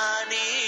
ரத்னவாணி 0.00 0.59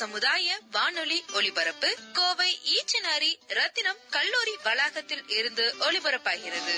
சமுதாய 0.00 0.58
வானொலி 0.72 1.18
ஒலிபரப்பு 1.34 1.88
கோவை 2.12 2.50
ஈச்சனாரி 2.76 3.30
ரத்தினம் 3.48 4.00
கல்லூரி 4.10 4.54
வளாகத்தில் 4.64 5.22
இருந்து 5.28 5.74
ஒலிபரப்பாகிறது. 5.80 6.74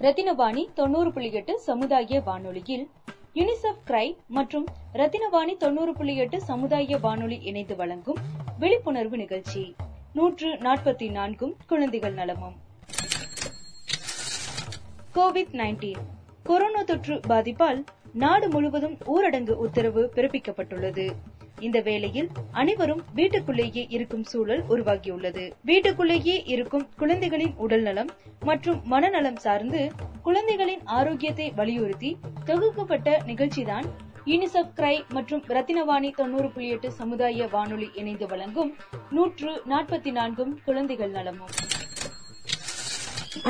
ரத்தினவாணி 0.00 0.72
தொண்ணூறு 0.72 1.12
புள்ளி 1.12 1.32
எட்டு 1.32 1.60
சமுதாய 1.60 2.20
வானொலியில் 2.20 2.90
யுனிசெஃப் 3.34 3.82
கிரை 3.86 4.16
மற்றும் 4.28 4.66
ரத்தினவாணி 4.94 5.56
தொண்ணூறு 5.56 5.94
புள்ளி 5.94 6.16
எட்டு 6.16 6.42
சமுதாய 6.42 6.96
வானொலி 6.96 7.36
இணைந்து 7.42 7.76
வழங்கும் 7.76 8.18
விழிப்புணர்வு 8.58 9.16
நிகழ்ச்சி. 9.16 9.74
நூற்று 10.12 10.48
நாற்பத்தி 10.48 11.10
நான்கும் 11.10 11.56
குழந்தைகள் 11.66 12.12
நலமும். 12.12 12.63
கோவிட் 15.16 15.52
நைன்டீன் 15.52 16.04
கொரோனா 16.42 16.82
தொற்று 16.82 17.20
பாதிப்பால் 17.28 17.80
நாடு 18.12 18.48
முழுவதும் 18.48 18.96
ஊரடங்கு 19.06 19.54
உத்தரவு 19.64 20.02
பிறப்பிக்கப்பட்டுள்ளது. 20.14 21.10
இந்த 21.60 21.80
வேளையில் 21.80 22.28
அனைவரும் 22.52 23.02
வீட்டுக்குள்ளேயே 23.14 23.86
இருக்கும் 23.88 24.24
சூழல் 24.24 24.62
உருவாகியுள்ளது. 24.68 25.52
வீட்டுக்குள்ளேயே 25.62 26.42
இருக்கும் 26.46 26.88
குழந்தைகளின் 26.96 27.54
உடல்நலம் 27.56 28.10
மற்றும் 28.40 28.80
மனநலம் 28.84 29.36
சார்ந்து 29.36 29.92
குழந்தைகளின் 30.22 30.82
ஆரோக்கியத்தை 30.84 31.52
வலியுறுத்தி 31.56 32.16
தொகுக்கப்பட்ட 32.46 33.16
நிகழ்ச்சிதான் 33.26 33.88
யூனிசெஃப் 34.24 34.74
கிரை 34.76 34.94
மற்றும் 35.08 35.44
ரத்தினவாணி 35.48 36.14
தொண்ணூறு 36.14 36.50
புள்ளி 36.50 36.68
எட்டு 36.68 36.92
சமுதாய 36.92 37.48
வானொலி 37.52 37.90
இணைந்து 37.94 38.26
வழங்கும் 38.26 38.72
நூற்று 39.10 39.62
நாற்பத்தி 39.68 40.12
நான்கும் 40.12 40.60
குழந்தைகள் 40.64 41.10
நலமும். 41.10 41.54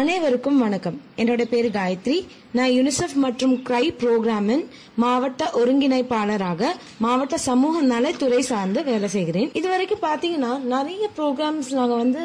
அனைவருக்கும் 0.01 0.57
வணக்கம். 0.63 0.97
என்னோட 1.23 1.43
பேரு 1.51 1.69
காயத்ரி. 1.75 2.17
நான் 2.57 2.73
யுனிசெஃப் 2.77 3.15
மற்றும் 3.25 3.53
கிரை 3.69 3.83
புரோகிராமின் 4.01 4.65
மாவட்ட 5.03 5.51
ஒருங்கிணைப்பாளராக 5.61 6.71
மாவட்ட 7.05 7.37
சமூக 7.45 7.83
நலத்துறை 7.93 8.41
சார்ந்து 8.49 8.83
வேலை 8.89 9.09
செய்கிறேன். 9.09 9.51
இது 9.61 9.69
வரைக்கும் 9.73 10.03
பாத்தீங்கன்னா 10.07 10.53
நிறைய 10.75 11.09
ப்ரோக்ராம்ஸ் 11.19 11.71
நாங்க 11.79 11.95
வந்து 12.03 12.23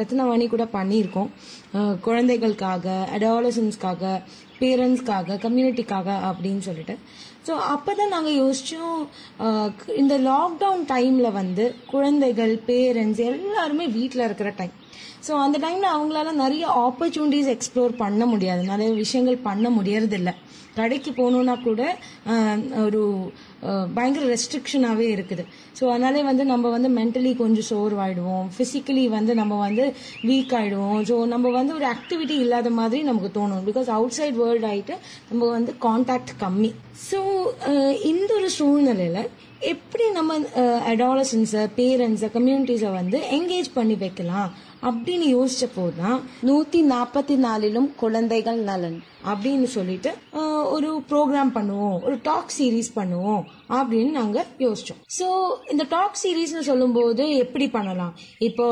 ரத்னவாணி 0.00 0.48
கூட 0.54 0.66
பண்ணியிருக்கோம். 0.76 1.30
குழந்தைகளுக்காக 2.06 2.96
அடாலசன்ஸ்க்காக 3.18 4.12
பேரண்ட்ஸ்க்காக 4.60 5.38
கம்யூனிட்டிக்காக 5.46 6.08
அப்படின்னு 6.30 6.64
சொல்லிட்டு. 6.68 6.96
ஸோ 7.46 7.54
அப்போ 7.74 7.94
தான் 7.94 8.12
யோசிச்சோம் 8.12 8.36
யோசித்தோம் 8.42 9.00
இந்த 10.02 10.14
லாக்டவுன் 10.30 10.84
டைம்ல 10.94 11.30
வந்து 11.40 11.66
குழந்தைகள் 11.94 12.54
பேரண்ட்ஸ் 12.70 13.22
எல்லாருமே 13.30 13.86
வீட்டில் 13.98 14.26
இருக்கிற 14.28 14.52
டைம் 14.60 14.74
ஸோ 15.26 15.32
அந்த 15.44 15.56
டைம்ல 15.64 15.86
அவங்களால 15.96 16.32
நிறைய 16.44 16.66
ஆப்பர்ச்சுனிட்டிஸ் 16.86 17.52
எக்ஸ்ப்ளோர் 17.54 17.94
பண்ண 18.04 18.26
முடியாது. 18.32 18.62
நிறைய 18.72 18.90
விஷயங்கள் 19.04 19.44
பண்ண 19.48 19.70
முடியறதில்ல. 19.78 20.32
கடைக்கு 20.78 21.10
போகணுன்னா 21.18 21.52
கூட 21.66 21.82
ஒரு 22.86 23.00
பயங்கர 23.96 24.24
ரெஸ்ட்ரிக்ஷனாகவே 24.32 25.06
இருக்குது. 25.14 25.44
ஸோ 25.78 25.84
அதனாலே 25.92 26.22
வந்து 26.28 26.44
நம்ம 26.50 26.70
வந்து 26.74 26.88
மென்டலி 26.98 27.32
கொஞ்சம் 27.40 27.68
சோர்வாயிடுவோம். 27.70 28.46
ஃபிசிக்கலி 28.56 29.04
வந்து 29.14 29.34
நம்ம 29.40 29.54
வந்து 29.66 29.84
வீக் 30.30 30.52
ஆகிடுவோம் 30.58 31.00
ஸோ 31.10 31.16
நம்ம 31.32 31.52
வந்து 31.58 31.72
ஒரு 31.78 31.86
ஆக்டிவிட்டி 31.94 32.36
இல்லாத 32.44 32.70
மாதிரி 32.80 33.00
நமக்கு 33.10 33.30
தோணும். 33.38 33.64
பிகாஸ் 33.70 33.88
அவுட் 33.96 34.16
சைட் 34.18 34.38
வேர்ல்ட் 34.42 34.68
ஆகிட்டு 34.72 34.96
நம்ம 35.30 35.50
வந்து 35.56 35.74
கான்டாக்ட் 35.86 36.34
கம்மி. 36.44 36.70
ஸோ 37.08 37.20
இந்த 38.12 38.30
ஒரு 38.40 38.50
சூழ்நிலையில் 38.58 39.22
எப்படி 39.72 40.04
நம்ம 40.18 40.34
அடாலசன்ஸை 40.92 41.62
பேரண்ட்ஸை 41.80 42.28
கம்யூனிட்டிஸை 42.34 42.90
வந்து 43.00 43.18
என்கேஜ் 43.36 43.68
பண்ணி 43.76 43.94
வைக்கலாம்? 44.02 44.50
அப்படின்னு 44.86 45.28
யோசிச்ச 45.36 45.68
போதுதான் 45.74 46.20
நூத்தி 46.46 46.80
நாற்பத்தி 46.92 47.36
நாலிலும் 47.36 47.94
குழந்தைகள் 47.96 48.58
நலன். 48.58 48.98
அப்படின்னு 49.30 49.68
சொல்லிட்டு 49.76 50.10
ஒரு 50.74 50.88
ப்ரோக்ராம் 51.10 51.50
பண்ணுவோம் 51.56 51.96
ஒரு 52.06 52.16
டாக் 52.28 52.52
சீரீஸ் 52.56 52.90
பண்ணுவோம் 52.98 53.42
அப்படின்னு 53.76 54.10
நாங்க 54.18 54.38
யோசிச்சோம். 54.64 55.00
ஸோ 55.18 55.26
இந்த 55.72 55.84
டாக் 55.94 56.18
சீரீஸ்னு 56.22 56.62
சொல்லும்போது 56.70 57.24
எப்படி 57.44 57.66
பண்ணலாம்? 57.76 58.12
இப்போ 58.48 58.66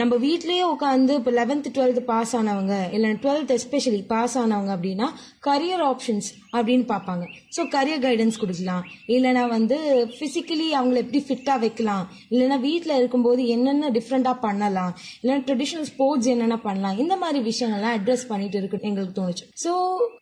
நம்ம 0.00 0.14
வீட்லயே 0.26 0.64
உட்காந்து 0.74 1.12
இப்போ 1.20 1.32
லெவன்த் 1.38 1.68
டுவெல்த் 1.76 2.02
பாஸ் 2.10 2.32
ஆனவங்க 2.40 2.76
இல்லை 2.96 3.10
டுவெல்த் 3.24 3.52
எஸ்பெஷலி 3.58 4.02
பாஸ் 4.12 4.36
ஆனவங்க 4.42 4.72
அப்படின்னா 4.76 5.08
கரியர் 5.48 5.84
ஆப்ஷன்ஸ் 5.90 6.28
அப்படின்னு 6.56 6.86
பார்ப்பாங்க. 6.92 7.24
ஸோ 7.56 7.60
கரியர் 7.76 8.04
கைடன்ஸ் 8.06 8.40
கொடுக்கலாம். 8.42 8.84
இல்லைனா 9.16 9.44
வந்து 9.56 9.78
பிசிக்கலி 10.20 10.68
அவங்கள 10.78 10.98
எப்படி 11.04 11.22
ஃபிட்டாக 11.28 11.58
வைக்கலாம். 11.66 12.04
இல்லைனா 12.32 12.58
வீட்டில் 12.68 12.98
இருக்கும்போது 13.00 13.42
என்னென்ன 13.56 13.90
டிஃப்ரெண்ட்டாக 13.98 14.38
பண்ணலாம். 14.46 14.94
இல்லைன்னா 15.20 15.44
ட்ரெடிஷ்னல் 15.50 15.88
ஸ்போர்ட்ஸ் 15.92 16.30
என்னென்ன 16.34 16.58
பண்ணலாம். 16.68 16.98
இந்த 17.04 17.16
மாதிரி 17.24 17.40
விஷயங்கள்லாம் 17.50 17.96
அட்ரஸ் 18.00 18.30
பண்ணிட்டு 18.32 18.58
இருக்கு 18.60 18.86
எங்களுக்கு 18.90 19.16
தோணுச்சு. 19.20 19.37
ஸோ 19.64 19.72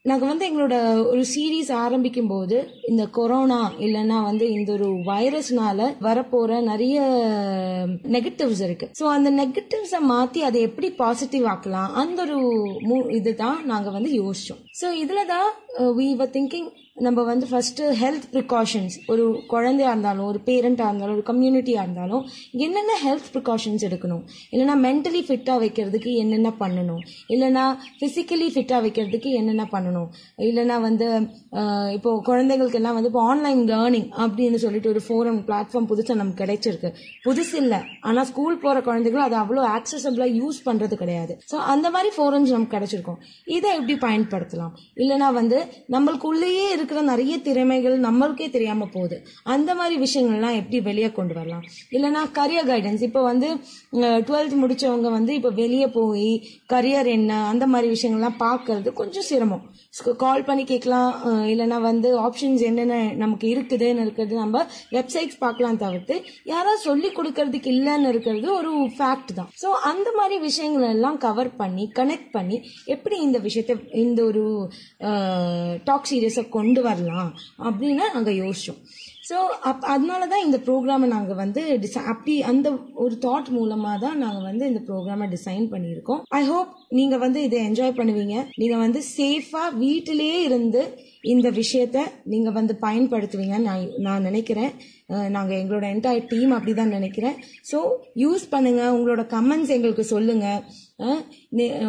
நாங்கள் 0.03 0.29
வந்து 0.29 0.47
எங்களோட 0.49 0.77
ஒரு 1.11 1.23
சீரீஸ் 1.35 1.71
ஆரம்பிக்கும் 1.73 2.27
போது 2.27 2.57
இந்த 2.83 3.07
கொரோனா 3.19 3.61
இல்லைன்னா 3.79 4.19
வந்து 4.23 4.47
இந்த 4.53 4.73
ஒரு 4.73 4.89
வைரஸ்னால 5.11 5.89
வரப்போற 6.01 6.61
நிறைய 6.63 6.97
நெகட்டிவ்ஸ் 8.17 8.63
இருக்கு. 8.67 8.89
ஸோ 9.01 9.05
அந்த 9.17 9.31
நெகட்டிவ்ஸை 9.43 10.01
மாத்தி 10.13 10.43
அதை 10.49 10.61
எப்படி 10.61 10.91
பாசிட்டிவ் 11.03 11.47
ஆக்கலாம்? 11.55 11.93
அந்த 12.03 12.23
ஒரு 12.23 12.39
இதுதான் 13.19 13.59
நாங்கள் 13.65 13.97
வந்து 13.99 14.11
யோசிச்சோம். 14.23 14.63
ஸோ 14.81 14.93
இதில் 15.03 15.31
தான் 15.35 15.49
வி 15.99 16.09
வர் 16.17 16.35
திங்கிங் 16.37 16.69
நம்ம 17.05 17.23
வந்து 17.29 17.47
ஃபர்ஸ்ட் 17.49 17.81
ஹெல்த் 18.01 18.27
ப்ரிகாஷன்ஸ் 18.35 18.95
ஒரு 19.13 19.25
குழந்தையா 19.53 19.89
இருந்தாலும் 19.93 20.27
ஒரு 20.33 20.39
பேரண்டா 20.47 20.85
இருந்தாலும் 20.91 21.17
ஒரு 21.17 21.25
கம்யூனிட்டியா 21.31 21.81
இருந்தாலும் 21.87 22.23
என்னென்ன 22.67 22.93
ஹெல்த் 23.03 23.29
ப்ரிகாஷன்ஸ் 23.35 23.83
எடுக்கணும்? 23.89 24.23
இல்லைன்னா 24.53 24.77
மென்டலி 24.87 25.21
ஃபிட்டா 25.27 25.55
வைக்கிறதுக்கு 25.63 26.11
என்னென்ன 26.23 26.51
பண்ணணும்? 26.63 27.03
இல்லைன்னா 27.35 27.65
பிசிக்கலி 28.03 28.49
ஃபிட்டா 28.55 28.79
வைக்கிறதுக்கு 28.85 29.33
என்னென்ன 29.41 29.67
பண்ணணும்? 29.75 30.09
இல்லைன்னா 30.49 30.79
வந்து 30.87 31.09
இப்போது 31.97 31.97
இப்போ 31.97 32.11
குழந்தைகளுக்கு 32.31 32.79
எல்லாம் 32.81 32.97
வந்து 32.99 33.11
இப்போ 33.13 33.23
ஆன்லைன் 33.33 33.63
லேர்னிங் 33.73 34.09
அப்படின்னு 34.25 34.61
சொல்லிட்டு 34.65 34.91
ஒரு 34.95 35.03
ஃபோரம் 35.09 35.41
பிளாட்ஃபார்ம் 35.51 35.91
புதுசாக 35.93 36.19
நமக்கு 36.23 36.41
கிடைச்சிருக்கு. 36.45 36.91
புதுசு 37.27 37.55
இல்லை. 37.65 37.81
ஆனால் 38.09 38.29
ஸ்கூல் 38.31 38.59
போற 38.65 38.77
குழந்தைகளும் 38.89 39.27
அதை 39.27 39.39
அவ்வளோ 39.45 39.67
ஆக்சசபிளா 39.77 40.29
யூஸ் 40.41 40.61
பண்றது 40.71 40.95
கிடையாது. 41.03 41.37
ஸோ 41.53 41.59
அந்த 41.75 41.87
மாதிரி 41.97 42.13
ஃபோரம்ஸ் 42.17 42.55
நமக்கு 42.57 42.75
கிடைச்சிருக்கும். 42.77 43.21
இதை 43.59 43.69
எப்படி 43.79 43.97
பயன்படுத்தலாம்? 44.09 44.75
இல்லைன்னா 45.03 45.31
வந்து 45.41 45.61
நம்மளுக்குள்ளேயே 45.97 46.67
இருக்கிற 46.87 47.05
நிறைய 47.13 47.35
திறமைகள் 47.47 47.95
நம்மளுக்கே 48.07 48.47
தெரியாம 48.57 48.87
போகுது. 48.97 49.17
அந்த 49.55 49.71
மாதிரி 49.79 49.95
விஷயங்கள்லாம் 50.03 50.59
எப்படி 50.61 50.79
வெளியே 50.89 51.09
கொண்டு 51.17 51.35
வரலாம்? 51.39 51.65
இல்லைன்னா 51.97 52.21
கரியர் 52.39 52.69
கைடன்ஸ் 52.71 53.03
இப்போ 53.07 53.21
வந்து 53.29 53.49
டுவெல்த் 54.29 54.55
முடிச்சவங்க 54.63 55.11
வந்து 55.17 55.33
இப்போ 55.39 55.51
வெளியே 55.63 55.89
போய் 55.97 56.31
கரியர் 56.73 57.09
என்ன 57.15 57.41
அந்த 57.53 57.65
மாதிரி 57.73 57.89
விஷயங்கள்லாம் 57.95 58.39
பார்க்கறது 58.45 58.93
கொஞ்சம் 59.01 59.27
சிரமம். 59.31 59.65
கால் 60.23 60.47
பண்ணி 60.49 60.65
கேட்கலாம். 60.71 61.13
இல்லைன்னா 61.53 61.79
வந்து 61.89 62.09
ஆப்ஷன்ஸ் 62.27 62.63
என்னென்ன 62.69 62.97
நமக்கு 63.23 63.47
இருக்குதுன்னு 63.55 64.05
இருக்கிறது 64.05 64.35
நம்ம 64.43 64.65
வெப்சைட்ஸ் 64.97 65.39
பார்க்கலாம் 65.45 65.81
தவிர்த்து 65.85 66.17
யாராவது 66.53 66.81
சொல்லி 66.89 67.11
கொடுக்கறதுக்கு 67.19 67.71
இல்லைன்னு 67.77 68.11
இருக்கிறது 68.13 68.49
ஒரு 68.59 68.73
ஃபேக்ட் 68.97 69.33
தான். 69.39 69.51
ஸோ 69.63 69.69
அந்த 69.93 70.09
மாதிரி 70.19 70.39
விஷயங்கள் 70.49 70.87
எல்லாம் 70.95 71.19
கவர் 71.27 71.51
பண்ணி 71.63 71.87
கனெக்ட் 72.01 72.31
பண்ணி 72.37 72.59
எப்படி 72.97 73.19
இந்த 73.27 73.41
விஷயத்தை 73.49 73.77
இந்த 74.05 74.21
ஒரு 74.31 74.45
டாக் 75.89 76.09
சீரியஸை 76.11 76.45
கொண்டு 76.57 76.76
வரலாம் 76.89 77.31
அப்படின்னு 77.67 78.07
நாங்கள் 78.17 78.39
யோசிச்சோம். 78.43 78.81
ஸோ 79.29 79.37
அப் 79.69 79.87
அதனால 79.93 80.27
தான் 80.33 80.45
இந்த 80.47 80.59
ப்ரோக்ராமை 80.67 81.07
நாங்கள் 81.15 81.39
வந்து 81.43 81.63
டிசை 81.85 82.01
அப்படி 82.13 82.35
அந்த 82.51 82.69
ஒரு 83.05 83.15
தாட் 83.25 83.49
மூலமாக 83.57 83.97
தான் 84.05 84.21
நாங்கள் 84.25 84.47
வந்து 84.51 84.65
இந்த 84.71 84.81
ப்ரோக்ராமை 84.89 85.27
டிசைன் 85.35 85.67
பண்ணியிருக்கோம். 85.73 86.21
ஐ 86.39 86.43
ஹோப் 86.51 86.71
நீங்கள் 86.99 87.23
வந்து 87.25 87.41
இதை 87.47 87.59
என்ஜாய் 87.69 87.97
பண்ணுவீங்க. 87.99 88.37
நீங்கள் 88.63 88.83
வந்து 88.85 89.03
சேஃபாக 89.17 89.71
வீட்டிலேயே 89.83 90.39
இருந்து 90.49 90.83
இந்த 91.35 91.49
விஷயத்த 91.61 91.99
நீங்கள் 92.33 92.57
வந்து 92.59 92.77
பயன்படுத்துவீங்கன்னு 92.87 93.69
நான் 93.71 93.89
நான் 94.07 94.27
நினைக்கிறேன். 94.29 94.73
நாங்கள் 95.37 95.59
எங்களோட 95.63 95.87
என்டையர் 95.95 96.29
டீம் 96.33 96.53
அப்படிதான் 96.57 96.97
நினைக்கிறேன். 96.99 97.37
ஸோ 97.71 97.79
யூஸ் 98.25 98.45
பண்ணுங்கள் 98.55 98.95
உங்களோட 98.97 99.25
கமெண்ட்ஸ் 99.37 99.75
எங்களுக்கு 99.77 100.05
சொல்லுங்கள் 100.15 100.63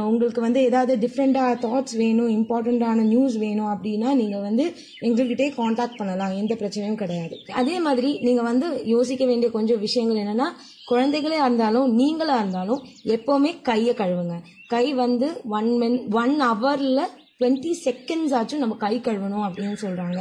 உங்களுக்கு 0.07 0.41
வந்து 0.45 0.59
ஏதாவது 0.69 0.93
டிஃப்ரெண்டா 1.03 1.43
தாட்ஸ் 1.65 1.95
வேணும் 2.01 2.31
இம்பார்ட்டண்ட்டான 2.37 3.03
நியூஸ் 3.11 3.35
வேணும் 3.43 3.69
அப்படின்னா 3.73 4.09
நீங்கள் 4.21 4.43
வந்து 4.47 4.65
எங்கள்கிட்டே 5.07 5.47
காண்டாக்ட் 5.59 5.99
பண்ணலாம். 5.99 6.33
எந்த 6.41 6.53
பிரச்சனையும் 6.61 6.99
கிடையாது. 7.03 7.35
அதே 7.61 7.75
மாதிரி 7.85 8.09
நீங்கள் 8.27 8.47
வந்து 8.49 8.69
யோசிக்க 8.95 9.25
வேண்டிய 9.31 9.51
கொஞ்சம் 9.57 9.83
விஷயங்கள் 9.85 10.21
என்னன்னா 10.23 10.47
குழந்தைகளே 10.91 11.37
இருந்தாலும் 11.45 11.87
நீங்களாக 11.99 12.41
இருந்தாலும் 12.43 12.83
எப்போவுமே 13.15 13.53
கையை 13.69 13.93
கழுவுங்க. 14.01 14.35
கை 14.73 14.85
வந்து 15.03 15.29
ஒன் 15.59 15.71
மின் 15.83 15.97
ஒன் 16.23 16.35
ஹவரில் 16.47 17.03
டுவெண்ட்டி 17.41 17.71
செகண்ட்ஸ் 17.85 18.31
ஆச்சும் 18.37 18.61
நம்ம 18.63 18.75
கை 18.83 18.93
கழுவணும் 19.05 19.43
அப்படின்னு 19.47 19.77
சொல்கிறாங்க 19.81 20.19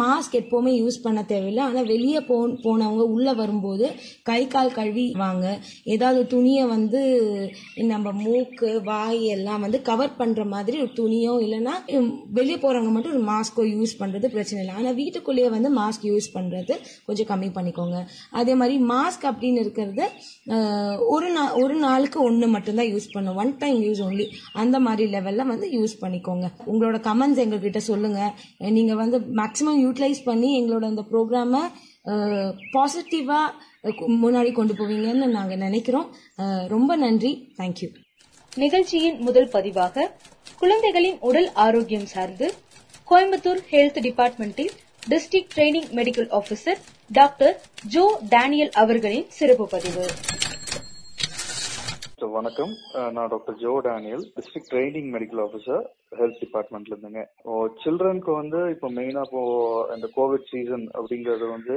மாஸ்க் 0.00 0.34
எப்போவுமே 0.40 0.72
யூஸ் 0.80 0.98
பண்ண 1.04 1.20
தேவையில்லை. 1.30 1.62
ஆனால் 1.68 1.86
வெளியே 1.92 2.20
போ 2.26 2.36
போனவங்க 2.64 3.04
உள்ளே 3.14 3.32
வரும்போது 3.38 3.86
கை 4.30 4.40
கால் 4.54 4.74
கழுவி 4.78 5.04
வாங்க 5.22 5.44
ஏதாவது 5.94 6.20
துணியை 6.34 6.64
வந்து 6.72 7.00
நம்ம 7.92 8.12
மூக்கு 8.24 8.70
வாய் 8.90 9.22
எல்லாம் 9.36 9.64
வந்து 9.66 9.80
கவர் 9.88 10.12
பண்ணுற 10.20 10.44
மாதிரி 10.54 10.76
ஒரு 10.84 10.92
துணியோ 11.00 11.36
இல்லைன்னா 11.46 11.74
வெளியே 12.38 12.58
போகிறவங்க 12.64 12.92
மட்டும் 12.96 13.14
ஒரு 13.16 13.24
மாஸ்கோ 13.30 13.64
யூஸ் 13.76 13.94
பண்ணுறது 14.02 14.32
பிரச்சனை 14.34 14.60
இல்லை. 14.64 14.74
ஆனால் 14.80 14.98
வீட்டுக்குள்ளேயே 15.00 15.48
வந்து 15.56 15.70
மாஸ்க் 15.80 16.06
யூஸ் 16.12 16.28
பண்ணுறது 16.36 16.76
கொஞ்சம் 17.08 17.30
கம்மி 17.32 17.50
பண்ணிக்கோங்க. 17.56 17.98
அதே 18.42 18.56
மாதிரி 18.62 18.76
மாஸ்க் 18.92 19.26
அப்படின்னு 19.32 19.64
இருக்கிறது 19.64 20.06
ஒரு 21.14 21.30
நா 21.38 21.46
ஒரு 21.62 21.74
நாளுக்கு 21.86 22.20
ஒன்று 22.28 22.52
மட்டும்தான் 22.58 22.92
யூஸ் 22.92 23.10
பண்ணும் 23.16 23.40
ஒன் 23.44 23.56
டைம் 23.64 23.80
யூஸ் 23.88 24.04
ஒன்லி 24.08 24.28
அந்த 24.64 24.76
மாதிரி 24.88 25.06
லெவலில் 25.16 25.50
வந்து 25.54 25.66
யூஸ் 25.78 26.00
பண்ணிக்கோங்க. 26.04 26.32
உங்களோட 26.72 26.98
கமெண்ட்ஸ் 27.08 27.42
எங்ககிட்ட 27.44 27.80
சொல்லுங்க. 27.90 28.20
நீங்கள் 28.76 28.84
நீங்க 28.84 28.94
வந்து 29.02 29.18
மேக்ஸிமம் 29.40 29.78
யூட்டிலைஸ் 29.84 30.20
பண்ணி 30.24 30.50
எங்களோட 30.60 30.84
இந்த 30.92 31.04
ப்ரோக்ராமை 31.12 31.62
பாசிட்டிவா 32.74 33.40
முன்னாடி 34.24 34.50
கொண்டு 34.52 34.74
போவீங்கன்னு 34.74 35.26
நாங்க 35.36 35.54
நினைக்கிறோம். 35.56 36.08
ரொம்ப 36.74 36.96
நன்றி. 36.96 37.32
தேங்க்யூ 37.58 37.88
நிகழ்ச்சியின் 38.56 39.18
முதல் 39.26 39.48
பதிவாக 39.52 40.06
குழந்தைகளின் 40.58 41.16
உடல் 41.20 41.48
ஆரோக்கியம் 41.66 42.08
சார்ந்து 42.14 42.48
Coimbatore 43.10 43.62
health 43.70 43.98
டிபார்ட்மெண்டில் 44.08 44.70
district 45.12 45.54
training 45.56 45.88
medical 45.98 46.30
officer 46.40 46.80
doctor 47.12 47.56
Joe 47.94 48.04
Daniel 48.28 48.72
அவர்களின் 48.82 49.26
சிறப்பு 49.38 49.66
பதிவு. 49.68 50.06
ஸோ 52.24 52.28
வணக்கம். 52.36 52.70
நான் 53.14 53.30
doctor 53.32 53.56
Joe 53.62 53.72
Daniel 53.86 54.22
district 54.36 54.70
training 54.72 55.08
medical 55.14 55.40
officer 55.44 55.82
health 56.18 56.38
டிபார்ட்மெண்ட்ல 56.42 56.94
இருந்துங்க. 56.94 57.22
சில்ட்ரனுக்கு 57.82 58.30
வந்து 58.38 58.60
இப்போ 58.74 58.88
மெயினா 58.98 59.22
இப்போ 59.26 59.42
இந்த 59.96 60.08
கோவிட் 60.14 60.46
சீசன் 60.52 60.84
அப்படிங்கறது 60.98 61.46
வந்து 61.54 61.74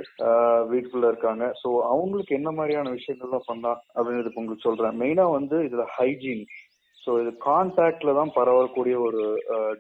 வீட்டுக்குள்ள 0.72 1.08
இருக்காங்க. 1.12 1.48
ஸோ 1.62 1.70
அவங்களுக்கு 1.94 2.38
என்ன 2.40 2.52
மாதிரியான 2.60 2.94
விஷயங்கள்லாம் 2.98 3.48
பண்ணலாம் 3.50 3.82
அப்படின்னு 3.96 4.32
உங்களுக்கு 4.42 4.68
சொல்றேன். 4.68 4.96
மெயினா 5.02 5.26
வந்து 5.38 5.60
இதுல 5.68 5.86
ஹைஜீன் 5.98 6.46
ஸோ 7.04 7.18
இது 7.24 7.34
கான்டாக்ட்ல 7.50 8.14
தான் 8.20 8.32
பரவக்கூடிய 8.40 8.98
ஒரு 9.08 9.24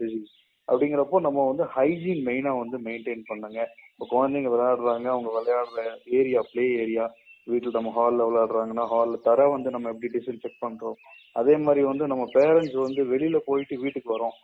டிசீஸ் 0.01 0.33
அப்படிங்கிறப்போ 0.67 1.21
நம்ம 1.27 1.45
வந்து 1.51 1.67
ஹைஜீன் 1.77 2.21
மெயினா 2.29 2.53
வந்து 2.63 2.79
மெயின்டைன் 2.89 3.23
பண்ணுங்க. 3.31 3.61
இப்போ 3.93 4.07
குழந்தைங்க 4.15 4.51
விளையாடுறாங்க 4.55 5.07
அவங்க 5.15 5.31
விளையாடுற 5.37 5.85
ஏரியா 6.21 6.43
ப்ளே 6.51 6.67
ஏரியா 6.83 7.07
வீட்டில் 7.47 7.77
நம்ம 7.77 7.91
ஹாலில் 7.91 8.25
விளையாடுறாங்கன்னா 8.27 8.85
ஹாலில் 8.87 9.23
தர 9.23 9.47
வந்து 9.47 9.69
நம்ம 9.69 9.89
எப்படி 9.89 10.11
டிஸ்இன்ஃபெக்ட் 10.17 10.61
பண்றோம்? 10.65 10.97
அதே 11.33 11.57
மாதிரி 11.57 11.85
வந்து 11.85 12.07
நம்ம 12.07 12.23
பேரண்ட்ஸ் 12.33 12.77
வந்து 12.81 13.03
வெளியில 13.03 13.37
போயிட்டு 13.45 13.75
வீட்டுக்கு 13.79 14.09
வரோம். 14.17 14.37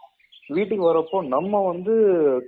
வீட்டுக்கு 0.47 0.85
வரப்போ 0.93 1.27
நம்ம 1.27 1.61
வந்து 1.65 1.93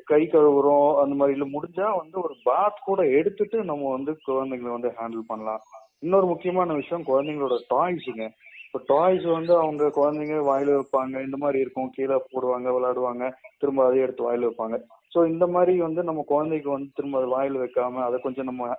கை 0.03 0.29
கழுவுறோம் 0.31 1.01
அந்த 1.01 1.15
மாதிரி 1.15 1.39
இல்ல 1.39 1.59
முடிஞ்சா 1.59 1.97
வந்து 1.97 2.17
ஒரு 2.21 2.35
பாத் 2.43 2.81
கூட 2.83 3.01
எடுத்துட்டு 3.09 3.63
நம்ம 3.63 3.91
வந்து 3.91 4.17
குழந்தைங்களை 4.27 4.71
வந்து 4.71 4.91
ஹேண்டில் 4.99 5.23
பண்ணலாம். 5.27 5.61
இன்னொரு 5.99 6.25
முக்கியமான 6.25 6.73
விஷயம் 6.73 7.05
குழந்தைங்களோட 7.05 7.57
டாய்ஸுங்க 7.73 8.25
இப்போ 8.65 8.79
டாய்ஸ் 8.85 9.25
வந்து 9.25 9.53
அவங்க 9.57 9.83
குழந்தைங்க 9.95 10.37
வாயில 10.49 10.69
வைப்பாங்க 10.75 11.23
இந்த 11.25 11.37
மாதிரி 11.37 11.59
இருக்கும். 11.59 11.89
கீழே 11.89 12.17
போடுவாங்க 12.31 12.67
விளையாடுவாங்க. 12.69 13.25
திரும்ப 13.57 13.85
அதே 13.85 13.99
எடுத்து 13.99 14.23
வாயில 14.25 14.49
வைப்பாங்க. 14.49 14.77
ஸோ 15.11 15.19
இந்த 15.33 15.45
மாதிரி 15.47 15.73
வந்து 15.85 16.01
நம்ம 16.03 16.23
குழந்தைக்கு 16.27 16.69
வந்து 16.69 16.89
திரும்ப 16.95 17.19
அது 17.19 17.27
வாயில் 17.35 17.61
வைக்காம 17.63 18.01
அதை 18.07 18.17
கொஞ்சம் 18.19 18.49
நம்ம 18.51 18.69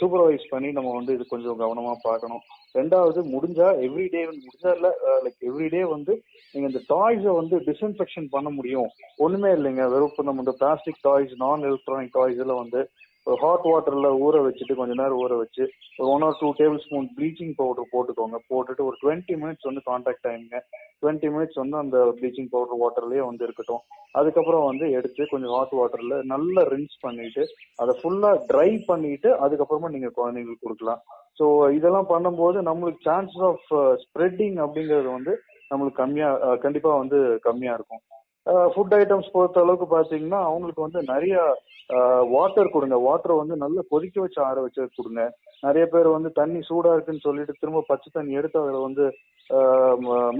சூப்பர்வைஸ் 0.00 0.44
பண்ணி 0.50 0.68
நம்ம 0.72 0.90
வந்து 0.92 1.14
இது 1.16 1.24
கொஞ்சம் 1.32 1.58
கவனமா 1.62 1.92
பார்க்கணும். 2.02 2.42
ரெண்டாவது 2.74 3.20
முடிஞ்சா 3.32 3.68
எவ்ரிடே 3.86 4.22
வந்து 4.28 4.44
முடிஞ்சா 4.46 4.70
இல்ல 4.76 4.88
லைக் 5.24 5.40
எவ்ரிடே 5.48 5.82
வந்து 5.94 6.12
நீங்க 6.54 6.66
இந்த 6.70 6.80
டாய்ஸை 6.94 7.32
வந்து 7.40 7.56
டிஸ்இன்ஃபெக்ஷன் 7.68 8.28
பண்ண 8.30 8.48
முடியும். 8.50 8.88
ஒண்ணுமே 9.24 9.50
இல்லைங்க. 9.58 9.84
வெறும் 9.94 10.28
நம்ம 10.28 10.44
இந்த 10.44 10.54
பிளாஸ்டிக் 10.60 11.04
டாய்ஸ் 11.08 11.34
நான் 11.44 11.66
எலக்ட்ரானிக் 11.70 12.16
டாய்ஸ் 12.18 12.42
எல்லாம் 12.44 12.62
வந்து 12.64 12.82
ஹாட் 13.26 13.66
வாட்டர்ல 13.70 14.08
ஊற 14.24 14.36
வச்சுட்டு 14.46 14.74
கொஞ்ச 14.78 14.92
நேரம் 15.00 15.20
ஊற 15.24 15.34
வச்சு 15.42 15.62
ஒரு 15.98 16.08
one 16.14 16.24
or 16.26 16.38
two 16.40 16.48
table 16.58 16.80
spoon 16.84 17.08
bleaching 17.16 17.54
powder 17.60 17.92
போட்டுக்கோங்க. 17.92 18.38
போட்டுட்டு 18.50 18.82
ஒரு 18.88 18.96
டுவெண்ட்டி 19.02 19.34
மினிட்ஸ் 19.42 19.68
வந்து 19.68 19.82
கான்டாக்ட் 19.90 20.28
ஆயிடுங்க 20.30 20.58
டுவெண்ட்டி 21.02 21.28
மினிட்ஸ் 21.34 21.60
வந்து 21.62 21.76
அந்த 21.82 21.98
ப்ளீச்சிங் 22.18 22.50
பவுடர் 22.54 22.80
வாட்டர்லயே 22.82 23.22
வந்து 23.30 23.44
இருக்கட்டும். 23.46 23.82
அதுக்கப்புறம் 24.20 24.66
வந்து 24.70 24.86
எடுத்து 24.98 25.22
கொஞ்சம் 25.32 25.52
ஹாட் 25.56 25.74
வாட்டர்ல 25.80 26.16
நல்லா 26.34 26.62
ரின்ஸ் 26.74 26.98
பண்ணிட்டு 27.02 27.44
அதை 27.82 27.94
ஃபுல்லா 28.00 28.32
ட்ரை 28.52 28.70
பண்ணிட்டு 28.90 29.30
அதுக்கப்புறமா 29.46 29.90
நீங்க 29.94 30.10
குழந்தைங்களுக்கு 30.18 30.66
கொடுக்கலாம். 30.66 31.02
ஸோ 31.38 31.46
இதெல்லாம் 31.78 32.10
பண்ணும்போது 32.12 32.58
நம்மளுக்கு 32.70 33.06
சான்சஸ் 33.10 33.46
ஆஃப் 33.50 33.68
ஸ்ப்ரெட்டிங் 34.04 34.58
அப்படிங்கிறது 34.64 35.10
வந்து 35.18 35.32
நம்மளுக்கு 35.70 36.00
கம்மியா 36.02 36.28
கண்டிப்பா 36.64 36.90
வந்து 37.02 37.18
கம்மியா 37.48 37.72
இருக்கும். 37.74 38.02
ஃபுட் 38.72 38.94
ஐட்டம்ஸ் 39.00 39.32
பொறுத்த 39.34 39.62
அளவுக்கு 39.64 39.86
பாத்தீங்கன்னா 39.94 40.40
அவங்களுக்கு 40.48 40.86
வந்து 40.86 41.00
நிறைய 41.12 41.36
வாட்டர் 42.34 42.74
கொடுங்க. 42.74 42.96
வாட்டரை 43.06 43.34
வந்து 43.40 43.54
நல்லா 43.62 43.82
கொதிக்க 43.92 44.16
வச்சு 44.24 44.38
ஆற 44.48 44.56
வச்சு 44.64 44.82
கொடுங்க. 44.98 45.22
நிறைய 45.66 45.84
பேர் 45.94 46.08
வந்து 46.16 46.30
தண்ணி 46.40 46.60
சூடா 46.68 46.92
இருக்குன்னு 46.94 47.26
சொல்லிட்டு 47.26 47.60
திரும்ப 47.60 47.84
பச்சை 47.90 48.08
தண்ணி 48.12 48.38
எடுத்து 48.40 48.58
அதில் 48.62 48.86
வந்து 48.88 49.06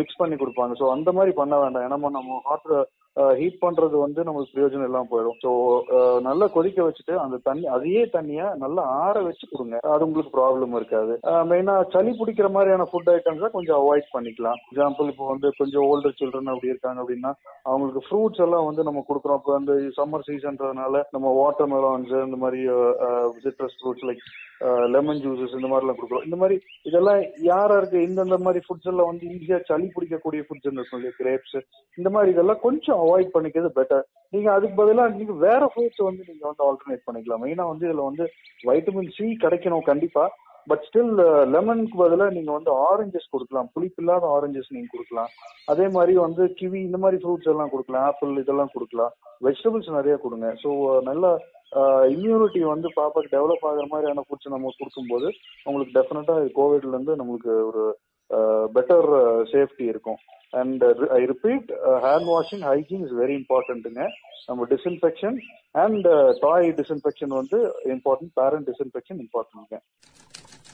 மிக்ஸ் 0.01 0.21
பண்ணி 0.21 0.37
கொடுப்பாங்க. 0.43 0.75
ஸோ 0.81 0.87
அந்த 0.97 1.12
மாதிரி 1.19 1.35
பண்ண 1.41 1.55
வேண்டாம். 1.62 1.85
ஏன்னா 1.87 1.99
நம்ம 2.19 2.41
ஹாட் 2.49 2.71
ஹீட் 3.38 3.58
பண்றது 3.64 3.96
வந்து 4.05 4.20
நம்மளுக்கு 4.26 4.55
பிரயோஜனம் 4.55 4.88
எல்லாம் 4.88 5.11
போயிடும். 5.11 5.38
ஸோ 5.44 5.50
நல்லா 6.28 6.46
கொதிக்க 6.56 6.78
வச்சுட்டு 6.87 7.14
அந்த 7.25 7.37
தண்ணி 7.49 7.64
அதையே 7.75 8.02
தண்ணியை 8.14 8.46
நல்லா 8.62 8.82
ஆற 9.02 9.16
வச்சு 9.28 9.44
கொடுங்க. 9.50 9.78
அது 9.94 10.06
உங்களுக்கு 10.08 10.32
ப்ராப்ளம் 10.38 10.76
இருக்காது. 10.78 11.16
மெயினா 11.50 11.75
சளி 11.94 12.12
பிடிக்கிற 12.20 12.49
மாதிரியான 12.56 12.87
ஃபுட் 12.93 13.12
ஐட்டம்ஸை 13.16 13.50
கொஞ்சம் 13.56 13.78
அவாய்ட் 13.81 14.08
பண்ணிக்கலாம். 14.16 14.61
எக்ஸாம்பிள் 14.70 15.11
இப்போ 15.12 15.26
வந்து 15.32 15.50
கொஞ்சம் 15.61 15.87
ஓல்டர் 15.90 16.19
சில்ட்ரன் 16.20 16.52
அப்படி 16.55 16.72
இருக்காங்க 16.72 17.00
அப்படின்னா 17.05 17.32
அவங்களுக்கு 17.69 18.02
ஃப்ரூட்ஸ் 18.06 18.44
எல்லாம் 18.46 18.69
வந்து 18.70 18.88
நம்ம 18.88 19.05
கொடுக்குறோம். 19.11 19.40
இப்போ 19.43 19.55
அந்த 19.61 19.75
சம்மர் 19.99 20.26
சீசன்றதுனால 20.31 21.05
நம்ம 21.16 21.34
வாட்டர் 21.40 21.70
மெலான்ஸ் 21.75 22.16
இந்த 22.28 22.40
மாதிரி 22.44 22.62
citrus 23.46 23.78
fruits 23.81 24.06
like 24.11 24.25
lemon 24.95 25.21
juices 25.23 25.56
இந்த 25.56 25.69
மாதிரிலாம் 25.71 25.97
கொடுக்குறோம் 25.97 26.25
இந்த 26.25 26.37
மாதிரி 26.37 26.56
இதெல்லாம் 26.83 27.21
யாரா 27.43 27.77
இருக்கு 27.77 27.99
இந்தந்த 28.09 28.39
மாதிரி 28.39 28.61
ஃபுட்ஸ் 28.67 28.91
எல்லாம் 28.93 29.11
வந்து 29.11 29.27
ஈஸியா 29.27 29.59
சளி 29.69 29.87
பிடிக்கக்கூடிய 29.95 30.43
ஃபுட்ஸ் 30.47 30.69
இருக்கும் 30.69 30.99
இல்லையா 30.99 31.17
கிரேப்ஸ் 31.21 31.56
இந்த 31.99 32.11
மாதிரி 32.11 32.31
இதெல்லாம் 32.31 32.61
கொஞ்சம் 32.61 32.99
அவாய்ட் 32.99 33.35
பண்ணிக்கிறது 33.35 33.71
பெட்டர் 33.79 34.05
நீங்க 34.31 34.53
அதுக்கு 34.53 34.77
பதிலாக 34.77 35.17
நீங்க 35.19 35.33
வேற 35.47 35.62
ஃப்ரூட்ஸ் 35.73 36.03
வந்து 36.03 36.23
நீங்க 36.29 36.45
வந்து 36.49 36.65
ஆல்டர்னேட் 36.69 37.06
பண்ணிக்கலாம். 37.06 37.43
மெயினா 37.45 37.67
வந்து 37.73 37.87
இதுல 37.89 38.05
வந்து 38.11 38.27
வைட்டமின் 38.65 39.15
சி 39.17 39.27
கிடைக்கணும் 39.45 39.88
கண்டிப்பா. 39.90 40.25
பட் 40.71 40.85
ஸ்டில் 40.87 41.14
லெமனுக்கு 41.54 41.97
பதிலாக 42.02 42.35
நீங்க 42.37 42.50
வந்து 42.56 42.71
ஆரஞ்சஸ் 42.90 43.33
கொடுக்கலாம். 43.35 43.68
புளிப்பில்லாத 43.75 44.25
ஆரஞ்சஸ் 44.37 44.75
நீங்க 44.76 44.88
கொடுக்கலாம். 44.94 45.33
அதே 45.73 45.87
மாதிரி 45.97 46.14
வந்து 46.26 46.44
கிவி 46.61 46.80
இந்த 46.88 46.99
மாதிரி 47.02 47.18
ஃப்ரூட்ஸ் 47.23 47.50
எல்லாம் 47.54 47.73
கொடுக்கலாம். 47.75 48.06
ஆப்பிள் 48.11 48.40
இதெல்லாம் 48.44 48.75
கொடுக்கலாம். 48.76 49.12
வெஜிடபிள்ஸ் 49.47 49.97
நிறைய 49.99 50.16
கொடுங்க. 50.25 50.49
ஸோ 50.62 50.71
நல்ல 51.11 51.26
இம்யூனிட்டி 52.14 52.61
வந்து 52.73 52.88
பாப்பாக்கு 52.99 53.35
டெவலப் 53.37 53.64
ஆகிற 53.68 53.85
மாதிரியான 53.92 54.25
ஃபுட்ஸ் 54.26 54.52
நம்ம 54.54 54.73
கொடுக்கும்போது 54.78 55.28
உங்களுக்கு 55.66 55.97
டெஃபினட்டா 55.99 56.35
கோவிட்ல 56.59 56.94
இருந்து 56.94 57.14
நம்மளுக்கு 57.21 57.54
ஒரு 57.71 57.85
uh, 58.30 58.64
பெட்டர் 58.76 59.09
சேஃப்டி 59.52 59.85
uh, 59.85 59.92
இருக்கும். 59.92 60.21
And 60.61 60.83
I 61.18 61.21
repeat 61.33 61.68
hand 62.04 62.28
washing 62.35 62.64
hygiene 62.71 63.04
is 63.06 63.16
very 63.23 63.35
இம்பார்ட்டன்ட்டுங்க 63.40 64.02
நம்ம 64.49 64.66
டிஸ்இன்ஃபெக்ஷன் 64.73 65.37
அண்ட் 65.83 66.06
டாய் 66.44 66.68
டிஸ்இன்ஃபெக்ஷன் 66.80 67.33
வந்து 67.40 67.59
இம்பார்ட்டன்ட் 67.97 68.35
பேரண்ட் 68.40 68.68
டிஸ்இன்ஃபெக்ஷன் 68.71 69.21
இம்பார்ட்டன்ட்ங்க 69.25 69.78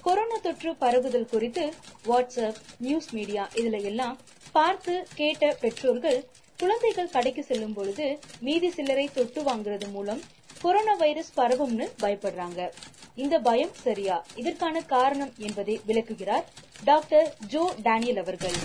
கொரோனா 0.04 0.36
தொற்று 0.44 0.70
பரவுதல் 0.82 1.30
குறித்து 1.32 1.64
வாட்ஸ்அப் 2.08 2.60
நியூஸ் 2.84 3.08
மீடியா 3.16 3.42
இதுல 3.60 3.78
எல்லாம் 3.90 4.16
பார்த்து 4.56 4.94
கேட்ட 5.18 5.50
பெற்றோர்கள் 5.62 6.18
குழந்தைகள் 6.58 7.12
கடைக்கு 7.16 7.42
செல்லும் 7.48 7.74
பொழுது 7.78 8.06
மீதி 8.46 8.68
சில்லறை 8.76 9.06
தொட்டு 9.18 9.42
வாங்குறது 9.50 9.88
மூலம் 9.96 10.22
கொரோனா 10.62 10.94
வைரஸ் 11.02 11.30
பரவும்னு 11.40 11.86
பயப்படுறாங்க. 12.02 12.60
இந்த 13.22 13.36
பயம் 13.48 13.76
சரியா? 13.86 14.16
இதற்கான 14.40 14.82
காரணம் 14.94 15.32
என்பதை 15.46 15.76
விளக்குகிறார் 15.88 16.46
டாக்டர் 16.90 17.28
ஜோ 17.54 17.62
டேனியல் 17.86 18.20
அவர்கள். 18.24 18.58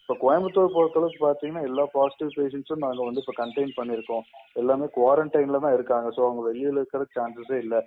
இப்போ 0.00 0.14
கோயம்புத்தூர் 0.22 0.74
பொறுத்தளவுக்கு 0.76 1.20
பாத்தீங்கன்னா 1.26 1.66
எல்லா 1.68 1.84
பாசிட்டிவ் 1.96 2.32
பேஷண்ட்ஸும் 2.38 2.82
நாங்க 2.84 3.02
வந்து 3.08 3.22
இப்போ 3.22 3.34
கண்டெயின் 3.42 3.76
பண்ணியிருக்கோம் 3.76 4.24
எல்லாமே 4.60 4.86
குவாரண்டைன்ல 4.96 5.60
தான் 5.64 5.76
இருக்காங்க. 5.76 6.08
ஸோ 6.16 6.20
அவங்க 6.26 6.42
வெளியில 6.48 6.80
இருக்கிற 6.80 7.04
சான்சஸே 7.16 7.58
இல்லை. 7.64 7.80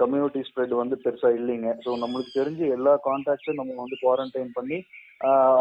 கம்யூனிட்டி 0.00 0.40
ஸ்ப்ரெட் 0.48 0.74
வந்து 0.80 0.96
பெருசா 1.04 1.30
இல்லைங்க. 1.38 1.70
ஸோ 1.84 1.90
நம்மளுக்கு 2.02 2.38
தெரிஞ்சு 2.40 2.64
எல்லா 2.76 2.92
கான்டாக்ட்ஸும் 3.08 3.60
நம்ம 3.60 3.74
வந்து 3.82 3.96
குவாரண்டைன் 4.02 4.52
பண்ணி 4.58 4.78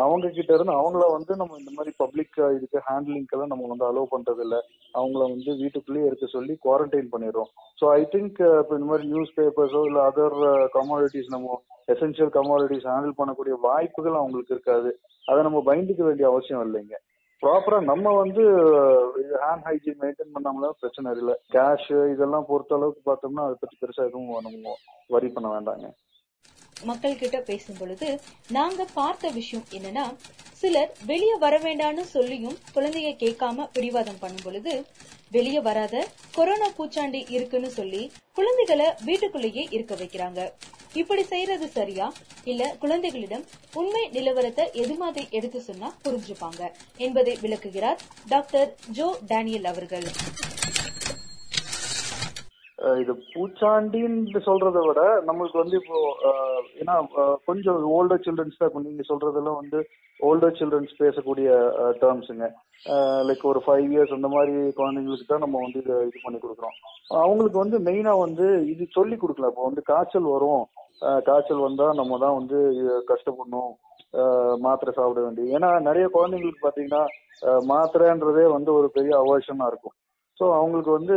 அவங்க 0.03 0.27
கிட்ட 0.35 0.51
இருந்து 0.55 0.73
அவங்கள 0.79 1.03
வந்து 1.15 1.33
நம்ம 1.41 1.57
இந்த 1.59 1.71
மாதிரி 1.75 1.91
பப்ளிக் 2.01 2.37
இதுக்கு 2.55 2.79
ஹேண்ட்லிங்கெல்லாம் 2.87 3.51
நம்ம 3.53 3.67
வந்து 3.71 3.85
அலோவ் 3.89 4.13
பண்றது 4.13 4.41
இல்ல 4.45 4.55
அவங்கள 4.93 5.21
வந்து 5.33 5.51
வீட்டுக்குள்ளேயே 5.61 6.07
இருக்க 6.07 6.25
சொல்லி 6.35 6.53
குவாரண்டைன் 6.65 7.11
பண்ணிடுறோம். 7.13 7.49
ஸோ 7.79 7.85
ஐ 7.99 8.01
திங்க் 8.13 8.39
இப்போ 8.61 8.73
இந்த 8.79 8.89
மாதிரி 8.89 9.07
நியூஸ் 9.13 9.35
பேப்பர்ஸோ 9.37 9.81
இல்லை 9.89 10.01
அதர் 10.09 10.37
கமாடிட்டிஸ் 10.77 11.33
நம்ம 11.35 11.59
எசென்ஷியல் 11.93 12.33
கமாடிட்டிஸ் 12.37 12.89
ஹேண்டில் 12.91 13.17
பண்ணக்கூடிய 13.21 13.55
வாய்ப்புகள் 13.67 14.19
அவங்களுக்கு 14.21 14.55
இருக்காது. 14.55 14.91
அதை 15.25 15.39
நம்ம 15.47 15.61
பயந்துக்க 15.69 16.03
வேண்டிய 16.09 16.27
அவசியம் 16.31 16.63
இல்லைங்க. 16.67 16.95
ப்ராப்பரா 17.43 17.77
நம்ம 17.91 18.11
வந்து 18.21 18.43
ஹேண்ட் 19.43 19.65
ஹைஜீன் 19.67 19.99
மெயின்டைன் 20.01 20.33
பண்ணாமலாம் 20.35 20.77
பிரச்சனை 20.81 21.15
இல்லை. 21.21 21.35
கேஷ் 21.55 21.89
இதெல்லாம் 22.13 22.47
பொறுத்த 22.49 22.77
அளவுக்கு 22.77 23.01
பார்த்தோம்னா 23.09 23.45
அதை 23.47 23.55
பத்தி 23.61 23.75
பெருசா 23.81 24.03
எதுவும் 24.09 24.47
நம்ம 24.47 24.75
வரி 25.15 25.29
பண்ண 25.35 25.47
வேண்டாங்க. 25.55 25.87
மக்கள் 26.89 27.19
கிட்ட 27.19 27.37
பேசும் 27.49 27.77
பொழுது 27.79 28.07
நாங்க 28.57 28.85
பார்த்த 28.99 29.29
விஷயம் 29.39 29.67
என்னன்னா 29.77 30.05
சிலர் 30.61 30.91
வெளியே 31.09 31.35
வர 31.43 31.55
வேண்டாம்னு 31.65 32.03
சொல்லியும் 32.15 32.57
குழந்தைய 32.75 33.09
கேட்காம 33.23 33.67
பிடிவாதம் 33.75 34.21
பண்ணும் 34.23 34.45
பொழுது 34.47 34.73
வெளியே 35.35 35.61
வராத 35.67 36.05
கொரோனா 36.37 36.69
பூச்சாண்டி 36.77 37.21
இருக்குன்னு 37.35 37.69
சொல்லி 37.79 38.01
குழந்தைகளை 38.39 38.87
வீட்டுக்குள்ளேயே 39.07 39.63
இருக்க 39.75 39.93
வைக்கிறாங்க. 40.01 40.41
இப்படி 41.01 41.23
செய்யறது 41.31 41.67
சரியா? 41.77 42.07
இல்ல 42.51 42.63
குழந்தைகளிடம் 42.81 43.45
உண்மை 43.81 44.03
நிலவரத்தை 44.15 44.65
எது 44.83 44.95
மாதிரி 45.01 45.25
எடுத்து 45.37 45.59
சொன்னா 45.69 45.89
புரிஞ்சுப்பாங்க 46.05 46.61
என்பதை 47.05 47.33
விளக்குகிறார் 47.45 48.01
டாக்டர் 48.33 48.69
ஜோ 48.97 49.07
டேனியல் 49.31 49.69
அவர்கள். 49.73 50.07
இது 53.01 53.13
பூச்சாண்டின்னு 53.33 54.39
சொல்றதை 54.47 54.81
விட 54.87 55.01
நம்மளுக்கு 55.27 55.57
வந்து 55.61 55.75
இப்போ 55.81 55.99
ஏன்னா 56.81 56.95
கொஞ்சம் 57.49 57.85
ஓல்டர் 57.97 58.23
சில்ட்ரன்ஸ் 58.25 58.59
தான் 58.61 58.85
நீங்க 58.87 59.03
சொல்றதெல்லாம் 59.11 59.59
வந்து 59.61 59.79
ஓல்டர் 60.19 60.57
சில்ட்ரன்ஸ் 60.59 60.99
பேசக்கூடிய 61.03 61.47
டேர்ம்ஸுங்க 62.01 62.47
லைக் 63.27 63.43
ஒரு 63.51 63.59
ஃபைவ் 63.65 63.87
இயர்ஸ் 63.93 64.15
அந்த 64.17 64.29
மாதிரி 64.35 64.53
குழந்தைங்களுக்கு 64.79 65.27
தான் 65.31 65.43
நம்ம 65.45 65.61
வந்து 65.65 65.79
இதை 65.83 65.95
இது 66.09 66.19
பண்ணி 66.25 66.39
கொடுக்குறோம். 66.43 66.75
அவங்களுக்கு 67.23 67.57
வந்து 67.63 67.77
மெயினா 67.87 68.13
வந்து 68.25 68.47
இது 68.73 68.83
சொல்லி 68.97 69.17
கொடுக்கல 69.23 69.49
இப்போ 69.51 69.65
வந்து 69.69 69.83
காய்ச்சல் 69.91 70.31
வரும். 70.35 70.63
காய்ச்சல் 71.27 71.65
வந்தா 71.67 71.87
நம்ம 71.93 72.17
தான் 72.17 72.37
வந்து 72.39 72.57
கஷ்டப்படணும். 73.11 73.71
மாத்திரை 74.65 74.91
சாப்பிட 74.97 75.19
வேண்டியது. 75.25 75.53
ஏன்னா 75.57 75.69
நிறைய 75.87 76.05
குழந்தைங்களுக்கு 76.15 76.65
பாத்தீங்கன்னா 76.65 77.03
மாத்திரைன்றதே 77.71 78.45
வந்து 78.55 78.69
ஒரு 78.73 78.87
பெரிய 78.97 79.13
அவர்ஷனா 79.23 79.67
இருக்கும். 79.71 79.95
ஸோ 80.39 80.45
அவங்களுக்கு 80.59 80.91
வந்து 80.97 81.15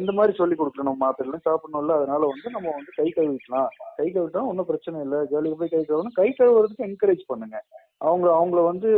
இந்த 0.00 0.10
மாதிரி 0.16 0.32
சொல்லி 0.40 0.56
கொடுக்கணும். 0.58 0.98
மாத்திரைலாம் 1.02 1.46
சாப்பிடணும்ல 1.46 1.94
அதனால 1.98 2.20
வந்து 2.32 2.48
நம்ம 2.56 2.68
வந்து 2.76 2.92
கை 2.98 3.06
கழுவிக்கலாம். 3.16 3.70
கை 3.98 4.06
கழுவிட்டா 4.08 4.42
ஒன்றும் 4.50 4.68
பிரச்சனை 4.70 4.98
இல்லை. 5.06 5.20
ஜாலியாக 5.32 5.58
போய் 5.60 5.72
கை 5.74 5.82
கழுவணும் 5.88 6.18
கை 6.20 6.28
கழுவுறதுக்கு 6.38 6.86
என்கரேஜ் 6.88 7.24
பண்ணுங்க. 7.30 7.58
அவங்க 8.08 8.26
அவங்கள 8.36 8.60
வந்து 8.68 8.88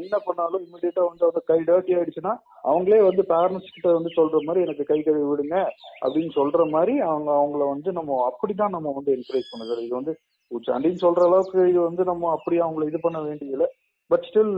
என்ன 0.00 0.14
பண்ணாலும் 0.26 0.62
இமிடியேட்டா 0.66 1.02
வந்து 1.08 1.26
அந்த 1.28 1.40
கை 1.50 1.58
டர்ட்டி 1.68 1.96
ஆயிடுச்சுன்னா 1.96 2.32
அவங்களே 2.70 3.02
வந்து 3.08 3.22
பேரண்ட்ஸ் 3.32 3.74
கிட்ட 3.74 3.88
வந்து 3.98 4.10
சொல்ற 4.18 4.38
மாதிரி 4.46 4.64
எனக்கு 4.66 4.88
கை 4.90 4.98
கழுவி 5.02 5.26
விடுங்க 5.30 5.56
அப்படின்னு 6.04 6.32
சொல்ற 6.38 6.64
மாதிரி 6.76 6.94
அவங்க 7.10 7.30
அவங்கள 7.40 7.64
வந்து 7.74 7.92
நம்ம 7.98 8.16
அப்படிதான் 8.30 8.74
நம்ம 8.76 8.94
வந்து 8.98 9.14
என்கரேஜ் 9.18 9.52
பண்ணுறது 9.52 9.84
இது 9.86 9.94
வந்து 10.00 10.14
உச்சாண்டின்னு 10.50 11.04
சொல்ற 11.06 11.22
அளவுக்கு 11.28 11.60
இது 11.72 11.80
வந்து 11.88 12.04
நம்ம 12.10 12.30
அப்படி 12.36 12.58
அவங்கள 12.66 12.84
இது 12.90 13.00
பண்ண 13.06 13.18
வேண்டியதில்லை. 13.28 13.68
பட் 14.10 14.26
ஸ்டில் 14.28 14.54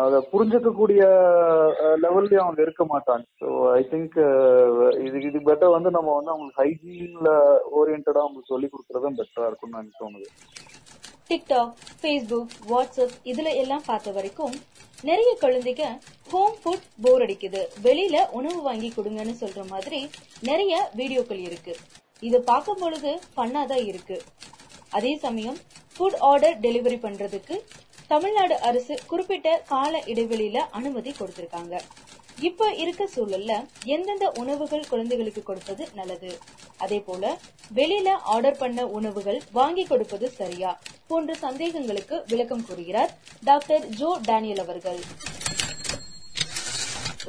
அதை 0.00 0.18
புரிஞ்சுக்கக்கூடிய 0.32 1.02
லெவல்லயும் 2.02 2.44
அவங்க 2.44 2.60
இருக்க 2.64 2.84
மாட்டாங்க. 2.92 3.24
ஸோ 3.40 3.48
ஐ 3.78 3.80
திங்க் 3.92 4.18
இது 5.06 5.16
இது 5.28 5.38
பெட்டர் 5.48 5.74
வந்து 5.76 5.90
நம்ம 5.96 6.14
வந்து 6.18 6.32
அவங்களுக்கு 6.32 6.62
ஹைஜீன்ல 6.62 7.30
ஓரியன்டா 7.78 8.20
அவங்களுக்கு 8.22 8.52
சொல்லி 8.54 8.68
கொடுக்கறதும் 8.70 9.18
பெட்டரா 9.20 9.48
இருக்கும்னு 9.50 9.80
எனக்கு 9.80 10.02
தோணுது. 10.04 10.28
டிக்டாக் 11.30 11.74
ஃபேஸ்புக் 12.00 12.54
வாட்ஸ்அப் 12.70 13.18
இதுல 13.32 13.50
எல்லாம் 13.62 13.84
பார்த்த 13.90 14.16
வரைக்கும் 14.16 14.56
நிறைய 15.10 15.30
குழந்தைங்க 15.42 15.86
ஹோம் 16.32 16.56
ஃபுட் 16.60 16.86
போர் 17.04 17.22
அடிக்குது. 17.24 17.62
வெளியில 17.86 18.16
உணவு 18.38 18.60
வாங்கி 18.68 18.88
கொடுங்கன்னு 18.96 19.34
சொல்ற 19.42 19.62
மாதிரி 19.72 20.00
நிறைய 20.50 20.74
வீடியோக்கள் 21.00 21.42
இருக்கு. 21.48 21.74
இது 22.22 22.38
பார்க்கும் 22.50 22.82
பொழுது 22.82 23.12
பண்ணாதான் 23.38 23.84
இருக்கு. 23.90 24.18
அதே 24.98 25.12
சமயம் 25.24 25.58
ஃபுட் 25.96 26.18
ஆர்டர் 26.28 26.56
டெலிவரி 26.66 26.98
பண்றதுக்கு 27.06 27.56
தமிழ்நாடு 28.08 28.56
அரசு 28.68 28.94
குறிப்பிட்ட 29.10 29.48
கால 29.68 30.02
இடைவெளியில 30.06 30.58
அனுமதி 30.78 31.10
கொடுத்திருக்காங்க. 31.10 31.74
இப்ப 32.48 32.68
இருக்க 32.82 33.02
சூழல்ல 33.14 33.52
எந்தெந்த 33.94 34.26
உணவுகள் 34.40 34.88
குழந்தைகளுக்கு 34.90 35.42
கொடுப்பது 35.42 35.82
நல்லது? 35.98 36.30
அதே 36.84 36.98
போல 37.08 37.24
வெளியில 37.78 38.08
ஆர்டர் 38.34 38.60
பண்ண 38.62 38.86
உணவுகள் 38.98 39.38
வாங்கி 39.52 39.84
கொடுப்பது 39.84 40.28
சரியா? 40.40 40.70
போன்ற 41.10 41.34
சந்தேகங்களுக்கு 41.44 42.16
விளக்கம் 42.32 42.66
கூறுகிறார் 42.68 43.12
டாக்டர் 43.44 43.84
ஜோ 44.00 44.10
டேனியல் 44.28 44.62
அவர்கள். 44.64 45.00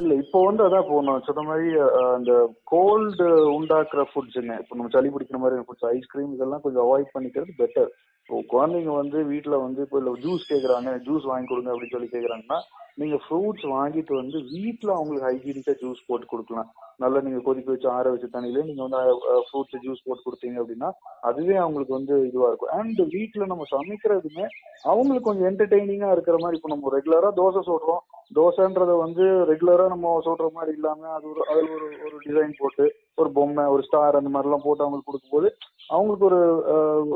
இல்ல 0.02 0.14
இப்போ 0.22 0.40
வந்து 0.46 0.64
அதான் 0.68 0.90
போகணும். 0.92 1.22
சொன்ன 1.28 1.44
மாதிரி 1.50 1.68
அந்த 2.16 2.32
கோல்டு 2.72 3.28
உண்டாக்குற 3.58 4.02
ஃபுட்ஸுங்க 4.12 4.56
இப்போ 4.64 4.76
நம்ம 4.78 4.92
சளி 4.96 5.12
பிடிக்கிற 5.14 5.40
மாதிரி 5.44 5.66
ஃபுட்ஸ் 5.68 5.88
ஐஸ்கிரீம் 5.96 6.34
இதெல்லாம் 6.38 6.64
கொஞ்சம் 6.66 6.86
அவாய்ட் 6.86 7.14
பண்ணிக்கிறது 7.16 7.54
பெட்டர் 7.62 7.90
இப்போ 8.26 8.38
குழந்தைங்க 8.52 8.92
வந்து 8.94 9.18
வீட்டுல 9.24 9.56
வந்து 9.62 9.82
இப்போ 9.82 9.98
இல்ல 9.98 10.12
ஜூஸ் 10.22 10.44
கேக்குறாங்க 10.52 10.92
ஜூஸ் 11.04 11.26
வாங்கி 11.26 11.50
கொடுங்க 11.50 11.70
அப்படின்னு 11.72 11.96
சொல்லி 11.96 12.10
கேக்குறாங்கன்னா 12.10 12.58
நீங்கள் 13.02 13.22
ஃப்ரூட்ஸ் 13.24 13.66
வாங்கிட்டு 13.76 14.14
வந்து 14.20 14.38
வீட்டில் 14.56 14.96
அவங்களுக்கு 14.96 15.28
ஹைஜீனிக்கா 15.28 15.74
ஜூஸ் 15.82 16.06
போட்டு 16.10 16.26
கொடுக்கலாம். 16.34 16.70
நல்லா 17.04 17.20
நீங்கள் 17.26 17.46
கொதிக்க 17.48 17.70
வச்சு 17.72 17.88
ஆற 17.96 18.12
வச்ச 18.14 18.28
தண்ணியில 18.36 18.64
நீங்கள் 18.68 18.86
வந்து 18.88 19.00
ஃப்ரூட்ஸ் 19.48 19.84
ஜூஸ் 19.86 20.06
போட்டு 20.06 20.26
கொடுத்தீங்க 20.28 20.62
அப்படின்னா 20.62 20.90
அதுவே 21.30 21.56
அவங்களுக்கு 21.64 21.98
வந்து 22.00 22.16
இதுவாக 22.30 22.50
இருக்கும். 22.52 22.74
அண்ட் 22.80 23.02
வீட்டில் 23.16 23.52
நம்ம 23.52 23.66
சமைக்கிறதுமே 23.76 24.46
அவங்களுக்கு 24.92 25.28
கொஞ்சம் 25.30 25.50
என்டர்டெய்னிங்காக 25.52 26.16
இருக்கிற 26.18 26.38
மாதிரி 26.44 26.60
இப்போ 26.60 26.72
நம்ம 26.74 26.94
ரெகுலராக 26.98 27.34
தோசை 27.42 27.64
சுடுறோம். 27.70 28.04
தோசைன்றத 28.38 28.94
வந்து 29.06 29.26
ரெகுலரா 29.52 29.86
நம்ம 29.94 30.14
சொல்ற 30.28 30.46
மாதிரி 30.56 30.72
இல்லாம 30.78 31.10
அது 31.18 31.26
ஒரு 31.34 31.42
அது 31.52 31.66
ஒரு 31.76 31.88
ஒரு 32.06 32.16
டிசைன் 32.26 32.56
போட்டு 32.62 32.86
ஒரு 33.22 33.30
பொம்மை 33.38 33.66
ஒரு 33.74 33.84
ஸ்டார் 33.88 34.20
அந்த 34.20 34.32
மாதிரிலாம் 34.36 34.66
போட்டு 34.66 34.84
அவங்களுக்கு 34.86 35.10
கொடுக்கும்போது 35.10 35.50
அவங்களுக்கு 35.94 36.26
ஒரு 36.32 36.40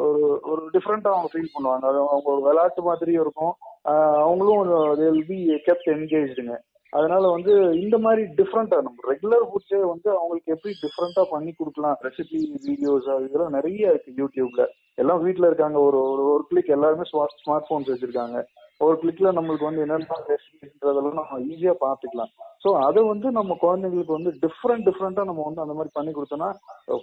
ஒரு 0.08 0.22
ஒரு 0.52 0.62
டிஃப்ரெண்டா 0.76 1.12
அவங்க 1.16 1.30
ஃபீல் 1.32 1.54
பண்ணுவாங்க. 1.56 1.86
அது 1.92 2.00
அவங்க 2.12 2.30
ஒரு 2.36 2.44
விளையாட்டு 2.48 2.84
மாதிரியும் 2.90 3.26
இருக்கும். 3.26 3.56
அவங்களும் 3.86 4.56
அவங்களும் 4.56 4.98
வில் 5.02 5.28
பி 5.30 5.40
கெப்ட் 5.68 5.90
என்கேஜ்டுங்க 5.96 6.56
அதனால 6.94 7.24
வந்து 7.30 7.54
இந்த 7.84 7.96
மாதிரி 7.98 8.22
டிஃப்ரெண்டா 8.38 8.78
நம்ம 8.86 9.04
ரெகுலர் 9.12 9.44
ஃபுட்ஸே 9.50 9.82
வந்து 9.92 10.10
அவங்களுக்கு 10.20 10.54
எப்படி 10.56 10.72
டிஃப்ரெண்டா 10.86 11.24
பண்ணி 11.34 11.52
கொடுக்கலாம் 11.60 12.00
ரெசிபி 12.08 12.40
வீடியோஸ் 12.68 13.10
இதெல்லாம் 13.26 13.56
நிறைய 13.58 13.92
இருக்கு 13.92 14.12
யூடியூப்ல 14.22 14.64
எல்லாம் 15.02 15.22
வீட்டுல 15.26 15.50
இருக்காங்க 15.50 15.78
ஒரு 15.88 16.00
ஒரு 16.12 16.24
ஒரு 16.34 16.44
கிளிக் 16.50 16.74
எல்லாருமே 16.78 17.06
ஸ்மார்ட் 17.12 17.70
போன்ஸ் 17.70 17.92
வச்சிருக்காங்க. 17.92 18.40
ஒரு 18.86 18.96
கிளிக்ல 19.02 19.30
நம்மளுக்கு 19.38 19.68
வந்து 19.68 19.84
என்னென்ன 19.86 20.18
ரெசிபின்றதெல்லாம் 20.32 21.20
நம்ம 21.20 21.40
ஈஸியா 21.52 21.74
பார்த்துக்கலாம். 21.86 22.32
ஸோ 22.64 22.70
அதை 22.88 23.02
வந்து 23.12 23.28
நம்ம 23.40 23.58
குழந்தைங்களுக்கு 23.62 24.18
வந்து 24.18 24.32
டிஃப்ரெண்ட் 24.46 24.88
டிஃப்ரெண்டா 24.88 25.24
நம்ம 25.30 25.44
வந்து 25.48 25.64
அந்த 25.66 25.76
மாதிரி 25.78 25.92
பண்ணி 25.98 26.14
கொடுத்தோம்னா 26.14 26.50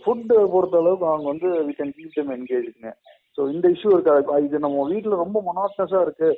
ஃபுட் 0.02 0.32
பொறுத்த 0.54 0.82
அளவுக்கு 0.82 1.06
அவங்க 1.12 1.28
வந்து 1.32 1.50
வி 1.68 1.74
கேன் 1.78 1.94
கீப் 1.98 2.16
டெம் 2.18 2.34
என்கேஜ்ங்க 2.36 2.92
ஸோ 3.38 3.44
இந்த 3.54 3.66
இஷ்யூ 3.74 3.90
இருக்காது. 3.94 4.44
இது 4.44 4.58
நம்ம 4.64 4.84
வீட்டில் 4.90 5.22
ரொம்ப 5.22 5.38
மொனாட்டஸா 5.48 5.98
இருக்கு. 6.04 6.28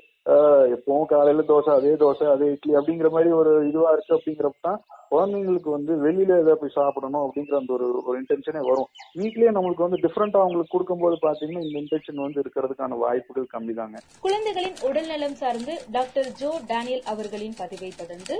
எப்பவும் 0.74 1.10
காலையில 1.10 1.42
தோசை 1.50 1.72
அதே 1.78 1.92
தோசை 2.00 2.24
அதே 2.32 2.46
இட்லி 2.54 2.72
அப்படிங்கிற 2.78 3.08
மாதிரி 3.14 3.30
ஒரு 3.40 3.52
இதுவா 3.68 3.90
இருக்கு 3.94 4.16
அப்படிங்கிறப்ப 4.16 4.64
தான் 4.66 4.80
குழந்தைங்களுக்கு 5.12 5.70
வந்து 5.74 5.92
வெளியில 6.04 6.32
ஏதாவது 6.40 6.60
போய் 6.62 6.74
சாப்பிடணும் 6.78 7.22
அப்படிங்கிற 7.24 7.54
அந்த 7.60 7.72
ஒரு 7.76 7.86
ஒரு 8.08 8.16
இன்டென்ஷனே 8.22 8.62
வரும். 8.70 8.88
வீட்லயே 9.20 9.50
நம்மளுக்கு 9.56 9.86
வந்து 9.86 10.00
டிஃப்ரெண்டா 10.02 10.40
அவங்களுக்கு 10.42 10.74
கொடுக்கும்போது 10.74 11.16
பாத்தீங்கன்னா 11.22 11.62
இந்த 11.66 11.78
இன்டென்ஷன் 11.82 12.24
வந்து 12.24 12.42
இருக்கிறதுக்கான 12.42 12.98
வாய்ப்புகள் 13.04 13.46
கம்மி 13.54 13.74
தாங்க. 13.78 14.02
குழந்தைகளின் 14.26 14.76
உடல்நலம் 14.88 15.38
சார்ந்து 15.42 15.76
டாக்டர் 15.96 16.28
ஜோ 16.42 16.50
டேனியல் 16.72 17.06
அவர்களின் 17.14 17.56
பதிவை 17.62 17.90
தொடர்ந்து 18.02 18.36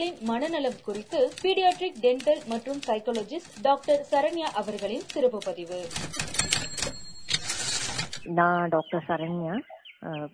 குழந்தைகளின் 0.00 0.28
மனநலம் 0.28 0.76
குறித்து 0.84 1.18
பீடியாட்ரிக் 1.40 1.98
டென்டல் 2.04 2.42
மற்றும் 2.50 2.78
சைக்காலஜிஸ்ட் 2.86 3.56
டாக்டர் 3.66 4.02
சரண்யா 4.10 4.46
அவர்களின் 4.60 5.04
சிறப்பு 5.14 5.38
பதிவு. 5.46 5.78
நான் 8.38 8.70
டாக்டர் 8.74 9.04
சரண்யா 9.08 9.54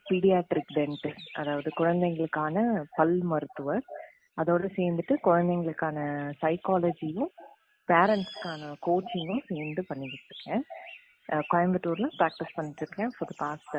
பீடியாட்ரிக் 0.09 0.71
டென்டிஸ்ட் 0.77 1.33
அதாவது 1.41 1.71
குழந்தைங்களுக்கான 1.81 2.65
பல் 2.99 3.17
மருத்துவர். 3.33 3.83
அதோடு 4.43 4.71
சேர்ந்துட்டு 4.77 5.17
குழந்தைங்களுக்கான 5.29 5.99
சைக்காலஜியும் 6.43 7.33
பேரண்ட்ஸ்க்கான 7.89 8.71
கோச்சிங்கும் 8.89 9.45
சேர்ந்து 9.51 9.85
பண்ணிக்கிட்டு 9.91 10.31
இருக்கேன். 10.33 10.65
கோயம்புத்தூர்ல 11.53 12.11
ப்ராக்டிஸ் 12.21 12.57
பண்ணிட்டு 12.59 12.85
இருக்கேன். 12.87 13.13
For 13.17 13.33
the 13.33 13.37
past 13.45 13.77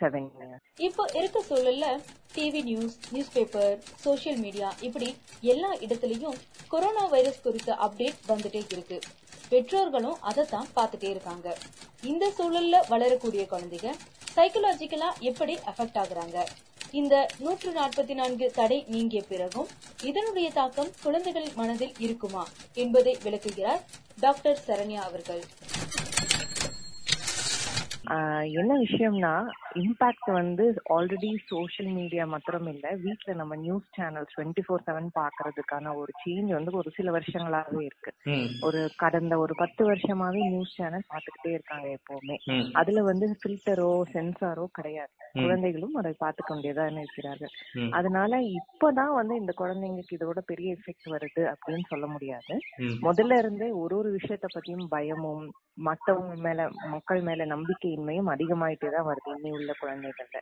seven 0.00 0.28
years 0.36 0.62
இப்போ 0.86 1.02
இருக்க 1.18 1.38
சூழல்ல 1.48 1.86
TV 2.34 2.60
news 2.68 2.96
news 3.12 3.32
paper 3.34 3.74
social 4.04 4.38
media 4.44 4.68
இப்படி 4.86 5.08
எல்லா 5.52 5.70
இடத்துலயும் 5.84 6.38
கொரோனா 6.72 7.04
வைரஸ் 7.14 7.42
குறித்த 7.46 7.70
அப்டேட் 7.86 8.20
வந்துட்டே 8.30 8.62
இருக்கு. 8.74 8.98
பெற்றோர்களும் 9.50 10.18
அதை 10.20 10.44
தான் 10.44 10.68
பார்த்துட்டே 10.76 11.08
இருக்காங்க. 11.14 11.48
இந்த 12.10 12.24
சூழல்ல 12.38 12.76
வளரக்கூடிய 12.88 13.42
குழந்தைங்க 13.50 13.90
சைக்கலாஜிக்கலா 14.36 15.08
எப்படி 15.30 15.54
அஃபெக்ட் 15.70 15.98
ஆகுறாங்க? 16.02 16.36
இந்த 17.00 17.14
நூற்று 17.44 17.70
நாற்பத்தி 17.72 18.14
நான்கு 18.20 18.46
தடை 18.58 18.78
நீங்கிய 18.94 19.22
பிறகும் 19.28 19.68
இதனுடைய 20.10 20.48
தாக்கம் 20.58 20.90
குழந்தைகள் 21.02 21.48
மனதில் 21.60 21.94
இருக்குமா 21.98 22.44
என்பதை 22.84 23.14
விளக்குகிறார் 23.24 23.82
டாக்டர் 24.20 24.62
சரண்யா 24.66 25.02
அவர்கள். 25.08 25.42
என்ன 28.60 28.72
விஷயம்னா 28.86 29.34
இம்பாக்ட் 29.80 30.30
வந்து 30.32 30.64
ஆல்ரெடி 30.94 31.30
சோஷியல் 31.48 31.90
மீடியா 31.90 32.24
மாத்திரம் 32.26 32.68
இல்ல. 32.72 32.86
வீட்ல 33.04 33.34
நம்ம 33.34 33.56
news 33.56 33.86
channel 33.96 34.26
twenty 34.32 34.62
four 34.66 34.84
seven 34.86 35.08
பாக்குறதுக்கான 35.18 35.94
ஒரு 35.94 36.12
சேஞ்ச் 36.22 36.50
வந்து 36.52 36.72
ஒரு 36.72 36.90
சில 36.96 37.10
வருஷங்களாவே 37.10 37.80
இருக்கு. 37.88 38.12
ஒரு 38.62 38.80
கடந்த 38.96 39.34
ஒரு 39.38 39.54
பத்து 39.54 39.82
வருஷமாவே 39.84 40.42
நியூஸ் 40.50 40.76
சேனல் 40.76 41.08
பாத்துக்கிட்டே 41.08 41.52
இருக்காங்க 41.52 41.88
எப்பவுமே. 41.98 42.36
அதுல 42.74 43.02
வந்து 43.02 43.28
ஃபில்டரோ 43.40 43.90
சென்சாரோ 44.14 44.66
கிடையாது. 44.72 45.12
குழந்தைகளும் 45.34 45.96
அதை 45.96 46.12
பார்த்துக்க 46.20 46.50
வேண்டியதா 46.54 46.86
இருக்கிறார்கள். 46.98 47.52
அதனால 47.92 48.30
இப்பதான் 48.58 49.14
வந்து 49.14 49.34
இந்த 49.36 49.52
குழந்தைங்களுக்கு 49.56 50.16
இதோட 50.18 50.40
பெரிய 50.50 50.76
எஃபெக்ட் 50.76 51.08
வருது 51.14 51.42
அப்படின்னு 51.52 51.86
சொல்ல 51.88 52.06
முடியாது. 52.06 52.54
முதல்ல 53.02 53.38
இருந்தே 53.38 53.68
ஒரு 53.82 53.96
ஒரு 53.96 54.10
விஷயத்த 54.18 54.46
பத்தியும் 54.54 54.86
பயமும் 54.88 55.44
மத்தவங்க 55.84 56.34
மேல 56.40 56.62
மக்கள் 56.92 57.20
மேல 57.22 57.44
நம்பிக்கையின்மையும் 57.46 58.30
அதிகமாயிட்டே 58.32 58.88
தான் 58.90 59.08
வருது 59.08 59.30
இன்னி 59.36 59.50
உள்ள 59.62 59.74
குழந்தைகள்ல. 59.82 60.38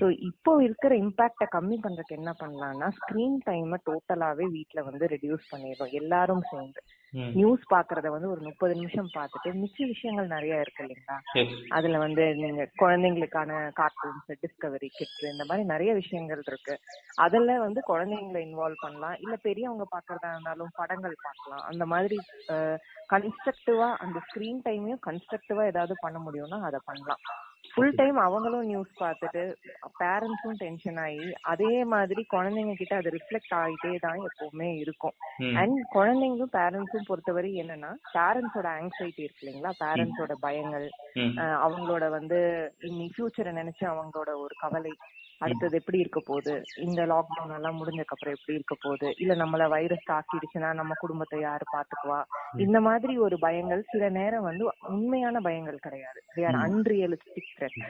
சோ 0.00 0.08
இப்போ 0.30 0.52
இருக்கிற 0.66 0.92
இம்பாக்ட 1.04 1.46
கம்மி 1.56 1.78
பண்றதுக்கு 1.84 2.18
என்ன 2.20 2.32
பண்ணலாம்னா 2.42 2.88
ஸ்கிரீன் 2.98 3.38
டைம் 3.48 3.72
டோட்டலாவே 3.88 4.46
வீட்ல 4.58 4.82
வந்து 4.90 5.06
ரெடியூஸ் 5.14 5.50
பண்ணிடுறோம் 5.54 5.96
எல்லாரும் 6.02 6.44
சேர்ந்து. 6.52 6.82
நியூஸ் 7.38 7.64
பாக்குறத 7.72 8.06
வந்து 8.14 8.28
ஒரு 8.34 8.40
முப்பது 8.46 8.72
நிமிஷம் 8.78 9.10
பார்த்துட்டு 9.16 9.50
மிச்ச 9.60 9.78
விஷயங்கள் 9.90 10.32
நிறைய 10.34 10.62
இருக்கு 10.62 10.82
இல்லைங்களா. 10.84 11.16
அதுல 11.76 11.98
வந்து 12.04 12.24
நீங்க 12.40 12.62
குழந்தைங்களுக்கான 12.82 13.60
கார்ட்டூன்ஸ் 13.80 14.32
டிஸ்கவரி 14.44 14.88
கிட்ஸ் 14.96 15.22
இந்த 15.32 15.44
மாதிரி 15.50 15.64
நிறைய 15.72 15.90
விஷயங்கள் 16.00 16.42
இருக்கு. 16.48 16.74
அதுல 17.26 17.58
வந்து 17.66 17.82
குழந்தைங்களை 17.90 18.42
இன்வால்வ் 18.46 18.84
பண்ணலாம் 18.84 19.16
இல்ல 19.24 19.36
பெரியவங்க 19.46 19.86
பாக்குறதா 19.94 20.32
இருந்தாலும் 20.34 20.74
படங்கள் 20.80 21.16
பார்க்கலாம் 21.26 21.64
அந்த 21.70 21.86
மாதிரி 21.94 22.18
கன்ஸ்ட்ரக்டிவா 23.14 23.90
அந்த 24.04 24.18
ஸ்கிரீன் 24.28 24.60
டைமையும் 24.68 25.04
கன்ஸ்ட்ரக்டிவா 25.08 25.64
ஏதாவது 25.72 25.96
பண்ண 26.04 26.18
முடியும்னா 26.26 26.60
அதை 26.70 26.80
பண்ணலாம். 26.90 27.22
ஃபுல் 27.72 27.94
டைம் 28.00 28.18
அவங்களும் 28.24 28.68
நியூஸ் 28.70 28.90
பார்த்துட்டு 29.00 29.42
பேரண்ட்ஸும் 30.00 30.58
டென்ஷன் 30.62 30.98
ஆகி 31.04 31.26
அதே 31.52 31.72
மாதிரி 31.92 32.22
குழந்தைங்க 32.34 32.74
கிட்ட 32.80 32.94
அது 33.00 33.14
ரிஃப்ளெக்ட் 33.16 33.54
ஆகிட்டே 33.60 33.92
தான் 34.04 34.20
எப்பவுமே 34.28 34.68
இருக்கும். 34.82 35.14
அண்ட் 35.60 35.78
குழந்தைங்களும் 35.96 36.54
பேரண்ட்ஸும் 36.58 37.08
பொறுத்தவரை 37.10 37.50
என்னன்னா 37.62 37.90
பேரண்ட்ஸோட 38.16 38.68
ஆங்ஸைட்டி 38.78 39.26
இருக்கு 39.26 39.42
இல்லைங்களா? 39.44 39.72
பேரண்ட்ஸோட 39.84 40.36
பயங்கள் 40.46 40.86
அவங்களோட 41.66 42.04
வந்து 42.18 42.40
இனி 42.90 43.08
ஃபியூச்சரை 43.14 43.54
நினைச்சு 43.60 43.86
அவங்களோட 43.94 44.32
ஒரு 44.44 44.56
கவலை. 44.64 44.94
அடுத்தது 45.40 45.74
எப்படி 45.76 45.98
இருக்க 45.98 46.20
போகுது? 46.20 46.54
இந்த 46.76 47.02
லாக்டவுன் 47.02 47.54
எல்லாம் 47.54 47.78
முடிஞ்சதுக்கு 47.80 48.14
அப்புறம் 48.16 48.34
எப்படி 48.34 48.54
இருக்க 48.54 48.76
போகுது? 48.82 49.14
இல்ல 49.18 49.34
நம்மள 49.34 49.68
வைரஸ் 49.68 50.10
தாக்கிடுச்சுன்னா 50.10 50.72
நம்ம 50.74 50.94
குடும்பத்தை 51.00 51.40
யாரு 51.40 51.66
பாத்துக்குவா? 51.76 52.20
இந்த 52.56 52.80
மாதிரி 52.80 53.18
ஒரு 53.18 53.38
பயங்கள் 53.38 53.82
சில 53.90 54.08
நேரம் 54.08 54.42
வந்து 54.42 54.66
உண்மையான 54.82 55.40
பயங்கள் 55.40 55.78
கிடையாது. 55.78 56.20
தே 56.36 56.46
ஆர் 56.46 56.60
அன்ரியலிஸ்டிக் 56.66 57.54
த்ரெட் 57.58 57.80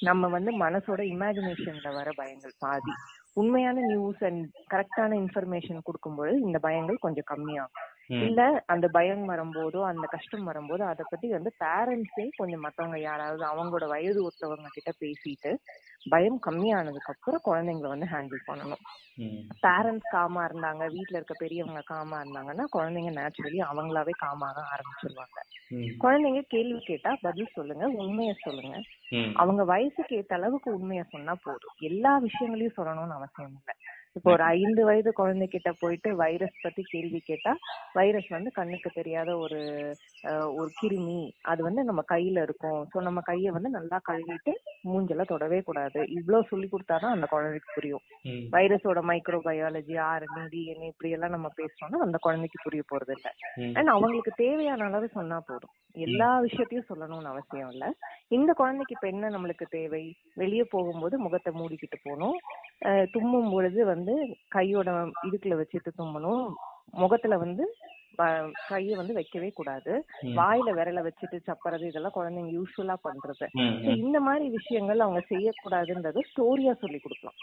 நம்ம 0.00 0.28
வந்து 0.28 0.50
மனசோட 0.58 1.00
இமேஜினேஷன்ல 1.14 1.94
வர 1.94 2.10
பயங்கள் 2.16 2.54
பாதி. 2.58 2.92
உண்மையான 3.34 3.80
நியூஸ் 3.86 4.24
அண்ட் 4.24 4.42
கரெக்டான 4.72 5.16
இன்ஃபர்மேஷன் 5.16 5.84
கொடுக்கும்போது 5.84 6.40
இந்த 6.40 6.58
பயங்கள் 6.58 6.96
கொஞ்சம் 6.96 7.28
கம்மியாகும். 7.30 7.90
இல்ல 8.10 8.62
அந்த 8.66 8.88
பயம் 8.88 9.24
வரும்போதோ 9.28 9.80
அந்த 9.82 10.06
கஷ்டம் 10.06 10.44
வரும்போது 10.44 10.84
அதை 10.84 11.04
பத்தி 11.10 11.28
வந்து 11.28 11.50
பேரண்ட்ஸே 11.64 12.28
கொஞ்சம் 12.36 12.60
மத்தவங்க 12.60 13.00
யாராவது 13.00 13.44
அவங்களோட 13.44 13.86
வயது 13.88 14.20
ஒத்தவங்க 14.24 14.70
கிட்ட 14.72 14.90
பேசிட்டு 15.02 15.52
பயம் 16.12 16.38
கம்மியானதுக்கு 16.46 17.12
அப்புறம் 17.12 17.44
குழந்தைங்களை 17.46 17.88
வந்து 17.92 18.08
ஹேண்டில் 18.12 18.46
பண்ணணும். 18.48 18.82
பேரண்ட்ஸ் 19.64 20.12
காமா 20.14 20.40
இருந்தாங்க 20.48 20.84
வீட்ல 20.94 21.18
இருக்க 21.18 21.34
பெரியவங்க 21.42 21.82
காமா 21.92 22.16
இருந்தாங்கன்னா 22.22 22.66
குழந்தைங்க 22.76 23.12
நேச்சுரலி 23.20 23.60
அவங்களாவே 23.70 24.14
காமாக 24.24 24.64
ஆரம்பிச்சிருவாங்க. 24.74 25.38
குழந்தைங்க 26.02 26.42
கேள்வி 26.54 26.80
கேட்டா 26.90 27.10
பதில் 27.26 27.54
சொல்லுங்க 27.56 27.84
உண்மைய 28.02 28.32
சொல்லுங்க. 28.46 28.76
அவங்க 29.42 29.62
வயசுக்கு 29.72 30.18
ஏத்த 30.20 30.38
அளவுக்கு 30.38 30.68
உண்மைய 30.78 31.02
சொன்னா 31.14 31.34
போதும். 31.46 31.76
எல்லா 31.90 32.14
விஷயங்களையும் 32.28 32.78
சொல்லணும்னு 32.78 33.18
அவசியம் 33.18 33.56
இல்லை. 33.58 33.74
இப்போ 34.16 34.28
ஒரு 34.32 34.44
ஐந்து 34.56 34.82
வயது 34.88 35.10
குழந்தைகிட்ட 35.20 35.70
போயிட்டு 35.80 36.08
வைரஸ் 36.20 36.60
பத்தி 36.64 36.82
கேள்வி 36.90 37.20
கேட்டா 37.28 37.52
வைரஸ் 37.98 38.28
வந்து 38.28 38.50
கண்ணுக்கு 38.58 38.90
தெரியாத 38.98 39.30
ஒரு 39.36 39.60
ஒரு 40.58 40.70
கிருமி 40.80 41.22
அது 41.52 41.60
வந்து 41.68 41.82
நம்ம 41.88 42.02
கையில 42.12 42.44
இருக்கும். 42.46 42.80
சோ 42.92 42.96
நம்ம 43.00 43.22
கைய 43.30 43.54
வந்து 43.56 43.70
நல்லா 43.78 43.98
கழுவிட்டு 44.08 44.52
மூஞ்செல்லாம் 44.90 45.32
தொடவே 45.32 45.58
கூடாது. 45.62 45.93
இவ்வளவு 46.16 46.48
சொல்லி 46.50 46.68
கொடுத்தாதான் 46.68 47.14
அந்த 47.16 47.26
குழந்தைக்கு 47.26 47.68
புரியும். 47.74 48.02
வைரஸோட 48.54 49.00
மைக்ரோ 49.10 49.38
பயாலஜி 49.46 49.96
ஆர்என்ஏ 50.08 50.44
டிஎன்ஏ 50.54 50.88
இப்படி 50.92 51.10
எல்லாம் 51.10 51.34
நம்ம 51.36 51.50
பேசுறோம்னா 51.58 52.00
அந்த 52.06 52.18
குழந்தைக்கு 52.18 52.58
புரிய 52.62 52.82
போறது 52.92 53.14
இல்ல. 53.16 53.28
அண்ட் 53.78 53.92
அவங்களுக்கு 53.94 54.32
தேவையான 54.36 54.84
அளவு 54.84 55.08
சொன்னா 55.08 55.38
போதும். 55.40 55.74
எல்லா 56.06 56.30
விஷயத்தையும் 56.38 56.88
சொல்லணும்னு 56.90 57.32
அவசியம் 57.32 57.70
இல்ல. 57.70 57.84
இந்த 58.28 58.52
குழந்தைக்கு 58.52 58.96
இப்ப 58.96 59.08
என்ன 59.08 59.30
நம்மளுக்கு 59.30 59.66
தேவை? 59.70 60.04
வெளியே 60.34 60.66
போகும்போது 60.70 61.18
முகத்தை 61.18 61.52
மூடிக்கிட்டு 61.60 62.00
போகணும். 62.02 62.38
தும்மும் 63.12 63.50
பொழுது 63.50 63.84
வந்து 63.84 64.14
கையோட 64.48 64.90
இதுக்குள்ள 65.28 65.56
வச்சுட்டு 65.60 65.92
தும்மணும் 65.98 66.44
முகத்துல 66.94 67.36
வந்து 67.36 67.64
கைய 68.70 68.96
வந்து 69.00 69.18
வைக்கவே 69.18 69.50
கூடாது. 69.54 69.92
வாயில 70.40 70.74
விரல 70.78 71.02
வச்சுட்டு 71.08 71.38
சப்பறது 71.48 71.90
இதெல்லாம் 71.90 72.16
குழந்தைங்க 72.18 72.52
யூஸ்வலா 72.58 72.96
பண்றது. 73.08 73.48
இந்த 74.04 74.20
மாதிரி 74.20 74.48
விஷயங்கள் 74.58 75.04
அவங்க 75.06 75.22
செய்யக்கூடாதுன்றது 75.32 76.22
ஸ்டோரியா 76.32 76.74
சொல்லி 76.84 77.00
கொடுக்கலாம். 77.00 77.38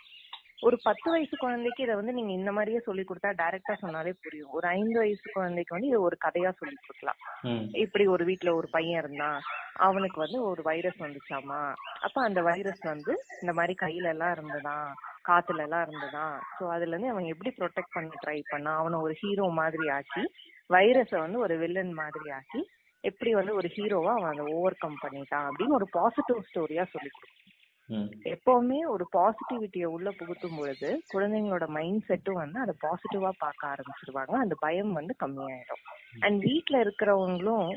ஒரு 0.67 0.77
பத்து 0.85 1.07
வயசு 1.11 1.35
குழந்தைக்கு 1.37 1.83
இதை 1.83 1.93
வந்து 1.99 2.13
நீங்க 2.17 2.31
இந்த 2.39 2.51
மாதிரியே 2.55 2.79
சொல்லி 2.87 3.03
கொடுத்தா 3.03 3.29
டைரக்டா 3.39 3.73
சொன்னாலே 3.83 4.11
புரியும். 4.23 4.51
ஒரு 4.57 4.65
ஐந்து 4.77 4.97
வயசு 4.99 5.25
குழந்தைக்கு 5.35 5.75
வந்து 5.75 5.89
இது 5.91 5.99
ஒரு 6.07 6.17
கதையா 6.25 6.51
சொல்லி 6.59 6.75
கொடுக்கலாம். 6.79 7.19
இப்படி 7.83 8.05
ஒரு 8.15 8.23
வீட்ல 8.29 8.49
ஒரு 8.59 8.67
பையன் 8.75 8.99
இருந்தான். 9.03 9.39
அவனுக்கு 9.87 10.17
வந்து 10.19 10.39
ஒரு 10.49 10.61
வைரஸ் 10.67 10.99
வந்துச்சாமா? 11.05 11.61
அப்ப 12.05 12.17
அந்த 12.27 12.41
வைரஸ் 12.49 12.83
வந்து 12.93 13.13
இந்த 13.41 13.53
மாதிரி 13.59 13.75
கையில 13.83 14.11
எல்லாம் 14.15 14.33
இருந்ததாம் 14.37 14.91
காத்துல 15.29 15.65
எல்லாம் 15.65 15.83
இருந்ததாம் 15.85 16.37
சோ 16.57 16.63
அதுல 16.75 16.93
இருந்து 16.93 17.11
அவன் 17.13 17.31
எப்படி 17.33 17.49
ப்ரொடெக்ட் 17.57 17.95
பண்ண 17.95 18.21
ட்ரை 18.23 18.39
பண்ணான்? 18.51 18.79
அவனை 18.81 18.99
ஒரு 19.05 19.15
ஹீரோ 19.21 19.47
மாதிரி 19.61 19.87
ஆக்கி 19.97 20.23
வைரஸ 20.71 21.11
வந்து 21.17 21.39
ஒரு 21.39 21.55
வில்லன் 21.57 21.93
மாதிரி 21.93 22.29
ஆக்கி 22.29 22.61
எப்படி 23.03 23.31
வந்து 23.33 23.53
ஒரு 23.55 23.67
ஹீரோவா 23.75 24.11
அவன் 24.17 24.31
அதை 24.33 24.53
ஓவர் 24.53 24.75
கம் 24.79 24.97
பண்ணிட்டான் 25.01 25.47
அப்படின்னு 25.49 25.77
ஒரு 25.79 25.87
பாசிட்டிவ் 25.91 26.47
ஸ்டோரியா 26.49 26.83
சொல்லி 26.93 27.09
கொடுக்கும். 27.09 27.40
எப்பவுமே 28.33 28.79
ஒரு 28.93 29.05
பாசிட்டிவிட்டிய 29.17 29.85
உள்ள 29.95 30.09
புகுத்தும் 30.19 30.57
பொழுது 30.59 30.89
குழந்தைங்களோட 31.13 31.65
மைண்ட் 31.77 32.05
செட்டும் 32.09 32.41
வந்து 32.43 32.59
அதை 32.59 32.73
பாசிட்டிவா 32.85 33.31
பார்க்க 33.43 33.71
ஆரம்பிச்சிருவாங்க. 33.73 34.35
அந்த 34.43 34.55
பயம் 34.65 34.93
வந்து 34.99 35.15
கம்மியாயிடும். 35.23 35.83
அண்ட் 36.25 36.39
வீட்ல 36.45 36.75
இருக்கிறவங்களும் 36.83 37.67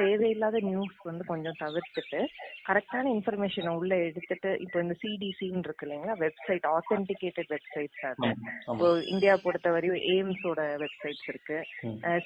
தேவையில்லாத 0.00 0.56
நியூஸ் 0.68 0.96
வந்து 1.10 1.24
கொஞ்சம் 1.30 1.58
தவிர்த்துட்டு 1.62 2.20
கரெக்டான 2.68 3.04
இன்ஃபர்மேஷனை 3.16 3.72
உள்ள 3.80 3.92
எடுத்துட்டு 4.08 4.50
இப்போ 4.64 4.78
இந்த 4.80 4.94
சிடிசின்னு 5.02 5.64
இருக்கு 5.68 5.86
இல்லைங்களா 5.86 6.16
வெப்சைட் 6.24 6.66
ஆத்தென்டிகேட்டட் 6.76 7.50
வெப்சைட்ஸ் 7.54 8.04
அது. 8.10 8.28
இப்போ 8.72 8.88
இந்தியா 9.14 9.34
பொறுத்தவரையும் 9.44 10.02
எய்ம்ஸோட 10.14 10.60
வெப்சைட்ஸ் 10.84 11.28
இருக்கு. 11.32 11.58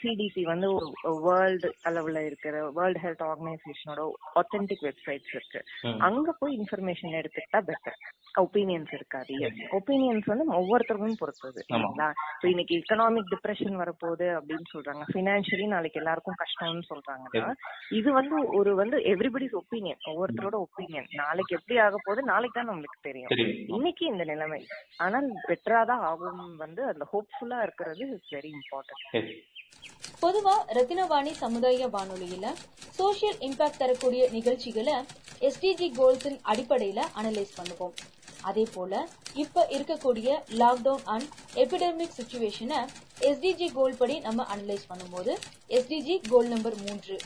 சிடிசி 0.03 0.45
வந்து 0.53 0.71
வேர்ல்டு 1.27 1.71
அளவுல 1.91 2.25
இருக்கிற 2.31 2.57
வேர்ல்டு 2.79 3.03
ஹெல்த் 3.05 3.25
ஆர்கனைசேஷனோட 3.31 4.03
ஆத்தென்டிக் 4.43 4.85
வெப்சைட்ஸ் 4.89 5.33
இருக்கு. 5.37 5.63
அங்க 6.09 6.37
போய் 6.41 6.59
இன்ஃபர்மேஷன் 6.61 7.16
எடுத்துக்கிட்டா 7.21 7.61
பெட்டர் 7.71 7.99
ஒப்பீனியன்ஸ் 8.41 8.93
இருக்காது. 8.95 9.35
ஒப்பீனியன்ஸ் 9.71 10.27
வந்து 10.27 10.45
ஒவ்வொருத்தருக்கும் 10.59 11.19
பொறுத்தது. 11.19 11.65
இல்லைங்களா? 11.69 12.09
இப்போ 12.35 12.49
இன்னைக்கு 12.49 12.75
எக்கனாமிக் 12.77 13.31
டிப்ரெஷன் 13.35 13.77
வரப்போகுது 13.83 14.27
அப்படின்னு 14.39 14.67
சொல்றாங்க. 14.75 15.05
பினான்சியலி 15.15 15.67
நாளைக்கு 15.67 16.01
எல்லாருக்கும் 16.01 16.39
கஷ்டம்னு 16.43 16.85
சொல்றாங்கன்னா 16.91 17.55
இது 17.91 18.13
வந்து 18.13 18.37
ஒரு 18.49 18.75
வந்து 18.75 18.99
எவ்ரிபடிஸ் 19.13 19.57
ஒப்பீனியன் 19.63 20.03
ஒவ்வொருத்தரோட 20.13 20.59
ஒப்பீனியன் 20.67 21.09
நாளைக்கு 21.15 21.57
எப்படி 21.57 21.79
ஆக 21.79 21.97
போகுது? 22.05 22.23
நாளைக்கு 22.23 22.59
தான் 22.61 22.71
நம்மளுக்கு 22.71 23.01
தெரியும். 23.01 23.33
இன்னைக்கு 23.67 24.07
இந்த 24.07 24.25
நிலைமை. 24.25 24.61
ஆனால் 24.97 25.29
பெட்டரா 25.49 25.85
தான் 25.85 26.01
ஆகும் 26.01 26.57
வந்து 26.57 26.85
அந்த 26.85 27.07
ஹோப்ஃபுல்லா 27.13 27.63
இருக்கிறது 27.63 28.05
இஸ் 28.17 28.35
வெரி 28.35 28.53
இம்பார்ட்டன்ட். 28.61 29.07
பொதுவா 30.23 30.55
ரத்தினவாணி 30.77 31.33
சமுதாய 31.43 31.89
வானொலியில 31.89 32.47
சோஷியல் 32.99 33.39
இம்பாக்ட் 33.47 33.81
தரக்கூடிய 33.83 34.23
நிகழ்ச்சிகளை 34.29 34.95
எஸ்டிஜி 35.41 35.89
கோல்ஸின் 35.99 36.39
அடிப்படையில 36.51 37.01
அனலைஸ் 37.21 37.57
பண்ணுவோம். 37.59 37.95
அதே 38.43 38.65
போல 38.75 38.93
இப்ப 39.35 39.67
இருக்கக்கூடிய 39.77 40.29
லாக்டவுன் 40.61 41.05
அண்ட் 41.05 41.29
எபிடமிக் 41.55 42.17
சுச்சுவேஷனை 42.19 42.81
எஸ்டிஜி 43.21 43.69
கோல் 43.73 43.97
படி 43.97 44.17
நம்ம 44.19 44.47
அனலைஸ் 44.55 44.87
பண்ணும்போது 44.91 45.33
எஸ்டிஜி 45.69 46.17
கோல் 46.29 46.49
நம்பர் 46.49 46.77
மூன்று 46.85 47.17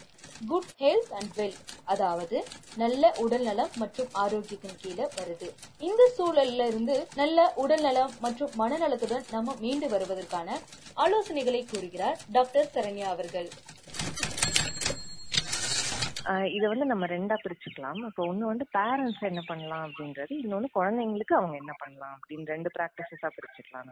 குட் 0.48 0.70
ஹெல்த் 0.78 1.12
அண்ட் 1.12 1.32
வெல் 1.36 1.56
அதாவது 1.84 2.44
நல்ல 2.76 3.12
உடல்நலம் 3.18 3.68
மற்றும் 3.76 4.08
ஆரோக்கியத்தின் 4.12 4.78
கீழே 4.82 5.06
வருது. 5.18 5.48
இந்த 5.78 6.10
சூழல்ல 6.18 6.66
இருந்து 6.66 7.06
நல்ல 7.14 7.52
உடல்நலம் 7.56 8.12
மற்றும் 8.20 8.50
மனநலத்துடன் 8.58 9.24
நம்ம 9.30 9.54
மீண்டு 9.60 9.88
வருவதற்கான 9.88 10.58
ஆலோசனைகளை 10.96 11.64
கூறுகிறார் 11.70 12.18
டாக்டர் 12.32 12.70
சரண்யா 12.74 13.08
அவர்கள். 13.14 13.50
இத 16.56 16.62
வந்து 16.68 16.86
நம்ம 16.86 17.04
ரெண்டா 17.06 17.36
பிரிச்சுக்கலாம். 17.44 18.00
இப்போ 18.08 18.22
ஒண்ணு 18.26 18.44
வந்து 18.44 18.64
பேரண்ட்ஸ் 18.76 19.22
என்ன 19.22 19.42
பண்ணலாம் 19.48 19.84
அப்படின்றது 19.86 20.32
இன்னொன்னு 20.42 20.68
குழந்தைங்களுக்கு 20.72 21.34
அவங்க 21.34 21.56
என்ன 21.56 21.72
பண்ணலாம் 21.82 22.14
அப்படின்னு 22.16 22.46
ரெண்டு 22.46 22.70
ப்ராக்டிசஸா 22.76 23.30
பிரிச்சுக்கலாம் 23.36 23.90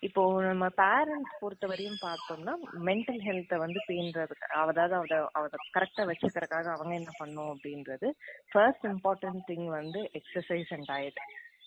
இப்போ 0.00 0.22
நம்ம 0.42 0.68
பேரண்ட்ஸ் 0.82 1.38
பொறுத்த 1.40 1.66
வரையும் 1.66 2.00
பார்த்தோம்னா 2.02 2.54
மென்டல் 2.88 3.20
ஹெல்த்தை 3.28 3.58
வந்து 3.58 3.80
பேணுறதுக்கு 3.88 4.48
அதாவது 4.54 4.96
அத 5.00 5.20
அத 5.32 5.62
கரெக்டா 5.76 6.04
வச்சுக்கிறதுக்காக 6.10 6.70
அவங்க 6.76 6.94
என்ன 6.94 7.12
பண்ணும் 7.18 7.52
அப்படின்றது 7.54 8.10
ஃபர்ஸ்ட் 8.52 8.86
இம்பார்ட்டன்ட் 8.86 9.46
திங் 9.50 9.68
வந்து 9.80 10.02
எக்ஸசைஸ் 10.20 10.72
அண்ட் 10.72 10.88
டயட் 10.90 11.22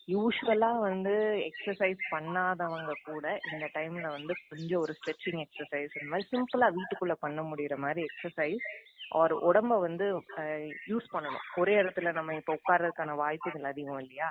யூஸ்வலா 0.10 0.70
வந்து 0.80 1.14
எக்ஸசைஸ் 1.50 2.02
பண்ணாதவங்க 2.14 2.94
கூட 3.06 3.26
இந்த 3.52 3.66
டைம்ல 3.76 4.08
வந்து 4.12 4.34
கொஞ்சம் 4.50 4.82
ஒரு 4.82 4.94
ஸ்ட்ரெச்சிங் 4.94 5.42
எக்ஸசைஸ் 5.46 5.94
இந்த 6.00 6.10
மாதிரி 6.10 6.28
சிம்பிளா 6.32 6.68
வீட்டுக்குள்ள 6.78 7.16
பண்ண 7.22 7.42
முடியற 7.42 7.78
மாதிரி 7.78 8.02
எக்ஸசைஸ் 8.10 8.66
ஒரு 9.12 9.36
உடம்ப 9.42 9.74
வந்து 9.80 10.06
யூஸ் 10.90 11.08
பண்ணணும். 11.12 11.46
ஒரே 11.56 11.74
இடத்துல 11.82 12.12
நம்ம 12.14 12.36
இப்ப 12.36 12.54
உட்கார்றதுக்கான 12.54 13.16
வாய்ப்புகள் 13.16 13.64
அதிகம் 13.64 14.00
இல்லையா? 14.00 14.28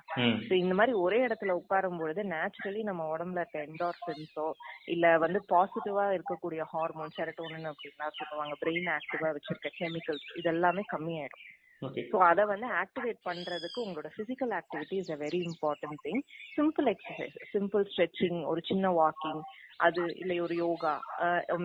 So 0.49 0.55
இந்த 0.55 0.75
மாதிரி 0.75 0.93
ஒரே 0.99 1.27
இடத்துல 1.27 1.57
உட்காரும் 1.61 1.99
பொழுது 1.99 2.23
நேச்சுரலி 2.33 2.83
நம்ம 2.83 3.07
உடம்புல 3.15 3.43
இருக்க 3.43 3.67
என்டார்பின்ஸோ 3.69 4.47
இல்ல 4.87 5.19
வந்து 5.19 5.41
பாசிட்டிவா 5.49 6.07
இருக்கக்கூடிய 6.17 6.65
ஹார்மோன் 6.73 7.17
செரட்டோனின் 7.19 7.73
அப்படின்னா 7.73 8.09
சொல்லுவாங்க 8.21 8.57
பிரெயின் 8.63 8.93
ஆக்டிவா 8.99 9.31
வச்சிருக்க 9.39 9.73
கெமிக்கல்ஸ் 9.81 10.29
இது 10.37 10.49
எல்லாமே 10.49 10.85
கம்மியாயிடும். 10.93 11.45
ஓகே 11.83 12.03
ஸோ 12.13 12.17
அதை 12.23 12.45
வந்து 12.45 12.67
ஆக்டிவேட் 12.83 13.21
பண்றதுக்கு 13.25 13.79
உங்களோட 13.85 14.09
physical 14.19 14.53
activity 14.59 14.97
is 14.97 15.11
a 15.11 15.17
very 15.17 15.41
important 15.43 16.01
thing 16.05 16.21
simple 16.57 16.89
exercise 16.93 17.39
simple 17.53 17.85
stretching 17.91 18.39
ஒரு 18.45 18.61
சின்ன 18.61 18.93
வாக்கிங் 19.01 19.41
அது 19.87 20.03
இல்லை 20.23 20.37
ஒரு 20.47 20.55
யோகா 20.63 20.93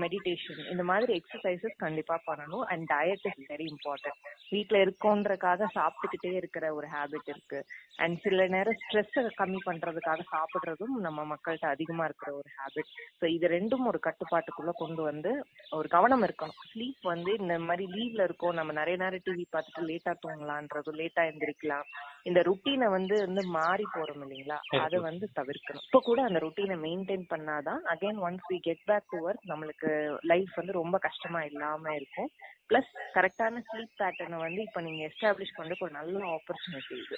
மெடிடேஷன் 0.03 0.61
இந்த 0.73 0.83
மாதிரி 0.89 1.11
எக்ஸசைசஸ் 1.19 1.75
கண்டிப்பா 1.83 2.15
பண்ணணும். 2.29 2.63
And 2.71 2.85
diet 2.93 3.25
is 3.29 3.41
very 3.51 3.67
important 3.73 4.19
வீட்ல 4.53 4.77
இருக்கோன்றக்காக 4.85 5.67
சாப்பிட்டுக்கிட்டே 5.77 6.31
இருக்கிற 6.41 6.65
ஒரு 6.77 6.87
ஹேபிட் 6.95 7.29
இருக்கு. 7.33 7.59
அண்ட் 8.03 8.17
சில 8.25 8.47
நேரம் 8.55 8.79
ஸ்ட்ரெஸ் 8.81 9.17
கம்மி 9.41 9.61
பண்றதுக்காக 9.67 10.25
சாப்பிடுறதும் 10.33 10.95
நம்ம 11.05 11.25
மக்கள்கிட்ட 11.33 11.67
அதிகமா 11.75 12.05
இருக்கிற 12.09 12.31
ஒரு 12.39 12.49
ஹேபிட் 12.59 12.91
ஸோ 13.19 13.25
இது 13.35 13.47
ரெண்டும் 13.57 13.85
ஒரு 13.91 14.01
கட்டுப்பாட்டுக்குள்ள 14.07 14.73
கொண்டு 14.83 15.01
வந்து 15.09 15.31
ஒரு 15.79 15.87
கவனம் 15.95 16.25
இருக்கணும். 16.27 16.59
ஸ்லீப் 16.71 17.03
வந்து 17.13 17.31
இந்த 17.41 17.55
மாதிரி 17.67 17.85
லீவ்ல 17.95 18.27
இருக்கோம். 18.27 18.57
நம்ம 18.59 18.73
நிறைய 18.81 18.97
நேரம் 19.03 19.25
டிவி 19.27 19.45
பார்த்துட்டு 19.55 19.87
லேட்டா 19.89 20.13
தூங்கலான்றதும் 20.25 20.99
லேட்டா 21.01 21.23
எந்திரிக்கலாம். 21.31 21.87
இந்த 22.29 22.39
ருட்டீனை 22.47 22.87
வந்து 22.97 23.15
வந்து 23.25 23.43
மாறி 23.57 23.85
போறோம் 23.95 24.21
இல்லைங்களா? 24.25 24.57
அதை 24.85 24.97
வந்து 25.09 25.25
தவிர்க்கணும். 25.39 25.85
இப்போ 25.87 25.99
கூட 26.07 26.19
அந்த 26.29 26.39
ருட்டீனை 26.45 26.75
மெயின்டைன் 26.85 27.25
பண்ணாதான் 27.33 27.81
again 27.93 28.05
once 28.15 28.47
we 28.51 28.59
get 28.59 28.83
back 28.85 29.09
to 29.11 29.29
work 29.29 29.49
நம்மளுக்கு 29.51 29.89
லைஃப் 30.33 30.53
வந்து 30.55 30.79
ரொம்ப 30.81 30.97
கஷ்டமா 30.97 31.41
இல்லாம 31.43 31.95
இருக்கும். 31.95 32.29
பிளஸ் 32.69 32.89
கரெக்டான 33.15 33.59
ஸ்லீப் 33.67 33.93
பேட்டர்னை 33.99 34.37
வந்து 34.37 34.61
இப்ப 34.61 34.81
நீங்க 34.81 35.01
எஸ்டாப்ளிஷ் 35.09 35.53
பண்றதுக்கு 35.57 35.85
ஒரு 35.87 35.93
நல்ல 35.97 36.19
ஆப்பர்ச்சுனிட்டி 36.37 36.95
இது. 37.03 37.17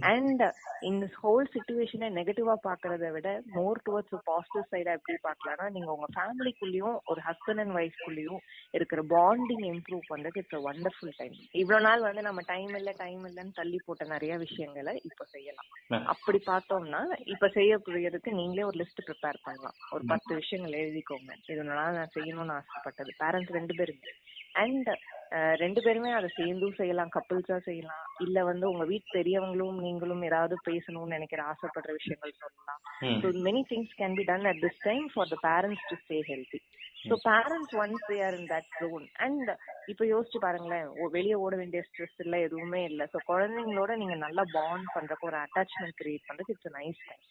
அண்ட் 0.00 0.42
இந்த 0.80 1.04
ஹோல் 1.22 1.46
சுச்சுவேஷனை 1.54 2.08
நெகட்டிவா 2.18 2.54
பாக்குறத 2.66 3.12
விட 3.12 3.28
மோர் 3.54 3.80
டுவர்ட்ஸ் 3.86 4.16
பாசிட்டிவ் 4.30 4.66
சைடா 4.72 4.96
எப்படி 4.98 5.18
பார்க்கலாம்னா 5.28 5.66
நீங்க 5.70 5.90
உங்க 5.92 6.08
ஃபேமிலிக்குள்ளயும் 6.16 6.96
ஒரு 7.12 7.20
ஹஸ்பண்ட் 7.28 7.62
அண்ட் 7.64 7.76
ஒய்ஃப்குள்ளயும் 7.80 8.42
இருக்கிற 8.78 9.02
பாண்டிங் 9.14 9.64
இம்ப்ரூவ் 9.72 10.04
பண்றதுக்கு 10.08 10.42
இட்ஸ் 10.44 10.66
வண்டர்ஃபுல் 10.68 11.16
டைம் 11.20 11.34
இவ்வளவு 11.62 11.86
நாள் 11.88 12.06
வந்து 12.08 12.22
நம்ம 12.28 12.40
டைம் 12.52 12.74
இல்ல 12.80 12.92
டைம் 12.98 13.24
இல்லன்னு 13.30 13.58
தள்ளி 13.60 13.80
போட்ட 13.86 14.04
நிறைய 14.04 14.36
விஷயங்களை 14.36 15.00
இப்ப 15.10 15.24
செய்யலாம். 15.24 15.70
அப்படி 16.14 16.40
பார்த்தோம்னா 16.46 17.02
இப்ப 17.24 17.46
செய்யக்கூடியதுக்கு 17.46 18.32
நீங்களே 18.32 18.64
ஒரு 18.64 18.78
லிஸ்ட் 18.82 19.04
ப்ரிப்பேர் 19.08 19.42
பண்ணலாம். 19.46 19.78
ஒரு 19.92 20.04
பத்து 20.12 20.29
விஷயங்கள் 20.34 20.80
எழுதிக்கோங்க. 20.80 21.34
இதனால 21.48 21.82
நான் 21.90 22.10
செய்யணும்னு 22.14 22.52
ஆசைப்பட்டது. 22.52 23.14
பேரண்ட்ஸ் 23.18 23.52
ரெண்டு 23.52 23.74
பேருமே. 23.74 24.08
அண்ட் 24.52 24.98
ரெண்டு 25.32 25.80
பேருமே 25.82 26.10
அதை 26.12 26.28
சேர்ந்தும் 26.36 26.78
செய்யலாம் 26.78 27.12
கப்பிள்ஸா 27.16 27.58
செய்யலாம். 27.66 28.04
இல்ல 28.18 28.44
வந்து 28.44 28.64
உங்க 28.70 28.84
வீட்டு 28.84 29.08
பெரியவங்களும் 29.16 29.78
நீங்களும் 29.78 30.26
ஏதாவது 30.28 30.56
பேசணும்னு 30.68 31.16
நினைக்கிற 31.16 31.42
ஆசைப்படுற 31.52 31.92
விஷயங்கள் 31.98 32.40
சொல்லலாம் 32.40 32.80
so 33.22 33.30
many 33.48 33.62
things 33.72 33.96
can 34.00 34.18
be 34.20 34.24
done 34.24 34.50
at 34.52 34.62
this 34.66 34.84
time 34.88 35.06
for 35.14 35.32
the 35.34 35.38
parents 35.48 35.88
to 35.90 35.96
stay 36.04 36.20
healthy 36.30 36.60
so 37.08 37.16
parents 37.28 37.74
once 37.82 38.06
they 38.08 38.16
are 38.26 38.36
in 38.40 38.50
that 38.50 38.70
zone 38.80 39.04
and 39.26 39.50
இப்ப 39.86 40.04
யோசிச்சு 40.04 40.38
பாருங்களேன் 40.38 40.88
வெளிய 41.10 41.36
ஓட 41.38 41.54
வேண்டிய 41.56 41.82
ஸ்ட்ரெஸ் 41.82 42.18
இல்ல 42.18 42.38
எதுவுமே 42.38 42.82
இல்ல. 42.84 43.02
ஸோ 43.12 43.18
குழந்தைங்களோட 43.26 43.92
நீங்க 43.96 44.16
நல்லா 44.26 44.44
பாண்ட் 44.52 44.88
பண்றப்போ 44.96 45.28
ஒரு 45.30 45.38
அட்டாச்மெண்ட் 45.44 45.98
கிரியேட் 46.02 46.26
பண்றதுக்கு 46.28 46.56
இட்ஸ் 46.56 46.76
நைஸ் 46.78 47.00
டைம் 47.08 47.26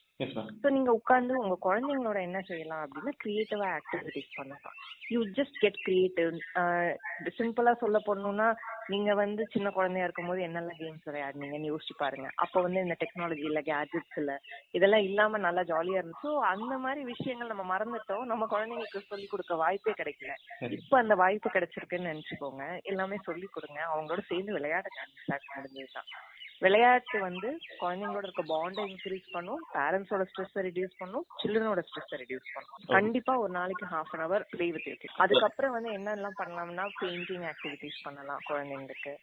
ஸோ 0.63 0.69
நீங்க 0.69 0.91
உட்கார்ந்து 0.91 1.33
உங்க 1.43 1.55
குழந்தைங்களோட 1.67 2.19
என்ன 2.21 2.39
செய்யலாம் 2.41 2.81
அப்படின்னா 2.85 3.13
கிரியேட்டிவா 3.23 3.67
ஆக்டிவிட்டிஸ் 3.77 4.33
பண்ணலாம். 4.37 4.75
யூ 5.13 5.19
ஜஸ்ட் 5.37 5.57
கெட் 5.59 5.79
கிரியேட்டிவ் 5.83 6.31
சிம்பிளா 7.37 7.73
சொல்ல 7.79 7.88
போனோம்னா 7.97 8.55
நீங்க 8.87 9.13
வந்து 9.13 9.47
சின்ன 9.47 9.69
குழந்தையா 9.69 10.03
இருக்கும்போது 10.03 10.41
என்னெல்லாம் 10.41 10.79
கேம்ஸ் 10.79 11.05
விளையாடுனீங்கன்னு 11.05 11.71
யோசிச்சு 11.71 11.95
பாருங்க. 11.97 12.29
அப்ப 12.35 12.61
வந்து 12.61 12.79
இந்த 12.79 12.95
டெக்னாலஜி 12.99 13.43
இல்ல 13.43 13.61
கேஜெட்ஸ் 13.61 14.17
இல்ல 14.17 14.41
இதெல்லாம் 14.71 15.01
இல்லாம 15.01 15.37
நல்லா 15.37 15.61
ஜாலியா 15.61 16.01
இருந்துச்சு. 16.01 16.35
அந்த 16.35 16.77
மாதிரி 16.77 17.03
விஷயங்கள் 17.03 17.47
நம்ம 17.47 17.77
மறந்துட்டோம். 17.77 18.23
நம்ம 18.23 18.47
குழந்தைங்களுக்கு 18.51 18.99
சொல்லி 19.07 19.25
கொடுக்க 19.25 19.55
வாய்ப்பே 19.55 19.91
கிடைக்கல. 19.91 20.33
இப்ப 20.69 20.97
அந்த 20.97 21.15
வாய்ப்பு 21.15 21.49
கிடைச்சிருக்குன்னு 21.49 22.13
நினைச்சுக்கோங்க. 22.13 22.81
எல்லாமே 22.81 23.17
சொல்லி 23.23 23.45
கொடுங்க. 23.45 23.81
அவங்களோட 23.95 24.19
சேர்ந்து 24.27 24.57
விளையாடுங்க 24.57 25.01
முடிஞ்சதுதான் 25.55 26.09
விளையாட்டு 26.61 27.19
வந்து 27.19 27.49
குழந்தைங்களோட 27.81 28.23
இருக்க 28.23 28.43
பாண்டை 28.47 28.83
இன்க்ரீஸ் 28.83 29.27
பண்ணும் 29.31 29.61
பேரண்ட்ஸோட 29.73 30.23
ஸ்ட்ரெஸ் 30.31 30.57
ரெடியூஸ் 30.67 30.95
பண்ணும் 30.97 31.25
சில்ட்ரனோட 31.41 31.81
ஸ்ட்ரெஸ் 31.87 32.13
ரெடியூஸ் 32.21 32.49
பண்ணும். 32.53 32.79
கண்டிப்பா 32.85 33.37
ஒரு 33.37 33.51
நாளைக்கு 33.51 33.85
half 33.85 34.13
an 34.13 34.19
hour 34.19 34.45
play 34.49 34.71
with 34.71 35.05
அதுக்கப்புறம் 35.17 35.71
வந்து 35.71 35.89
என்னெல்லாம் 35.89 36.39
பண்ணலாம்னா 36.43 36.85
பெயிண்டிங் 37.01 37.45
ஆக்டிவிட்டிஸ் 37.53 38.03
பண்ணலாம் 38.03 38.43
குழந்தைங்களுக்கு. 38.49 39.13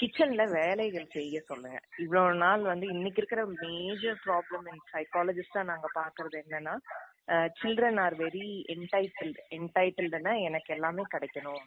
கிச்சன்ல 0.00 0.42
வேலைகள் 0.50 1.06
செய்ய 1.12 1.40
சொல்லுங்க. 1.40 1.78
இவ்வளவு 1.96 2.34
நாள் 2.34 2.62
வந்து 2.62 2.86
இன்னைக்கு 2.86 3.20
இருக்கிற 3.20 3.46
மேஜர் 3.46 4.20
ப்ராப்ளம் 4.26 4.66
சைக்காலஜிஸ்டா 4.92 5.62
நாங்க 5.62 5.88
பாக்குறது 5.94 6.42
என்னன்னா 6.44 6.74
சில்ட்ரன் 7.60 8.00
ஆர் 8.04 8.16
வெரி 8.16 8.48
என்டைட்டில்டு 8.74 9.40
என்டைட்டில்டுனா 9.58 10.32
எனக்கு 10.48 10.74
எல்லாமே 10.74 11.02
கிடைக்கணும். 11.14 11.62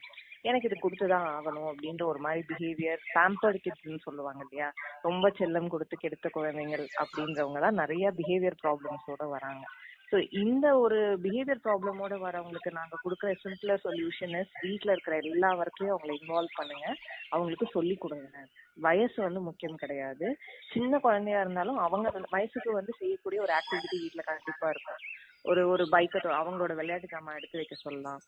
எனக்கு 0.49 0.67
இது 0.67 0.77
கொடுத்துதான் 0.79 1.27
ஆகணும் 1.35 1.67
அப்படின்ற 1.71 2.03
ஒரு 2.03 2.19
மாதிரி 2.19 2.41
பிஹேவியர் 2.49 3.01
பேம்பர்டு 3.15 3.59
கிட்ஸ்னு 3.65 4.05
சொல்லுவாங்க 4.07 4.41
இல்லையா? 4.49 4.69
ரொம்ப 5.01 5.29
செல்லம் 5.39 5.67
கொடுத்து 5.67 5.97
கெடுத்த 5.97 6.29
குழந்தைகள் 6.29 6.85
அப்படின்றவங்க 7.03 7.59
தான் 7.59 7.79
நிறைய 7.83 8.11
பிஹேவியர் 8.19 8.61
ப்ராப்ளம்ஸோட 8.63 9.27
வராங்க. 9.29 9.63
ஸோ 10.11 10.17
இந்த 10.31 10.77
ஒரு 10.77 10.97
பிஹேவியர் 11.25 11.61
ப்ராப்ளமோட 11.65 12.13
வரவங்களுக்கு 12.19 12.71
நாங்க 12.71 12.95
கொடுக்குற 13.03 13.29
சிம்பிளர் 13.43 13.83
சொல்யூஷன் 13.85 14.33
இஸ் 14.39 14.55
வீட்ல 14.61 14.91
இருக்கிற 14.91 15.15
எல்லா 15.17 15.49
ஒர்க்கையும் 15.61 15.93
அவங்களை 15.93 16.15
இன்வால்வ் 16.21 16.57
பண்ணுங்க. 16.57 16.87
அவங்களுக்கு 17.29 17.67
சொல்லி 17.75 17.95
கொடுங்க. 17.95 18.41
வயசு 18.77 19.17
வந்து 19.21 19.39
முக்கியம் 19.39 19.75
கிடையாது. 19.75 20.27
சின்ன 20.73 20.99
குழந்தையா 20.99 21.39
இருந்தாலும் 21.39 21.77
அவங்க 21.77 22.09
வயசுக்கு 22.29 22.71
வந்து 22.71 22.93
செய்யக்கூடிய 22.99 23.41
ஒரு 23.41 23.53
ஆக்டிவிட்டி 23.59 23.97
வீட்ல 24.03 24.23
கண்டிப்பா 24.31 24.69
இருக்கும். 24.69 25.01
ஒரு 25.45 25.61
ஒரு 25.73 25.83
பைக்கை 25.93 26.19
அவங்களோட 26.39 26.71
விளையாட்டு 26.79 27.07
ஜாமான் 27.13 27.37
எடுத்து 27.39 27.59
வைக்க 27.59 27.75
சொல்லலாம். 27.85 28.21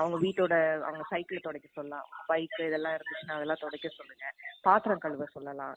அவங்க 0.00 0.16
வீட்டோட 0.24 0.54
அவங்க 0.86 1.04
சைக்கிள் 1.10 1.44
துடைக்க 1.44 1.68
சொல்லலாம். 1.76 2.08
பைக் 2.30 2.56
இதெல்லாம் 2.66 2.94
இருந்துச்சுன்னா 2.96 3.36
அதெல்லாம் 3.36 3.62
துடைக்க 3.62 3.88
சொல்லுங்க. 3.98 4.24
பாத்திரம் 4.66 5.02
கழுவ 5.04 5.26
சொல்லலாம். 5.36 5.76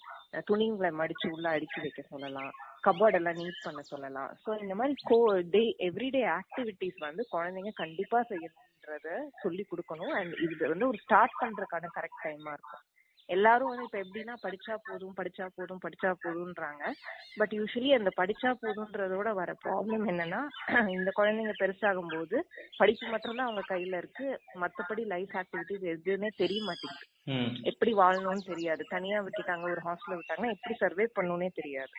துணிங்களை 0.49 0.91
மடிச்சு 1.01 1.27
உள்ள 1.35 1.47
அடுக்கி 1.55 1.79
வைக்க 1.85 2.01
சொல்லலாம். 2.13 2.51
கபோர்ட் 2.88 3.17
எல்லாம் 3.19 3.39
நீட் 3.41 3.63
பண்ண 3.67 3.83
சொல்லலாம். 3.91 4.31
ஸோ 4.43 4.49
இந்த 4.63 4.75
மாதிரி 4.81 4.95
கோ 5.11 5.19
டே 5.55 5.63
எவ்ரிடே 5.88 6.23
ஆக்டிவிட்டிஸ் 6.39 6.99
வந்து 7.07 7.25
குழந்தைங்க 7.35 7.73
கண்டிப்பா 7.83 8.19
செய்யணும்ன்றத 8.31 9.07
சொல்லி 9.43 9.65
கொடுக்கணும். 9.71 10.13
அண்ட் 10.19 10.35
இது 10.47 10.69
வந்து 10.73 10.89
ஒரு 10.91 10.99
ஸ்டார்ட் 11.05 11.39
பண்றதுக்கான 11.43 11.91
கரெக்ட் 11.99 12.23
டைமா 12.25 12.53
இருக்கும். 12.57 12.85
எல்லாரும் 13.29 13.71
வந்து 13.71 13.85
இப்ப 13.88 13.99
எப்படின்னா 14.03 14.35
படிச்சா 14.43 14.73
போதும் 14.85 15.15
படிச்சா 15.17 15.45
போதும் 15.55 15.81
படிச்சா 15.85 16.09
போதும்ன்றாங்க. 16.23 16.83
பட் 17.38 17.53
யூஸ்வலி 17.57 17.89
அந்த 17.97 18.11
படிச்சா 18.17 18.49
போதும்ன்றதோட 18.61 19.29
வர 19.33 19.51
ப்ராப்ளம் 19.63 20.05
என்னன்னா 20.11 20.41
இந்த 20.97 21.09
குழந்தைங்க 21.15 21.53
பெருசாகும் 21.61 22.11
போது 22.11 22.38
படிப்பு 22.79 23.05
மட்டும்தான் 23.07 23.47
அவங்க 23.47 23.63
கையில 23.71 23.99
இருக்கு. 24.01 24.27
மத்தபடி 24.61 25.03
லைஃப் 25.13 25.35
ஆக்டிவிட்டிஸ் 25.35 25.85
எதுவுமே 25.93 26.29
தெரிய 26.38 26.61
மாட்டேங்குது. 26.63 27.05
எப்படி 27.69 27.91
வாழணும்னு 27.95 28.43
தெரியாது. 28.45 28.83
தனியா 28.89 29.19
விட்டுட்டாங்க 29.23 29.65
ஒரு 29.69 29.81
ஹாஸ்டல்ல 29.85 30.17
விட்டாங்கன்னா 30.19 30.53
எப்படி 30.55 30.75
சர்வே 30.81 31.07
பண்ணணும்னே 31.15 31.49
தெரியாது. 31.59 31.93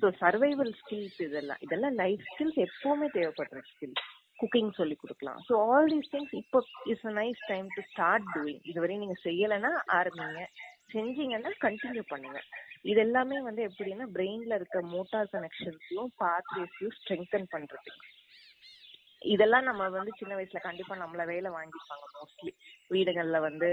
ஸோ 0.00 0.08
சர்வைவல் 0.22 0.74
ஸ்கில்ஸ் 0.80 1.20
இதெல்லாம் 1.26 1.62
இதெல்லாம் 1.66 1.96
லைஃப் 2.02 2.24
ஸ்கில்ஸ் 2.30 2.60
எப்பவுமே 2.66 3.08
தேவைப்படுற 3.16 3.60
ஸ்கில் 3.70 3.96
குக்கிங் 4.42 4.70
சொல்லி 4.80 4.96
கொடுக்கலாம். 5.02 5.40
ஸோ 5.48 5.54
ஆல் 5.70 5.90
தீஸ் 5.94 6.12
திங்ஸ் 6.14 6.34
இப்போ 6.42 6.60
it's 6.92 7.08
a 7.12 7.14
nice 7.20 7.42
time 7.50 7.66
to 7.76 7.82
start 7.92 8.28
doing 8.34 8.62
இதுவரையும் 8.72 9.04
நீங்க 9.04 9.18
செய்யலைன்னா 9.28 9.72
ஆரம்பிங்க. 9.98 10.42
செஞ்சீங்கன்னா 10.94 11.50
கண்டினியூ 11.66 12.02
பண்ணுங்க. 12.12 12.40
இது 12.90 13.00
எல்லாமே 13.06 13.36
வந்து 13.48 13.62
எப்படின்னா 13.68 14.06
பிரெயின்ல 14.16 14.54
இருக்க 14.60 14.78
மோட்டார் 14.94 15.30
கனெக்ஷன்ஸையும் 15.34 16.10
பாத்வேஸையும் 16.22 16.96
ஸ்ட்ரெங்தன் 16.98 17.46
பண்றதுக்கு. 17.54 18.02
இதெல்லாம் 19.24 19.64
நம்ம 19.64 19.88
வந்து 19.88 20.12
சின்ன 20.18 20.32
வயசுல 20.34 20.60
கண்டிப்பா 20.62 20.94
நம்மள 20.96 21.22
வேலை 21.26 21.48
வாங்கிப்பாங்க 21.50 22.06
மோஸ்ட்லி 22.16 22.52
வீடுகள்ல 22.90 23.40
வந்து 23.40 23.68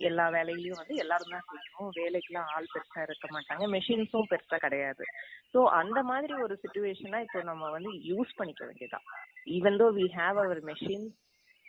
எல்லா 0.00 0.26
வேலையிலயும் 0.28 0.80
வந்து 0.80 0.96
எல்லாரும் 0.96 1.34
தான் 1.34 1.46
செய்யணும். 1.48 1.90
வேலைக்கெல்லாம் 1.98 2.50
ஆள் 2.54 2.70
பெருசா 2.74 3.02
இருக்க 3.02 3.26
மாட்டாங்க. 3.30 3.66
மெஷின்ஸும் 3.76 4.30
பெருசா 4.32 4.58
கிடையாது. 4.58 5.06
சோ 5.54 5.60
அந்த 5.80 5.98
மாதிரி 6.02 6.34
ஒரு 6.46 6.56
சுச்சுவேஷனா 6.64 7.20
இப்போ 7.20 7.42
நம்ம 7.42 7.70
வந்து 7.70 7.92
யூஸ் 8.10 8.36
பண்ணிக்க 8.36 8.62
வேண்டியதான் 8.64 9.06
even 9.56 9.80
though 9.82 9.88
we 10.00 10.06
have 10.18 10.38
our 10.44 10.62
machine 10.62 11.06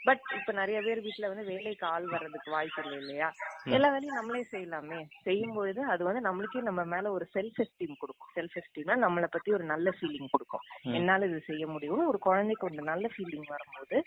but 0.06 0.22
இப்ப 0.36 0.52
நிறைய 0.52 0.82
பேர் 0.82 1.02
வீட்ல 1.02 1.28
வந்து 1.28 1.44
வேலைக்கு 1.44 1.88
ஆள் 1.88 2.06
வர்றதுக்கு 2.06 2.52
வாய்ப்பு 2.52 2.84
இல்லை 2.84 2.98
இல்லையா? 3.00 3.28
எல்லா 3.70 3.90
வேலையும் 3.90 4.16
நம்மளே 4.16 4.46
செய்யலாமே. 4.52 5.00
செய்யும் 5.24 5.54
பொழுது 5.54 5.86
அது 5.86 6.04
வந்து 6.04 6.22
நம்மளுக்கே 6.30 6.62
நம்ம 6.62 6.84
மேல 6.84 7.12
ஒரு 7.12 7.30
செல்ஃப் 7.34 7.60
எஸ்டீம் 7.60 7.98
கொடுக்கும். 7.98 8.32
செல்ஃப் 8.36 8.58
எஸ்டீம்னா 8.62 8.96
நம்மளை 9.06 9.28
பத்தி 9.32 9.54
ஒரு 9.54 9.64
நல்ல 9.64 9.90
ஃபீலிங் 9.90 10.32
கொடுக்கும். 10.32 10.64
என்னால 10.94 11.26
இது 11.26 11.42
செய்ய 11.42 11.68
முடியும் 11.68 12.08
ஒரு 12.08 12.18
குழந்தைக்கு 12.20 12.66
ஒரு 12.66 12.84
நல்ல 12.84 13.08
ஃபீலிங் 13.08 13.48
வரும்போது 13.48 13.98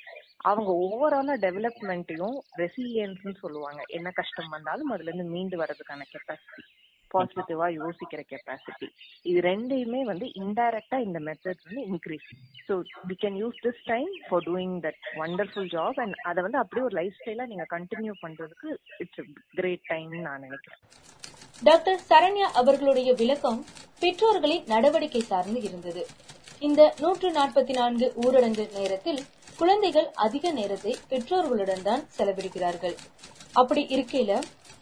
அவங்க 0.42 0.70
ஓவராலா 0.86 1.36
டெவலப்மெண்ட்டையும் 1.38 2.36
ரெசிலியன்ஸ்னு 2.56 3.34
சொல்லுவாங்க. 3.34 3.82
என்ன 3.88 4.10
கஷ்டம் 4.10 4.48
வந்தாலும் 4.48 4.90
அதுல 4.90 5.10
இருந்து 5.10 5.24
மீண்டு 5.30 5.56
வர்றதுக்கான 5.56 6.08
கெப்பாசிட்டி 6.14 6.64
பாசிட்டிவா 7.14 7.66
யோசிக்கிற 7.78 8.20
கெப்பாசிட்டி 8.32 8.88
இது 9.30 9.38
ரெண்டையுமே 9.48 10.00
வந்து 10.10 10.26
இன்டைரக்டா 10.42 10.98
இந்த 11.06 11.20
மெத்தட் 11.28 11.64
வந்து 11.66 11.84
increase 11.90 12.28
so 12.68 12.76
we 13.10 13.16
can 13.22 13.38
use 13.42 13.60
this 13.66 13.82
time 13.86 14.10
for 14.26 14.44
doing 14.48 14.76
that 14.86 15.00
wonderful 15.22 15.70
job 15.76 16.00
and 16.04 16.16
அதை 16.30 16.42
வந்து 16.46 16.60
அப்படியே 16.62 16.86
ஒரு 16.88 16.96
லைஃப் 17.00 17.18
ஸ்டைலா 17.20 17.46
நீங்க 17.52 17.66
கண்டினியூ 17.76 18.14
பண்றதுக்கு 18.24 18.70
இட்ஸ் 19.04 19.22
கிரேட் 19.54 19.86
டைம்னு 19.92 20.22
நான் 20.28 20.44
நினைக்கிறேன். 20.48 20.82
டாக்டர் 21.62 22.00
சரண்யா 22.10 22.46
அவர்களுடைய 22.60 23.10
விளக்கம் 23.14 23.60
பெற்றோர்களின் 24.02 24.64
நடவடிக்கை 24.66 25.22
சார்ந்து 25.22 25.60
இருந்தது. 25.68 26.02
இந்த 26.66 26.82
நூற்று 27.00 27.28
நாற்பத்தி 27.32 27.72
நான்கு 27.72 28.06
ஊரடங்கு 28.22 28.64
நேரத்தில் 28.74 29.20
குழந்தைகள் 29.56 30.08
அதிக 30.24 30.50
நேரத்தை 30.50 30.92
பெற்றோர்களுடன் 31.08 31.82
தான் 31.82 32.02
செலவிடுகிறார்கள். 32.16 32.94
அப்படி 33.52 33.82
இருக்கையில 33.96 34.32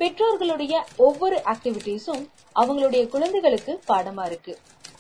பெற்றோர்களுடைய 0.01 0.75
ஒவ்வொரு 0.97 1.37
ஆக்டிவிட்டிஸும் 1.53 2.23
அவங்களுடைய 2.61 3.09
குழந்தைகளுக்கு 3.09 3.73
பாடமா 3.89 4.27
இருக்கு. 4.27 4.59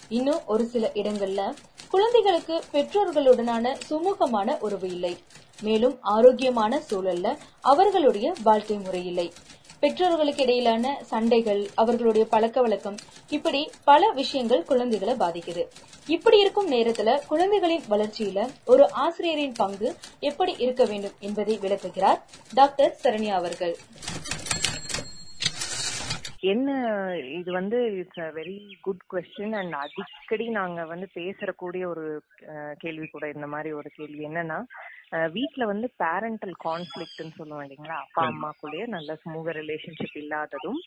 இன்னும் 0.09 0.41
ஒரு 0.47 0.67
சில 0.67 0.91
இடங்கள்ல 0.95 1.43
குழந்தைகளுக்கு 1.91 2.57
பெற்றோர்களுடனான 2.73 3.75
சுமூகமான 3.89 4.59
உறவு 4.59 4.89
இல்லை. 4.89 5.15
மேலும் 5.63 5.97
ஆரோக்கியமான 6.01 6.83
சூழல்ல 6.91 7.37
அவர்களுடைய 7.61 8.33
வாழ்க்கை 8.43 8.77
முறை 8.77 9.07
இல்லை. 9.07 9.33
பெற்றோர்களுக்கு 9.83 10.43
இடையிலான 10.43 10.97
சண்டைகள் 11.03 11.63
அவர்களுடைய 11.75 12.27
பழக்க 12.27 12.61
வழக்கம் 12.61 12.99
இப்படி 13.31 13.61
பல 13.85 14.11
விஷயங்கள் 14.13 14.65
குழந்தைகளை 14.65 15.15
பாதிக்குது. 15.15 15.63
இப்படி 16.09 16.41
இருக்கும் 16.41 16.73
நேரத்துல 16.73 17.27
குழந்தைகளின் 17.27 17.87
வளர்ச்சியில 17.89 18.41
ஒரு 18.67 18.87
ஆசிரியரின் 18.99 19.55
பங்கு 19.57 19.89
எப்படி 20.21 20.55
இருக்க 20.59 20.85
வேண்டும் 20.85 21.17
என்பதை 21.21 21.59
விளக்குகிறார் 21.59 22.21
டாக்டர் 22.55 22.97
சரண்யா 23.03 23.35
அவர்கள். 23.35 23.75
என்ன 26.45 26.69
இது 27.33 27.51
வந்து 27.53 27.79
it's 27.95 28.21
a 28.21 28.31
very 28.33 28.55
good 28.81 29.03
question 29.11 29.57
and 29.57 29.75
அடிக்கடி 29.75 30.49
நாங்க 30.51 30.85
வந்து 30.85 31.07
பேசறக்கூடிய 31.15 31.85
ஒரு 31.87 32.05
அஹ், 32.49 32.75
கேள்வி 32.79 33.07
கூட 33.07 33.29
இந்த 33.29 33.47
மாதிரி 33.47 33.73
ஒரு 33.73 33.91
கேள்வி 33.91 34.25
என்னன்னா 34.27 34.59
வீட்ல 35.35 35.67
வந்து 35.71 35.87
பேரண்டல் 36.03 36.55
கான்ஃபிளிக்ட்னு 36.65 37.39
சொல்லுவோம் 37.39 37.65
இல்லைங்களா? 37.65 37.97
அப்பா 38.05 38.25
அம்மாக்குள்ளேயே 38.25 38.87
நல்ல 38.89 39.17
சுமூக 39.23 39.55
ரிலேஷன்ஷிப் 39.61 40.19
இல்லாததும் 40.23 40.81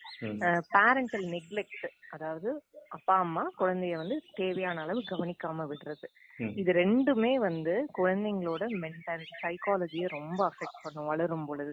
பேரண்டல் 0.74 1.26
நெக்லெக்ட் 1.34 1.86
அதாவது 2.14 2.50
அப்பா 2.90 3.14
அம்மா 3.22 3.42
குழந்தைய 3.60 3.94
வந்து 4.00 4.16
தேவையான 4.36 4.82
அளவு 4.84 5.00
கவனிக்காம 5.08 5.64
விடுறது. 5.70 6.06
இது 6.58 6.70
ரெண்டுமே 6.78 7.32
வந்து 7.44 7.74
குழந்தைங்களோட 7.98 8.64
மென்டாலிட்டி 8.82 9.34
சைக்காலஜியை 9.42 10.06
ரொம்ப 10.14 10.40
அஃபெக்ட் 10.48 10.80
பண்ணும் 10.84 11.08
வளரும் 11.10 11.46
பொழுது. 11.48 11.72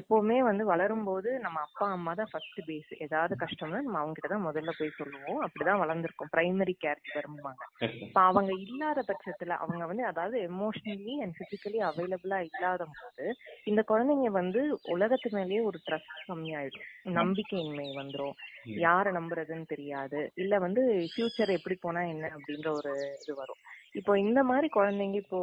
எப்பவுமே 0.00 0.38
வந்து 0.48 0.64
வளரும் 0.70 1.06
போது 1.08 1.30
நம்ம 1.44 1.60
அப்பா 1.66 1.86
அம்மா 1.94 2.12
தான் 2.20 2.30
ஃபர்ஸ்ட் 2.32 2.60
பேஸ் 2.68 2.92
ஏதாவது 3.06 3.36
கஷ்டம்னா 3.42 3.80
நம்ம 3.86 4.00
அவங்க 4.02 4.16
கிட்ட 4.18 4.30
தான் 4.34 4.46
முதல்ல 4.48 4.74
போய் 4.78 4.96
சொல்லுவோம். 4.98 5.40
அப்படிதான் 5.46 5.82
வளர்ந்துருக்கோம். 5.84 6.32
பிரைமரி 6.34 6.74
கேர் 6.84 7.02
வரும்பாங்க 7.16 7.62
இப்ப 8.06 8.20
அவங்க 8.28 8.52
இல்லாத 8.66 9.00
பட்சத்துல 9.10 9.58
அவங்க 9.62 9.82
வந்து 9.92 10.06
அதாவது 10.10 10.36
எமோஷனலி 10.50 11.16
அண்ட் 11.24 11.36
பிசிக்கலி 11.40 11.75
அவைலபிளா 11.80 12.38
இல்லாத 12.48 12.86
போது 12.96 13.26
இந்த 13.64 13.84
குழந்தைங்க 13.88 14.30
வந்து 14.30 14.60
உலகத்து 14.82 15.30
மேலேயே 15.32 15.60
ஒரு 15.60 15.78
ட்ரஸ்ட் 15.86 16.12
கம்மியாயிடும். 16.28 16.86
நம்பிக்கையின்மை 17.14 17.86
வந்துரும். 17.96 18.36
யார 18.84 19.12
நம்புறதுன்னு 19.12 19.66
தெரியாது. 19.66 20.32
இல்ல 20.34 20.58
வந்து 20.58 21.08
ஃபியூச்சர் 21.12 21.56
எப்படி 21.58 21.78
போனா 21.80 22.02
என்ன 22.02 22.30
அப்படின்ற 22.36 22.68
ஒரு 22.70 23.18
இது 23.22 23.34
வரும். 23.34 23.60
இப்போ 23.92 24.18
இந்த 24.18 24.42
மாதிரி 24.42 24.68
குழந்தைங்க 24.74 25.14
இப்போ 25.14 25.40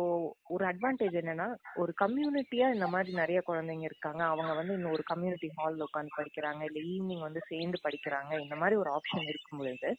ஒரு 0.48 0.66
அட்வான்டேஜ் 0.66 1.16
என்னன்னா 1.22 1.48
ஒரு 1.76 1.94
கம்யூனிட்டியா 2.02 2.74
இந்த 2.74 2.88
மாதிரி 2.88 3.12
நிறைய 3.14 3.44
குழந்தைங்க 3.48 3.82
இருக்காங்க. 3.82 4.24
அவங்க 4.24 4.54
வந்து 4.54 4.74
இன்னும் 4.74 4.92
ஒரு 4.92 5.04
கம்யூனிட்டி 5.04 5.50
ஹால்ல 5.58 5.86
உட்காந்து 5.88 6.18
படிக்கிறாங்க. 6.18 6.62
இல்ல 6.70 6.80
ஈவினிங் 6.94 7.20
வந்து 7.20 7.42
சேர்ந்து 7.48 7.80
படிக்கிறாங்க. 7.84 8.40
இந்த 8.40 8.56
மாதிரி 8.56 8.76
ஒரு 8.76 8.92
ஆப்ஷன் 8.92 9.28
இருக்கும் 9.28 9.60
பொழுது 9.60 9.92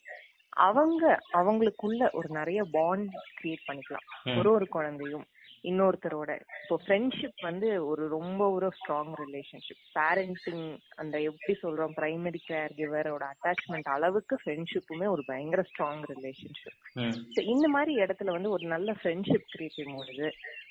அவங்க 0.49 1.19
அவங்களுக்குள்ள 1.33 2.11
ஒரு 2.11 2.29
நிறைய 2.29 2.63
பாண்ட் 2.71 3.13
கிரியேட் 3.39 3.67
பண்ணிக்கலாம். 3.69 4.37
ஒரு 4.37 4.51
ஒரு 4.51 4.67
குழந்தையும். 4.67 5.25
இன்னொருத்தரோட. 5.65 6.31
இப்போ 6.57 6.75
ஃப்ரெண்ட்ஷிப் 6.81 7.39
வந்து 7.41 7.67
ஒரு 7.85 8.03
ரொம்ப 8.09 8.41
ஒரு 8.49 8.67
ஸ்ட்ராங் 8.77 9.13
ரிலேஷன்ஷிப் 9.21 9.81
பேரண்டிங் 9.95 10.63
அந்த 10.95 11.15
எப்படி 11.21 11.53
சொல்றோம் 11.61 11.95
பிரைமரி 11.97 12.41
கேர் 12.47 12.75
கிவரோட 12.79 13.23
அட்டாச்மெண்ட் 13.33 13.89
அளவுக்கு 13.89 14.35
ஃப்ரெண்ட்ஷிப்புமே 14.35 15.07
ஒரு 15.07 15.23
பயங்கர 15.25 15.63
ஸ்ட்ராங் 15.71 16.03
ரிலேஷன்ஷிப் 16.13 16.79
So, 17.27 17.41
இந்த 17.45 17.67
மாதிரி 17.67 17.93
இடத்துல 17.97 18.33
வந்து 18.33 18.49
ஒரு 18.49 18.65
நல்ல 18.67 18.91
ஃப்ரெண்ட்ஷிப் 18.93 19.49
கிரியேட் 19.49 19.77
பண்ணும்பொழுது 19.77 20.27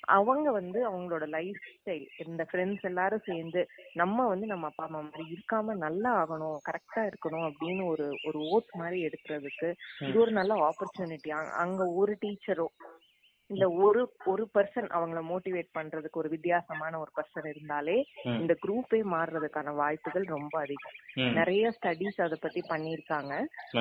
அவங்க 0.08 0.48
வந்து 0.50 0.78
அவங்களோட 0.88 1.24
லைஃப் 1.28 1.60
ஸ்டைல் 1.72 2.06
இந்த 2.24 2.42
ஃப்ரெண்ட்ஸ் 2.44 2.84
எல்லாரும் 2.84 3.26
சேர்ந்து 3.26 3.60
நம்ம 3.94 4.26
வந்து 4.26 4.46
நம்ம 4.46 4.66
அப்பா 4.66 4.84
அம்மா 4.84 5.00
மாதிரி 5.02 5.24
இருக்காம 5.30 5.76
நல்லா 5.78 6.10
ஆகணும் 6.22 6.58
கரெக்டா 6.68 7.02
இருக்கணும் 7.10 7.46
அப்படின்னு 7.48 7.84
ஒரு 7.92 8.06
ஒரு 8.26 8.40
ஓட் 8.50 8.70
மாதிரி 8.76 8.98
எடுக்கிறதுக்கு 9.08 9.70
இது 10.08 10.18
ஒரு 10.20 10.32
நல்ல 10.32 10.54
ஆப்பர்ச்சுனிட்டி 10.68 11.32
அங்க 11.58 11.86
ஒரு 11.94 12.14
டீச்சரோ 12.22 12.68
இல்ல 13.50 13.64
ஒரு 13.84 14.02
ஒரு 14.26 14.44
பர்சன் 14.54 14.88
அவங்கள 14.94 15.20
மோட்டிவேட் 15.26 15.68
பண்றதுக்கு 15.74 16.20
ஒரு 16.20 16.28
வித்தியாசமான 16.28 16.92
ஒரு 16.98 17.10
பர்சன் 17.16 17.48
இருந்தாலே 17.50 17.96
இந்த 18.34 18.52
குரூப்பே 18.62 19.00
மாறுறதுக்கான 19.12 19.74
வாய்ப்புகள் 19.74 20.24
ரொம்ப 20.32 20.54
அதிகம். 20.60 20.94
நிறைய 21.34 21.72
ஸ்டடிஸ் 21.76 22.20
அத 22.20 22.36
பத்தி 22.36 22.60
பண்ணிருக்காங்க 22.70 23.32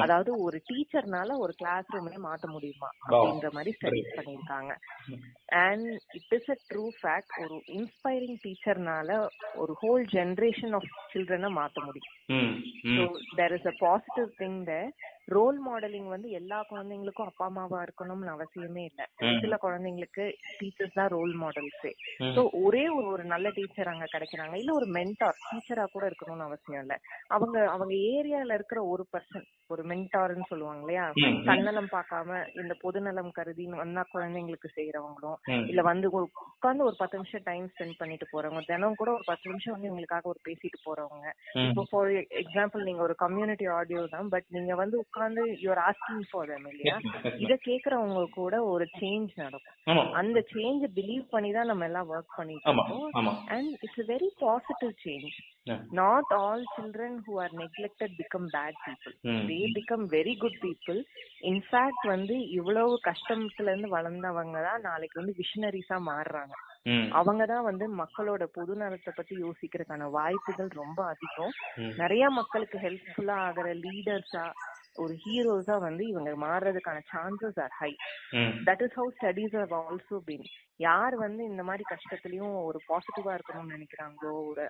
அதாவது 0.02 0.32
ஒரு 0.46 0.58
டீச்சர்னால 0.70 1.38
ஒரு 1.38 1.54
கிளாஸ் 1.54 1.94
ரூமே 1.96 2.16
மாத்த 2.26 2.48
முடியுமா? 2.48 2.90
அப்படின்ற 3.08 3.50
மாதிரி 3.54 3.74
ஸ்டடிஸ் 3.78 4.12
பண்ணிருக்காங்க 4.18 4.72
and 5.64 5.88
it 6.20 6.36
is 6.38 6.52
a 6.52 6.58
true 6.70 6.86
fact 7.00 7.34
ஒரு 7.46 7.58
இன்ஸ்பைரிங் 7.78 8.38
டீச்சர்னால 8.46 9.10
ஒரு 9.56 9.76
ஹோல் 9.82 10.06
ஜெனரேஷன் 10.14 10.76
ஆஃப் 10.80 10.90
சில்ட்ரனை 11.14 11.52
மாத்த 11.58 11.80
முடியும். 11.88 12.14
So 12.94 13.04
there 13.36 13.56
is 13.60 13.68
a 13.68 13.76
positive 13.82 14.30
thing 14.40 14.62
the 14.66 14.76
role 15.28 15.58
modelling 15.66 16.08
வந்து 16.08 16.30
எல்லா 16.38 16.58
குழந்தைங்களுக்கும் 16.70 17.30
அப்பா 17.30 17.46
அம்மாவா 17.46 17.78
இருக்கணும்னு 17.86 18.32
அவசியமே 18.34 18.84
இல்ல. 18.90 19.02
சில 19.44 19.56
குழந்தைங்களுக்கு 19.58 20.24
டீச்சர்ஸ் 20.60 20.98
தான் 20.98 21.12
ரோல் 21.14 21.34
மாடல்ஸே 21.42 21.92
ஸோ 22.36 22.42
ஒரே 22.64 22.84
ஒரு 22.96 23.08
ஒரு 23.14 23.24
நல்ல 23.26 23.48
டீச்சர் 23.58 23.92
அங்க 23.92 24.08
கிடைக்கிறாங்க. 24.14 24.56
இல்ல 24.62 24.74
ஒரு 24.74 24.88
மென்டார் 24.98 25.40
டீச்சரா 25.46 25.86
கூட 25.88 26.04
இருக்கணும்னு 26.10 26.48
அவசியம் 26.48 26.84
இல்ல. 26.84 26.96
அவங்க 27.30 27.58
அவங்க 27.74 27.94
ஏரியால 28.14 28.58
இருக்கிற 28.60 28.82
ஒரு 28.94 29.06
பர்சன் 29.14 29.46
ஒரு 29.70 29.84
மென்டார்னு 29.90 30.50
சொல்லுவாங்க 30.50 30.82
இல்லையா? 30.84 31.06
தன்னலம் 31.48 31.92
பார்க்காம 31.94 32.30
இந்த 32.62 32.74
பொதுநலம் 32.84 33.32
கருதின்னு 33.38 33.82
வந்தா 33.82 34.04
குழந்தைங்களுக்கு 34.12 34.70
செய்யறவங்களும் 34.76 35.40
இல்ல 35.72 35.82
வந்து 35.90 36.08
உட்கார்ந்து 36.20 36.88
ஒரு 36.90 36.96
பத்து 37.00 37.18
நிமிஷம் 37.18 37.48
டைம் 37.48 37.66
ஸ்பெண்ட் 37.72 38.00
பண்ணிட்டு 38.00 38.28
போறவங்க 38.32 38.64
தினம் 38.68 38.96
கூட 38.96 39.10
ஒரு 39.14 39.26
பத்து 39.28 39.50
நிமிஷம் 39.50 39.76
வந்து 39.76 39.90
இவங்களுக்காக 39.90 40.28
ஒரு 40.34 40.42
பேசிட்டு 40.46 40.80
போறவங்க. 40.86 41.28
இப்போ 41.66 41.84
ஃபார் 41.90 42.12
எக்ஸாம்பிள் 42.42 42.88
நீங்க 42.88 43.02
ஒரு 43.08 43.16
கம்யூனிட்டி 43.24 43.68
ஆடியோ 43.78 44.04
தான் 44.14 44.30
பட் 44.34 44.48
நீங்க 44.50 44.74
வந்து 44.76 44.98
உட்கார்ந்து 45.14 45.44
யூஆர் 45.64 45.82
ஆஸ்கிங் 45.84 46.24
ஃபார் 46.30 46.50
தம் 46.52 46.68
இல்லையா? 46.72 46.96
இத 47.44 47.54
கேக்குறவங்க 47.66 48.22
கூட 48.38 48.54
ஒரு 48.72 48.86
சேஞ்ச் 49.00 49.34
நடக்கும். 49.42 49.78
அந்த 50.20 50.40
சேஞ்ச் 50.54 50.84
பிலீவ் 50.96 51.26
பண்ணி 51.34 51.50
தான் 51.58 51.70
நம்ம 51.72 51.86
எல்லாம் 51.90 52.10
ஒர்க் 52.14 52.38
பண்ணிட்டு 52.38 52.66
இருக்கோம். 52.72 53.04
And 53.56 53.74
it's 53.86 54.04
very 54.10 54.30
positive 54.42 54.94
change 55.04 55.36
not 56.00 56.32
all 56.40 56.64
children 56.74 57.18
who 57.26 57.34
are 57.44 57.54
neglected 57.62 58.16
become 58.20 58.48
bad 58.56 58.80
people 58.86 59.14
they 59.52 59.60
become 59.78 60.06
very 60.16 60.34
good 60.42 60.60
people 60.64 61.00
in fact 61.52 62.06
வந்து 62.14 62.36
இவ்வளவு 62.58 62.94
கஷ்டத்துல 63.08 63.72
இருந்து 63.72 63.90
வளர்ந்தவங்க 63.96 64.58
தான் 64.68 64.86
நாளைக்கு 64.90 65.22
வந்து 65.22 65.36
விஷனரிஸா 65.42 66.00
மாறுறாங்க. 66.10 66.54
அவங்க 67.20 67.44
தான் 67.46 67.68
வந்து 67.68 67.86
மக்களோட 68.02 68.44
பொது 68.56 68.74
நலத்தை 68.80 69.12
பத்தி 69.14 69.34
யோசிக்கிறதுக்கான 69.44 70.10
வாய்ப்புகள் 70.18 70.72
ரொம்ப 70.82 71.00
அதிகம். 71.14 71.54
நிறைய 72.02 72.24
மக்களுக்கு 72.40 72.78
ஹெல்ப்ஃபுல்லா 72.86 73.38
ஆகிற 73.48 73.68
லீடர்ஸா 73.84 74.46
ஒரு 74.96 75.14
ஹீரோஸா 75.24 75.76
வந்து 75.80 76.04
இவங்க 76.08 76.32
மாறுறதுக்கான 76.46 77.00
chances 77.12 77.60
are 77.60 77.74
high 77.80 77.92
that 78.64 78.82
is 78.82 78.96
how 78.96 79.10
studies 79.18 79.56
have 79.56 79.74
also 79.82 80.20
been 80.26 80.46
யார் 80.80 81.16
வந்து 81.16 81.42
இந்த 81.44 81.64
மாதிரி 81.64 81.84
கஷ்டத்துலயும் 81.92 82.54
ஒரு 82.68 82.80
பாசிட்டிவா 82.88 83.32
இருக்கணும்னு 83.36 83.76
நினைக்கிறாங்களோ 83.76 84.32
ஒரு 84.50 84.64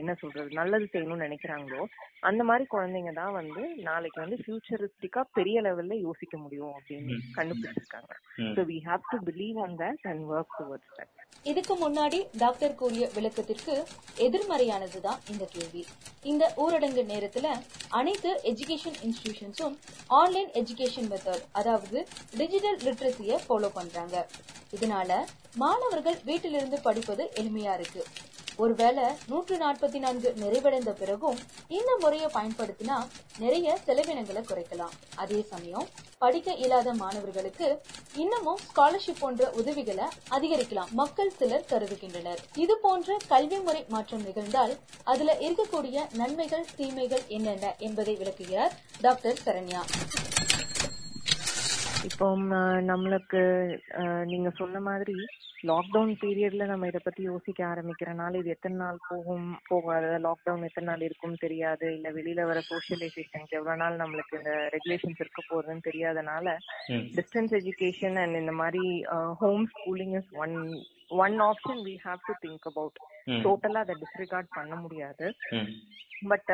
என்ன 0.00 0.12
சொல்றது 0.20 0.58
நல்லது 0.60 0.86
செய்யணும்னு 0.92 1.26
நினைக்கிறாங்களோ 1.26 1.82
அந்த 2.28 2.42
மாதிரி 2.48 2.64
குழந்தைங்க 2.74 3.12
தான் 3.12 3.34
வந்து 3.40 3.62
நாளைக்கு 3.88 4.20
வந்து 4.24 4.38
ஃபியூச்சரிஸ்டிக்கா 4.42 5.22
பெரிய 5.38 5.62
லெவல்ல 5.66 5.96
யோசிக்க 6.06 6.36
முடியும் 6.36 6.72
அப்படின்னு 6.76 7.16
கண்டுபிடிச்சிருக்காங்க. 7.38 8.12
So 8.56 8.62
we 8.70 8.78
have 8.88 9.10
to 9.12 9.18
believe 9.30 9.58
on 9.64 9.76
that 9.82 10.06
and 10.12 10.24
work 10.34 10.56
towards 10.60 10.94
that 10.98 11.12
இதுக்கு 11.50 11.74
முன்னாடி 11.84 12.18
டாக்டர் 12.42 12.74
கூறிய 12.80 13.04
விளக்கத்திற்கு 13.14 13.74
எதிர்மறையானதுதான் 14.26 15.20
இந்த 15.32 15.44
கேள்வி. 15.54 15.82
இந்த 16.32 16.44
ஊரடங்கு 16.64 17.02
நேரத்துல 17.12 17.46
அனைத்து 18.00 18.30
எஜுகேஷன் 18.50 18.98
இன்ஸ்டிடியூஷன்ஸும் 19.06 19.76
ஆன்லைன் 20.20 20.50
எஜுகேஷன் 20.60 21.10
மெத்தட் 21.12 21.46
அதாவது 21.60 21.98
டிஜிட்டல் 22.40 22.80
லிட்ரஸிய 22.86 23.40
ஃபாலோ 23.46 23.70
பண்றாங்க. 23.78 24.16
இதனால 24.76 25.12
மாணவர்கள் 25.54 26.20
வீட்டிலிருந்து 26.24 26.80
படிப்பது 26.80 27.30
எளிமையா 27.34 27.74
இருக்கு. 27.74 28.04
ஒருவேளை 28.56 29.04
நூற்று 29.28 29.56
நாற்பத்தி 29.56 29.98
நான்கு 29.98 30.34
நிறைவடைந்த 30.40 30.90
பிறகும் 30.90 31.38
இந்த 31.68 31.96
முறையை 32.00 32.28
பயன்படுத்தினா 32.34 32.96
நிறைய 33.38 33.78
செலவினங்களை 33.86 34.42
குறைக்கலாம். 34.42 34.94
அதே 35.14 35.42
சமயம் 35.50 35.86
படிக்க 36.18 36.52
இயலாத 36.52 36.94
மாணவர்களுக்கு 36.94 37.80
இன்னமும் 38.14 38.58
ஸ்காலர்ஷிப் 38.66 39.20
போன்ற 39.20 39.50
உதவிகளை 39.50 40.04
அதிகரிக்கலாம். 40.30 40.90
மக்கள் 40.90 41.32
சிலர் 41.38 41.68
கருதுகின்றனர். 41.68 42.38
இது 42.54 42.78
போன்ற 42.78 43.16
கல்வி 43.28 43.58
முறை 43.58 43.84
மாற்றம் 43.88 44.24
நிகழ்ந்தால் 44.24 44.78
அதுல 45.04 45.36
இருக்கக்கூடிய 45.40 46.14
நன்மைகள் 46.14 46.66
தீமைகள் 46.76 47.22
என்னென்ன 47.28 47.74
என்பதை 47.78 48.14
விளக்குகிறார் 48.14 48.72
டாக்டர் 49.00 49.40
சரண்யா. 49.44 49.82
இப்போ 52.04 52.26
நம்மளுக்கு 52.82 53.40
நீங்க 54.24 54.50
சொன்ன 54.50 54.80
மாதிரி 54.80 55.16
லாக்டவுன் 55.66 56.12
பீரியட்ல 56.20 56.64
நம்ம 56.66 56.86
இத 56.86 56.98
பத்தி 56.98 57.22
யோசிக்க 57.22 57.60
ஆரம்பிக்கிறனால 57.64 58.38
இது 58.38 58.50
எத்தனை 58.50 58.76
நாள் 58.76 58.98
போகும் 59.08 59.46
போகாது 59.68 60.08
லாக்டவுன் 60.24 60.64
எத்தனை 60.64 60.86
நாள் 60.86 61.04
இருக்கும் 61.04 61.36
தெரியாது 61.36 61.86
இல்ல 61.94 62.10
வெளியில 62.10 62.46
வர 62.46 62.60
சோஷியலைசேஷனுக்கு 62.70 63.58
எவ்வளவு 63.58 63.76
நாள் 63.76 64.00
நம்மளுக்கு 64.00 64.38
இந்த 64.38 64.54
ரெகுலேஷன்ஸ் 64.74 65.22
இருக்க 65.22 65.42
போகுதுன்னு 65.50 65.86
தெரியாதனால. 65.86 66.56
டிஸ்டன்ஸ் 67.14 67.54
எஜுகேஷன் 67.60 68.18
அண்ட் 68.22 68.40
இந்த 68.42 68.54
மாதிரி 68.60 68.84
home 69.40 69.66
schooling 69.72 70.16
is 70.16 70.32
one 70.44 70.56
one 71.24 71.36
option 71.48 71.80
we 71.88 71.94
have 72.04 72.26
to 72.28 72.34
think 72.44 72.68
about. 72.70 72.98
டோட்டலா 73.46 73.82
அதை 73.84 73.96
டிஸ்ரிகார்ட் 74.04 74.50
பண்ண 74.58 74.74
முடியாது. 74.84 75.26
But 76.30 76.52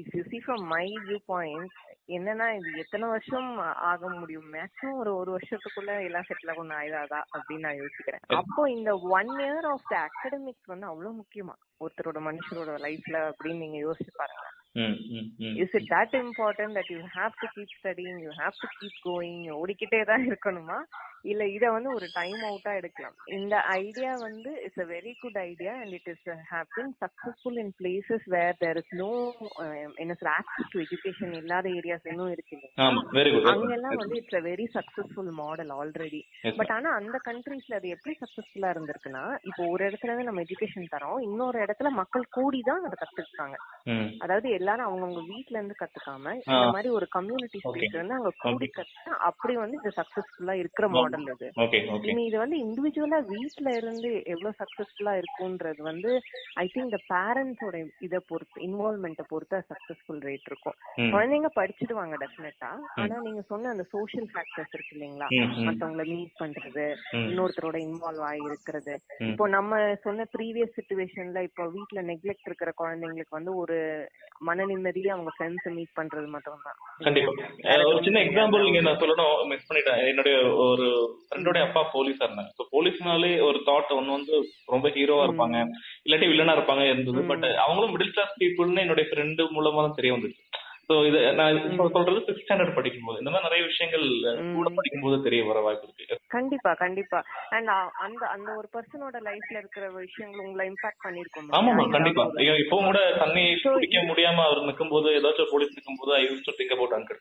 if 0.00 0.14
you 0.16 0.24
see 0.32 0.38
from 0.46 0.64
my 0.76 0.86
view 1.06 1.20
point 1.32 1.72
என்னன்னா 2.16 2.44
இது 2.58 2.68
எத்தனை 2.82 3.06
வருஷம் 3.14 3.48
ஆக 3.88 4.08
முடியும்? 4.18 4.46
மேக்ஸிமம் 4.54 5.00
ஒரு 5.00 5.10
ஒரு 5.20 5.30
வருஷத்துக்குள்ள 5.34 5.94
எல்லாம் 6.08 6.26
செட்டில் 6.28 6.52
ஆகும் 6.52 6.70
ஆயிடாதா 6.76 7.18
அப்படின்னு 7.36 7.66
நான் 7.66 7.80
யோசிக்கிறேன். 7.80 8.22
அப்போ 8.40 8.62
இந்த 8.76 8.92
one 9.16 9.32
year 9.46 9.66
of 9.72 9.88
the 9.90 9.96
academics 10.06 10.70
வந்து 10.72 10.86
அவ்வளவு 10.90 11.12
முக்கியமா? 11.18 11.56
ஒருத்தரோட 11.84 12.20
மனுஷரோட 12.28 12.76
லைஃப்ல 12.86 13.18
அப்படின்னு 13.30 13.64
நீங்க 13.64 13.80
யோசிச்சு 13.86 14.14
பாருங்க. 14.20 14.46
Is 15.62 15.74
it 15.78 15.90
that 15.94 16.16
important 16.22 16.76
that 16.78 16.90
you 16.94 17.02
have 17.18 17.36
to 17.42 17.46
keep 17.56 17.76
studying 17.78 18.18
you 18.24 18.32
have 18.40 18.56
to 18.62 18.68
keep 18.78 18.98
going 19.08 19.44
ஓடிக்கிட்டே 19.60 20.00
தான் 20.12 20.26
இருக்கணுமா? 20.30 20.78
இல்ல 21.24 21.42
இத 21.54 21.64
வந்து 21.74 21.90
ஒரு 21.96 22.06
டைம் 22.16 22.40
அவுட்டா 22.48 22.72
எடுக்கலாம். 22.80 23.16
இந்த 23.38 23.54
ஐடியா 23.80 24.12
வந்து 24.24 24.50
it's 24.66 24.82
a 24.84 24.88
very 24.92 25.12
good 25.22 25.38
idea 25.42 25.72
and 25.80 25.94
it 25.98 26.08
is 26.12 26.24
been 26.76 26.90
successful 27.02 27.58
in 27.62 27.72
places 27.80 28.26
where 28.34 28.58
there 28.62 28.80
is 28.82 28.94
no 29.02 29.10
என்ன 30.02 30.16
சார் 30.20 30.32
ஆக்சஸ் 30.34 30.70
டு 30.74 30.80
எஜுகேஷன் 30.86 31.34
இல்லாத 31.40 31.68
ஏரியாஸ் 31.80 32.08
இன்னும் 32.12 32.32
இருக்கு 32.36 32.58
அங்கெல்லாம் 33.52 33.98
வந்து 34.02 34.18
it's 34.20 34.38
a 34.40 34.42
very 34.48 34.68
successful 34.76 35.32
model 35.40 35.72
already 35.78 36.22
but 36.60 36.72
ஆனா 36.76 36.92
அந்த 37.00 37.16
கண்ட்ரீஸ்ல 37.28 37.78
அது 37.80 37.94
எப்படி 37.96 38.14
சக்சஸ்ஃபுல்லா 38.22 38.70
இருந்திருக்குன்னா 38.74 39.24
இப்போ 39.50 39.62
ஒரு 39.72 39.82
இடத்துல 39.88 40.10
இருந்து 40.10 40.28
நம்ம 40.30 40.44
எஜுகேஷன் 40.46 40.92
தரோம் 40.94 41.20
இன்னொரு 41.28 41.58
இடத்துல 41.66 41.92
மக்கள் 42.00 42.26
கூடி 42.38 42.60
தான் 42.70 42.84
அதை 42.88 42.96
கத்துக்கிட்டாங்க. 43.00 43.56
அதாவது 44.24 44.48
எல்லாரும் 44.58 44.86
அவங்கவுங்க 44.88 45.22
வீட்ல 45.32 45.58
இருந்து 45.58 45.80
கத்துக்காம. 45.80 46.32
இந்த 46.46 46.66
மாதிரி 46.76 46.90
ஒரு 46.98 47.06
கம்யூனிட்டி. 47.16 47.58
ஸ்பேஸ் 47.64 47.96
வந்து 48.00 48.16
அங்க 48.18 48.32
கூடி. 48.44 48.68
கத்து 48.78 49.12
அப்படி 49.28 49.54
வந்து 49.62 49.78
இது 49.80 49.90
சக்சஸ்ஃபுல்லா 50.00 50.54
இருக்கிற 50.62 50.86
மாடல் 50.88 51.06
ஓகே 51.64 51.78
ஓகே 51.94 52.08
இனி 52.12 52.22
இது 52.28 52.36
வந்து 52.42 52.56
இண்டிவிஜுவலா 52.64 53.18
வீட்ல 53.32 53.68
இருந்து 53.80 54.10
எவ்வளவு 54.32 54.58
சக்சஸ்ஃபுல்லா 54.60 55.12
இருக்கும்ன்றது 55.20 55.80
வந்து 55.90 56.10
ஐ 56.62 56.64
திங்க் 56.72 56.86
இந்த 56.88 57.00
பேரண்ட்ஸோட 57.12 57.76
இத 58.06 58.20
பொறுத்து 58.30 58.58
இன்வால்மெண்ட்டை 58.68 59.26
பொறுத்து 59.32 59.60
சக்சஸ்ஃபுல் 59.70 60.20
ரேட் 60.28 60.48
இருக்கும். 60.50 60.76
குழந்தைங்க 61.14 61.50
படிச்சிடுவாங்க 61.58 62.16
டெஃபினட்டா 62.22 62.70
ஆனா 63.02 63.16
நீங்க 63.26 63.42
சொன்ன 63.52 63.70
அந்த 63.74 63.86
சோஷியல் 63.94 64.28
ஃபேக்டர்ஸ் 64.32 64.74
இருக்கு 64.76 64.94
இல்லைங்களா. 64.96 65.28
மத்தவங்கள 65.68 66.06
மீட் 66.14 66.34
பண்றது. 66.42 66.86
இன்னொருத்தரோட 67.28 67.76
இன்வால்வ் 67.88 68.24
ஆகி 68.30 68.42
இருக்கிறது. 68.50 68.94
இப்போ 69.30 69.46
நம்ம 69.56 69.72
சொன்ன 70.06 70.26
ப்ரீவியஸ் 70.36 70.76
சுச்சுவேஷன்ல 70.78 71.42
இப்போ 71.48 71.66
வீட்ல 71.76 72.02
நெக்லெக்ட் 72.10 72.48
இருக்கிற 72.50 72.72
குழந்தைங்களுக்கு 72.82 73.38
வந்து 73.38 73.54
ஒரு 73.62 73.78
மன 74.48 74.64
நிம்மதியா 74.70 75.14
அவங்க 75.14 75.30
ஃப்ரெண்ட்ஸ் 75.36 75.68
மீட் 75.76 75.96
பண்றது 75.98 76.28
மட்டும் 76.34 76.66
தான் 76.66 76.78
கண்டிப்பா 77.06 77.32
ஒரு 77.90 78.00
சின்ன 78.06 78.20
எக்ஸாம்பிள் 78.26 78.66
நீங்க 78.66 78.80
நான் 78.86 79.00
சொல்லணும் 79.02 79.36
மிஸ் 79.52 79.66
பண்ணிட்டேன். 79.68 80.02
என்னுடைய 80.10 80.36
ஒரு 80.66 80.86
ஃப்ரெண்டோட 81.26 81.58
அப்பா 81.66 81.82
போலீஸா 81.96 82.24
இருந்தாங்க. 82.26 82.52
ஸோ 82.58 82.64
போலீஸ்னாலே 82.74 83.32
ஒரு 83.48 83.60
தாட் 83.68 83.96
ஒன்னு 83.98 84.16
வந்து 84.18 84.36
ரொம்ப 84.74 84.88
ஹீரோவா 84.96 85.26
இருப்பாங்க. 85.28 85.58
இல்லாட்டி 86.06 86.30
வில்லனா 86.32 86.56
இருப்பாங்க 86.58 86.86
இருந்தது 86.92 87.28
பட் 87.32 87.46
அவங்களும் 87.66 87.94
மிடில் 87.96 88.14
கிளாஸ் 88.16 88.38
பீப்புள்னு 88.42 88.86
என்னுடைய 88.86 89.08
ஃப்ரெண்டு 89.10 89.52
மூலமா 89.58 89.84
தான் 89.86 90.00
தெரிய 90.00 90.16
வந்துச்சு 90.16 90.42
ஸோ 90.90 90.94
இது 91.06 91.18
நான் 91.38 91.56
இப்போ 91.70 91.86
சொல்றது 91.94 92.20
சிக்ஸ் 92.26 92.44
ஸ்டாண்டர்ட் 92.44 92.76
படிக்கும்போது. 92.76 93.18
இந்த 93.20 93.30
மாதிரி 93.32 93.46
நிறைய 93.46 93.62
விஷயங்கள் 93.70 94.04
கூட 94.58 94.68
படிக்கும்போது 94.76 95.16
தெரிய 95.26 95.40
வர 95.48 95.58
வாய்ப்பு 95.64 95.86
இருக்கு. 95.88 96.16
கண்டிப்பா 96.34 96.70
கண்டிப்பா. 96.82 97.18
அண்ட் 97.56 97.70
அந்த 98.04 98.22
அந்த 98.34 98.48
ஒரு 98.60 98.68
பர்சனோட 98.76 99.18
லைஃப்ல 99.26 99.60
இருக்கிற 99.62 99.84
விஷயங்கள் 99.98 100.44
உங்களை 100.46 100.66
இம்பாக்ட் 100.70 101.04
பண்ணிருக்கும் 101.06 101.52
ஆமாமா 101.58 101.84
கண்டிப்பா. 101.96 102.24
இப்போ 102.62 102.78
கூட 102.86 103.02
தண்ணி 103.22 103.44
குடிக்க 103.66 104.06
முடியாம 104.10 104.42
அவர் 104.48 104.66
நிக்கும்போது 104.70 105.10
ஏதாச்சும் 105.18 105.52
police 105.52 105.76
நிக்கும்போது 105.78 106.14
I 106.20 106.22
use 106.28 106.46
to 106.48 106.56
think 106.60 106.74
about 106.76 106.96
uncle 106.98 107.20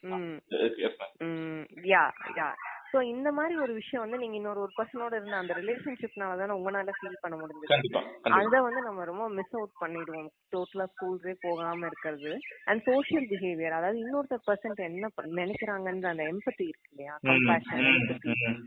yeah 1.93 2.05
yeah 2.39 2.49
so 2.93 2.97
இந்த 3.01 3.29
மாதிரி 3.31 3.55
ஒரு 3.57 3.73
விஷயம் 3.73 4.03
வந்து 4.03 4.17
நீங்க 4.17 4.35
இன்னொரு 4.35 4.59
ஒரு 4.59 4.73
பர்சனோட 4.77 5.13
இருந்த 5.15 5.35
அந்த 5.37 5.53
ரிலேஷன்ஷிப்னால 5.53 6.37
தானே 6.37 6.53
உங்களால 6.57 6.93
ஃபீல் 6.99 7.21
பண்ண 7.21 7.35
முடிஞ்சது. 7.37 8.01
அத 8.39 8.61
வந்து 8.61 8.81
நம்ம 8.81 9.03
ரொம்ப 9.03 9.25
மிஸ் 9.29 9.55
அவுட் 9.55 9.75
பண்ணிடுவோம். 9.81 10.29
டோட்டலா 10.55 10.85
ஸ்கூல்ஸே 10.93 11.33
போகாம 11.41 11.85
இருக்கிறது. 11.85 12.31
அண்ட் 12.65 12.83
சோஷியல் 12.83 13.27
பிஹேவியர் 13.27 13.77
அதாவது 13.79 13.99
இன்னொருத்தர் 13.99 14.47
பர்சன்ட் 14.47 14.81
என்ன 14.89 15.11
நினைக்கிறாங்கன்ற 15.41 16.07
அந்த 16.07 16.25
எம்பத்தி 16.33 16.65
இருக்கு 16.67 16.86
இல்லையா? 16.97 17.15
கம்பேஷன் 17.23 17.83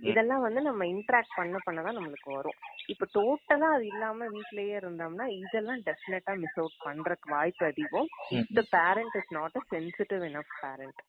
இதெல்லாம் 0.05 0.45
வந்து 0.45 0.61
நம்ம 0.63 0.87
இன்டராக்ட் 0.93 1.37
பண்ண 1.37 1.59
பண்ணதான் 1.65 1.99
நம்மளுக்கு 1.99 2.31
வரும். 2.35 2.59
இப்ப 2.89 3.07
டோட்டலா 3.17 3.69
அது 3.71 3.85
இல்லாம 3.87 4.29
வீட்லயே 4.31 4.75
இருந்தோம்னா 4.79 5.27
இதெல்லாம் 5.39 5.83
டெஃபினட்டா 5.87 6.35
மிஸ் 6.39 6.59
அவுட் 6.59 6.79
பண்றதுக்கு 6.85 7.35
வாய்ப்பு 7.35 7.65
அதிகம். 7.67 8.09
The 8.53 8.65
parent 8.75 9.17
is 9.21 9.33
not 9.39 9.57
a 9.57 9.65
sensitive 9.73 10.25
enough 10.29 10.55
parent 10.63 11.01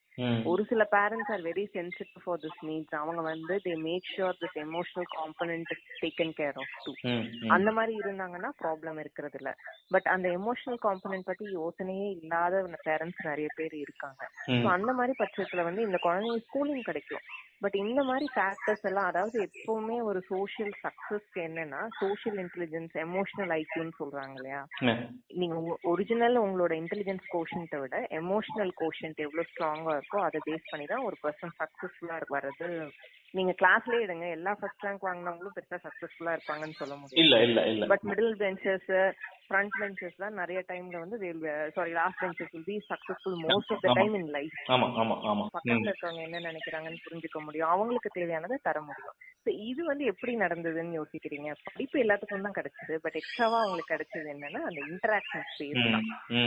ஒரு 0.45 0.63
சில 0.69 0.83
parents 0.93 1.29
are 1.33 1.43
very 1.45 1.63
sensitive 1.73 2.23
for 2.23 2.41
this 2.41 2.59
needs 2.63 2.95
அவங்க 2.99 3.21
வந்து 3.27 3.55
they 3.65 3.73
make 3.85 4.09
sure 4.11 4.39
this 4.41 4.57
emotional 4.63 5.07
component 5.13 5.71
taken 6.01 6.33
care 6.39 6.57
of 6.57 6.73
too 6.83 6.91
அந்த 7.55 7.69
மாதிரி 7.77 7.93
இருந்தாங்கன்னா 8.01 8.49
ப்ராப்ளம் 8.61 8.99
இருக்கிறது 8.99 9.37
இல்ல. 9.39 9.51
பட் 9.91 10.07
அந்த 10.13 10.27
எமோஷனல் 10.37 10.79
காம்பனன்ட் 10.85 11.27
பத்தி 11.27 11.45
யோசனையே 11.55 12.09
இல்லாத 12.19 12.55
பேரண்ட்ஸ் 12.85 13.23
நிறைய 13.23 13.49
பேர் 13.55 13.75
இருக்காங்க. 13.81 14.21
அந்த 14.75 14.91
மாதிரி 14.93 15.15
பட்சத்துல 15.19 15.63
வந்து 15.63 15.81
இந்த 15.81 15.99
குழந்தைங்க 15.99 16.45
ஸ்கூலிங் 16.45 16.81
கிடைக்கும் 16.81 17.10
பட் 17.63 17.75
இந்த 17.75 18.01
மாதிரி 18.03 18.25
ஃபேக்டர்ஸ் 18.35 18.85
எல்லாம் 18.85 19.07
அதாவது 19.07 19.37
எப்பவுமே 19.41 19.97
ஒரு 20.01 20.19
சோஷியல் 20.29 20.71
சக்சஸ்க்கு 20.83 21.39
என்னன்னா 21.43 21.81
சோஷியல் 21.99 22.37
இன்டெலிஜென்ஸ் 22.37 22.93
எமோஷனல் 23.03 23.51
ஐக்கியூன்னு 23.57 23.93
சொல்றாங்க 23.99 24.33
இல்லையா? 24.35 24.61
நீங்க 25.41 25.55
ஒரிஜினல் 25.83 26.37
உங்களோட 26.37 26.73
இன்டெலிஜென்ஸ் 26.81 27.25
கோஷன்ட்டை 27.33 27.79
விட 27.79 27.97
எமோஷனல் 28.21 28.73
கோஷன்ட் 28.81 29.19
எவ்வளவு 29.19 29.49
ஸ்ட்ராங்கா 29.51 29.93
இருக்கோ 29.97 30.21
அதை 30.21 30.41
பேஸ் 30.47 30.71
பண்ணி 30.71 30.85
தான் 30.85 31.03
ஒரு 31.03 31.17
பர்சன் 31.23 31.55
சக்சஸ்ஃபுல்லா 31.61 32.17
வர்றது. 32.29 32.69
நீங்க 33.33 33.51
கிளாஸ்லயே 33.61 34.05
எடுங்க. 34.05 34.25
எல்லா 34.29 34.53
ஃபர்ஸ்ட் 34.53 34.85
ரேங்க் 34.85 35.05
வாங்கினவங்களும் 35.07 35.55
பெருசா 35.55 35.79
சக்சஸ்ஃபுல்லா 35.85 36.33
இருப்பாங்கன்னு 36.33 36.79
சொல்ல 36.81 36.95
முடியும் 36.95 37.21
இல்ல 37.23 37.37
இல்ல 37.43 37.61
இல்ல. 37.67 37.85
But 37.85 38.03
middle 38.03 38.35
benches 38.35 38.89
front 39.51 39.73
benches 39.79 40.19
தான் 40.19 40.37
நிறைய 40.41 40.59
டைம்ல 40.69 40.99
வந்து 41.03 41.17
sorry 41.75 41.91
last 41.91 42.21
benches 42.21 42.51
will 42.53 42.67
be 42.67 42.77
successful 42.89 43.37
most 43.45 43.71
of 43.75 43.83
the 43.85 43.93
time 43.99 44.15
in 44.19 44.29
life 44.35 44.57
ஆமா. 44.73 44.87
ஆமா 45.01 45.15
ஆமா. 45.31 45.45
பக்கத்துல 45.55 45.89
இருக்கவங்க 45.89 46.21
என்ன 46.27 46.43
நினைக்கிறாங்கன்னு 46.47 47.03
புரிஞ்சுக்க 47.05 47.39
முடியும். 47.41 47.71
அவங்களுக்கு 47.73 48.11
தேவையானதை 48.17 48.57
தர 48.67 48.79
முடியும். 48.81 49.17
So 49.45 49.51
இது 49.67 49.81
வந்து 49.85 50.03
எப்படி 50.05 50.33
நடந்ததுன்னு 50.37 50.97
யோசிக்கிறீங்க? 50.97 51.51
படிப்பு 51.67 51.95
எல்லாத்துக்கும் 52.01 52.45
தான் 52.47 52.57
கிடைச்சது. 52.57 52.95
பட் 53.05 53.15
எக்ஸ்ட்ராவா 53.19 53.59
அவங்களுக்கு 53.61 53.93
கிடைச்சது 53.93 54.27
என்னன்னா 54.33 54.59
அந்த 54.67 54.79
இன்டராக்ஷன் 54.89 55.45
ஸ்பேஸ் 55.51 55.79
தான். 55.87 56.05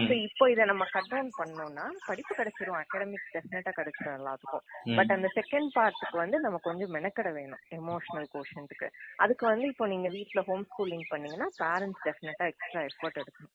So 0.09 0.15
இப்போ 0.27 0.45
இதை 0.53 0.65
நம்ம 0.71 0.85
கட் 0.93 1.11
டவுன் 1.13 1.33
பண்ணோம்னா 1.39 1.87
படிப்பு 2.07 2.35
கிடைச்சிரும். 2.41 2.79
அகாடமிக் 2.83 3.27
டெஃபினட்டா 3.35 3.73
கிடைச்சிரும் 3.79 4.17
எல்லாத்துக்கும். 4.19 4.65
பட் 4.99 5.15
அந்த 5.17 5.31
செகண்ட் 5.39 5.71
பார்ட்டுக்கு 5.77 6.17
வந்து 6.23 6.39
நம்ம 6.41 6.61
கொஞ்சம் 6.69 6.95
மெனக்கட 6.97 7.29
வேணும் 7.39 7.63
எமோஷனல் 7.79 8.29
கோஷன்ட்டுக்கு 8.35 8.89
அதுக்கு 9.19 9.45
வந்து 9.47 9.67
இப்போ 9.73 9.87
நீங்க 9.87 10.09
வீட்ல 10.11 10.43
ஹோம் 10.49 10.67
ஸ்கூலிங் 10.71 11.07
பண்ணீங்கன்னா 11.11 11.49
பேரண்ட்ஸ் 11.61 12.05
டெஃபினட்டா 12.07 12.47
எக்ஸ்ட்ரா 12.53 12.83
எஃபர்ட் 12.95 13.21
எடுக்கணும். 13.23 13.55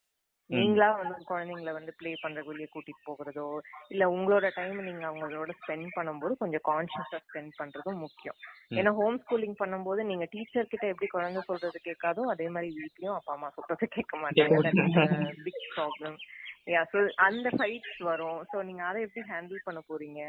நீங்களா 0.49 0.85
வந்து 0.91 1.15
குழந்தைங்களை 1.29 1.71
வந்து 1.73 1.91
ப்ளே 1.97 2.11
பண்ற 2.21 2.41
வெளியே 2.43 2.67
கூட்டிட்டு 2.75 3.03
போகிறதோ 3.05 3.47
இல்ல 3.87 4.03
உங்களோட 4.09 4.47
டைம் 4.55 4.79
நீங்க 4.83 5.03
அவங்களோட 5.07 5.51
ஸ்பெண்ட் 5.59 5.89
பண்ணும்போது 5.95 6.33
கொஞ்சம் 6.37 6.63
கான்சியஸா 6.69 7.19
ஸ்பெண்ட் 7.25 7.53
பண்றதும் 7.59 8.01
முக்கியம். 8.05 8.37
ஏன்னா 8.71 8.93
ஹோம் 8.93 9.19
ஸ்கூலிங் 9.23 9.55
பண்ணும்போது 9.59 10.03
நீங்க 10.03 10.27
டீச்சர் 10.31 10.71
கிட்ட 10.71 10.87
எப்படி 10.87 11.07
குழந்தை 11.07 11.43
சொல்றது 11.45 11.79
கேட்காதோ 11.83 12.23
அதே 12.25 12.47
மாதிரி 12.49 12.69
வீட்லயும் 12.79 13.17
அப்பா 13.17 13.33
அம்மா 13.33 13.49
சொல்றது 13.49 13.87
கேட்க 13.87 14.17
மாட்டாங்க. 14.17 15.35
பிக் 15.43 15.63
ப்ராப்ளம் 15.75 16.17
யா 16.73 16.81
ஸோ 16.91 16.97
அந்த 17.25 17.47
ஃபைட்ஸ் 17.55 17.99
வரும். 18.09 18.39
ஸோ 18.49 18.57
நீங்க 18.67 18.81
அதை 18.87 18.99
எப்படி 19.05 19.21
ஹேண்டில் 19.29 19.65
பண்ண 19.67 19.79
போறீங்க? 19.89 20.21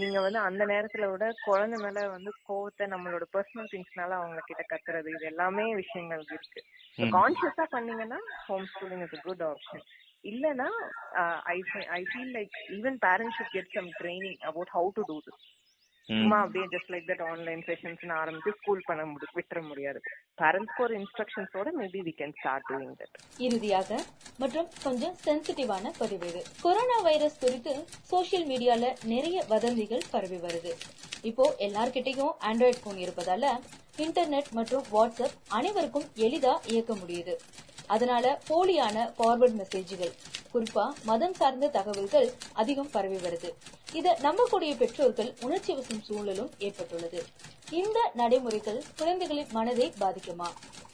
நீங்க 0.00 0.18
வந்து 0.20 0.40
அந்த 0.48 0.62
நேரத்துல 0.72 1.08
விட 1.12 1.26
குழந்தை 1.44 1.78
மேல 1.84 2.04
வந்து 2.14 2.30
கோவத்தை 2.48 2.86
நம்மளோட 2.94 3.26
பர்சனல் 3.36 3.70
திங்ஸ்னால 3.72 4.16
அவங்க 4.20 4.42
கிட்ட 4.48 4.64
கத்துறது 4.72 5.10
இது 5.14 5.26
எல்லாமே 5.32 5.66
விஷயங்கள் 5.82 6.24
இருக்கு. 6.28 6.62
கான்சியஸா 7.16 7.66
பண்ணீங்கன்னா 7.74 8.20
home 8.48 8.68
schooling 8.72 9.04
is 9.06 9.26
good 9.28 9.44
option 9.50 9.84
இல்லனா 10.24 10.68
I 11.52 11.56
I 11.98 12.02
feel 12.10 12.34
like 12.36 12.56
even 12.76 12.98
parents 13.06 13.38
should 13.38 13.54
get 13.56 13.72
some 13.76 13.90
training 14.00 14.38
about 14.50 14.72
how 14.76 14.90
to 14.98 15.04
do 15.08 15.16
this 15.26 15.46
சும்மா 16.08 16.38
அப்படியே 16.44 16.66
just 16.72 16.90
like 16.92 17.06
that 17.10 17.22
online 17.30 17.62
sessions 17.66 18.04
ஆரம்பிச்சு 18.20 18.52
ஸ்கூல் 18.60 18.82
பண்ண 18.86 19.02
முடி 19.04 19.26
விட்டுற 19.36 19.60
முடியாது. 19.68 20.00
பேரண்ட்ஸ்க்கு 20.40 20.82
ஒரு 20.86 20.94
இன்ஸ்ட்ரக்ஷன்ஸோட 21.00 21.68
maybe 21.80 22.00
we 22.08 22.12
can 22.20 22.34
start 22.38 22.66
doing 22.70 22.96
that 23.00 23.18
இறுதியாக 23.38 24.00
மற்றும் 24.38 24.68
கொஞ்சம் 24.82 25.16
சென்சிட்டிவான 25.26 25.92
பதிவு 25.98 26.28
இது. 26.28 26.42
கொரோனா 26.62 26.98
வைரஸ் 27.08 27.38
குறித்து 27.44 27.74
சோசியல் 28.12 28.48
மீடியால 28.52 28.92
நிறைய 29.04 29.44
வதந்திகள் 29.48 30.08
பரவி 30.10 30.40
வருது. 30.46 30.74
இப்போ 31.30 31.54
எல்லார்கிட்டயும் 31.58 32.34
ஆண்ட்ராய்டு 32.48 32.82
போன் 32.84 33.02
இருப்பதால 33.04 33.54
இன்டர்நெட் 34.04 34.50
மற்றும் 34.58 34.84
வாட்ஸ்அப் 34.92 35.36
அனைவருக்கும் 35.48 36.08
எளிதா 36.26 36.54
இயக்க 36.66 36.92
முடியுது. 36.94 37.36
அதனால 37.86 38.40
போலியான 38.48 39.12
ஃபார்வர்ட் 39.18 39.60
மெசேஜ்கள் 39.60 40.12
குறிப்பா 40.54 40.92
மதம் 41.04 41.34
சார்ந்த 41.34 41.68
தகவல்கள் 41.68 42.32
அதிகம் 42.52 42.90
பரவி 42.90 43.16
வருது. 43.16 43.52
இத 43.92 44.18
நம்பக்கூடிய 44.22 44.76
பெற்றோர்கள் 44.76 45.34
உணர்ச்சி 45.40 45.74
வசம் 45.74 46.02
சூழலும் 46.02 46.50
ஏற்பட்டுள்ளது. 46.58 47.24
இந்த 47.70 48.10
நடைமுறைகள் 48.14 48.82
குழந்தைகளின் 48.96 49.46
மனதை 49.50 49.92
பாதிக்குமா? 50.00 50.46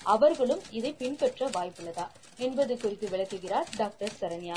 அவர்களும் 0.03 0.61
இதை 0.71 0.93
பின்பற்ற 0.93 1.47
வாய்ப்புள்ளதா? 1.47 2.07
என்பது 2.37 2.79
குறித்து 2.79 3.09
விளக்குகிறார் 3.09 3.69
டாக்டர் 3.77 4.13
சரண்யா. 4.21 4.57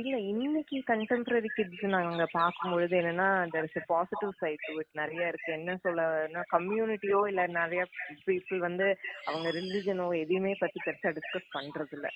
இல்ல 0.00 0.16
இன்னைக்கு 0.32 0.76
கண்டெம்பரரி 0.90 1.48
கிட்ஸ் 1.56 1.82
நாங்க 1.94 2.24
பார்க்கும்பொழுது 2.34 2.94
என்னன்னா 3.00 3.26
there 3.54 3.66
is 3.68 3.86
positive 3.90 4.30
side 4.40 4.62
to 4.66 4.74
it 4.82 4.94
நிறைய 5.00 5.30
இருக்கு 5.30 5.50
என்ன 5.56 5.72
சொல்ல 5.82 6.04
கம்யூனிட்டியோ 6.54 7.18
இல்ல 7.30 7.42
நிறைய 7.58 7.82
பீப்புள் 8.28 8.62
வந்து 8.66 8.86
அவங்க 9.28 9.48
ரிலிஜனோ 9.58 10.06
எதையுமே 10.20 10.52
பத்தி 10.62 10.80
பெருசா 10.86 11.12
டிஸ்கஸ் 11.18 11.50
பண்றது 11.56 11.94
இல்ல. 11.98 12.06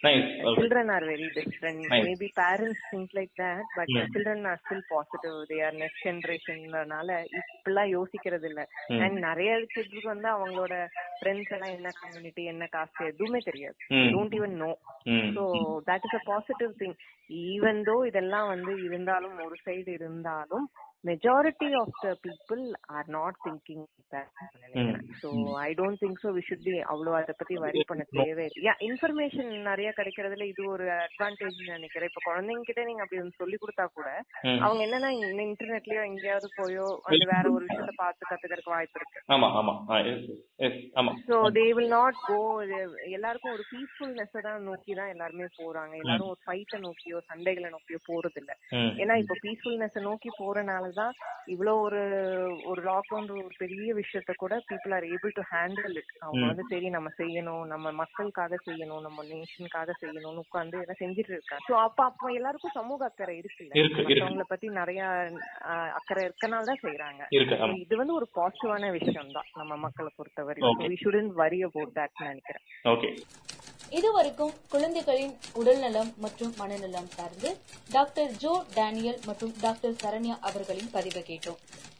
Children 0.58 0.92
are 0.96 1.06
very 1.12 1.28
different. 1.38 1.84
Maybe 2.08 2.30
parents 2.40 2.86
think 2.92 3.14
like 3.18 3.34
that 3.42 3.68
but. 3.76 3.92
Children 4.14 4.48
are 4.52 4.62
still 4.62 4.86
positive 4.94 5.36
they 5.52 5.58
are 5.68 5.78
next 5.82 6.06
ஜென்ரேஷன்னால 6.08 7.10
இப்பெல்லாம் 7.40 7.92
யோசிக்கிறது 7.96 8.48
இல்ல. 8.52 8.64
அண்ட் 9.04 9.18
நிறைய 9.28 9.52
கிட்ஸ்க்கு 9.76 10.12
வந்து 10.14 10.30
அவங்களோட 10.36 10.74
ஃப்ரெண்ட்ஸ் 11.18 11.52
எல்லாம் 11.52 11.74
என்ன 11.76 11.90
கம்யூனிட்டி 11.96 12.42
என்ன 12.44 12.64
காஸ்ட் 12.72 13.00
எதுவுமே 13.04 13.40
தெரியாது. 13.40 13.78
Don't 14.14 14.36
even 14.38 14.56
know. 14.56 14.70
So 15.36 15.42
that 15.88 16.04
is 16.04 16.18
a 16.18 16.22
positive 16.24 16.72
thing 16.78 16.96
even 17.48 17.80
though 17.82 17.96
இதெல்லாம் 18.06 18.48
வந்து 18.48 18.72
இருந்தாலும் 18.82 19.36
ஒரு 19.46 19.56
சைடு 19.64 19.90
இருந்தாலும் 19.90 20.66
majority 21.04 21.68
of 21.80 21.96
the 22.02 22.14
people 22.24 22.62
are 22.96 23.10
not 23.16 23.38
thinking 23.44 23.84
so 25.20 25.28
I 25.64 25.70
don't 25.78 26.00
think 26.02 26.20
so 26.24 26.30
we 26.36 26.42
should 26.48 26.64
be 26.66 26.74
அவ்வளோ 26.92 27.12
அதை 27.18 27.32
பத்தி 27.38 27.54
வரி 27.64 27.80
பண்ண 27.88 28.02
தேவை 28.18 28.46
யா 28.66 28.72
இன்ஃபர்மேஷன் 28.88 29.50
நிறைய 29.68 29.88
கிடைக்கிறதுல 29.98 30.46
இது 30.52 30.62
ஒரு 30.74 30.84
அட்வான்டேஜ் 30.98 31.58
நினைக்கிறேன். 31.74 32.10
இப்ப 32.10 32.22
குழந்தைங்க 32.26 32.64
கிட்ட 32.68 32.84
நீங்க 32.84 33.02
அப்படி 33.04 33.38
சொல்லி 33.40 33.56
கொடுத்தா 33.56 33.86
கூட. 33.88 34.08
அவங்க 34.64 34.80
என்னன்னா 34.86 35.10
இன்டர்நெட்லயோ 35.46 36.02
எங்கேயாவது 36.10 36.50
போயோ 36.58 36.86
வந்து 37.06 37.26
வேற 37.34 37.44
ஒரு 37.56 37.64
விஷயத்த 37.68 37.94
பார்த்து 38.02 38.28
கத்துக்கிறதுக்கு 38.30 38.74
வாய்ப்பு 38.74 39.00
இருக்கு. 39.00 39.22
ஆமா 39.36 39.48
ஆமா. 39.60 39.74
ஆமா. 41.00 41.12
So 41.28 41.38
they 41.58 41.66
will 41.78 41.92
not 41.96 42.20
go 42.28 42.38
எல்லாருக்கும் 43.16 43.54
ஒரு 43.56 43.66
பீஸ்ஃபுல்னஸ் 43.72 44.36
தான் 44.48 44.66
நோக்கி 44.68 44.92
தான் 45.00 45.12
எல்லாருமே 45.14 45.48
போறாங்க. 45.60 45.94
எல்லாரும் 46.02 46.32
ஒரு 46.32 46.40
ஃபைட்டை 46.46 46.80
நோக்கியோ 46.86 47.20
சண்டைகளை 47.30 47.70
நோக்கியோ 47.76 48.00
போறது 48.10 48.40
இல்ல. 48.42 48.52
ஏன்னா 49.02 49.16
இப்ப 49.24 49.38
பீஸ்ஃபுல்னஸ் 49.44 49.98
நோக்கி 50.08 50.30
போறனாலதான் 50.86 51.14
இவ்வளவு 51.52 51.82
ஒரு 51.86 52.00
ஒரு 52.70 52.80
லாக்டவுன் 52.88 53.28
ஒரு 53.42 53.54
பெரிய 53.62 53.90
விஷயத்த 53.98 54.32
கூட 54.42 54.54
people 54.68 54.94
are 54.96 55.06
able 55.14 55.34
to 55.38 55.42
handle 55.52 55.96
it 56.00 56.12
அவங்க. 56.24 56.42
வந்து 56.50 56.64
சரி 56.72 56.88
நம்ம 56.96 57.10
செய்யணும் 57.20 57.64
நம்ம 57.72 57.92
மக்களுக்காக 58.02 58.58
செய்யணும் 58.68 59.04
நம்ம 59.06 59.24
நேஷனுக்காக 59.30 59.94
செய்யணும்னு 60.00 60.44
உட்கார்ந்து 60.44 60.80
எல்லாம் 60.82 61.00
செஞ்சுட்டு 61.02 61.34
இருக்காங்க. 61.34 61.64
சோ 61.68 61.74
அப்ப 61.86 61.98
அப்ப 62.10 62.32
எல்லாருக்கும் 62.38 62.76
சமூக 62.78 63.04
அக்கறை 63.10 63.36
இருக்குல்ல? 63.42 63.72
இருக்கு, 63.80 64.00
இருக்கு. 64.00 64.14
மத்தவங்கள 64.14 64.46
பத்தி 64.52 64.68
நிறைய 64.80 65.02
அக்கறை 66.00 66.24
இருக்கனால 66.28 66.68
தான் 66.70 66.84
செய்யறாங்க 66.86 67.22
இது 67.84 68.00
வந்து 68.02 68.18
ஒரு 68.20 68.28
பாசிட்டிவான 68.38 68.90
விஷயம் 68.98 69.34
தான் 69.38 69.50
நம்ம 69.60 69.76
மக்களை 69.86 70.12
பொறுத்தவரை. 70.18 70.62
We 70.92 70.98
shouldn't 71.04 71.34
worry 71.42 71.60
about 71.68 71.96
that 72.00 72.26
நினைக்கிறேன். 72.28 72.64
ஓகே 72.94 73.10
இதுவரைக்கும் 73.90 74.52
குழந்தைகளின் 74.68 75.38
உடல்நலம் 75.52 76.14
மற்றும் 76.16 76.54
மனநலம் 76.56 77.08
சார்ந்து 77.16 77.56
டாக்டர் 77.90 78.30
ஜோ 78.36 78.64
டேனியல் 78.74 79.20
மற்றும் 79.26 79.54
டாக்டர் 79.60 79.92
சரண்யா 79.92 80.38
அவர்களின் 80.40 80.90
பதிவை 80.90 81.22
கேட்டோம். 81.22 81.56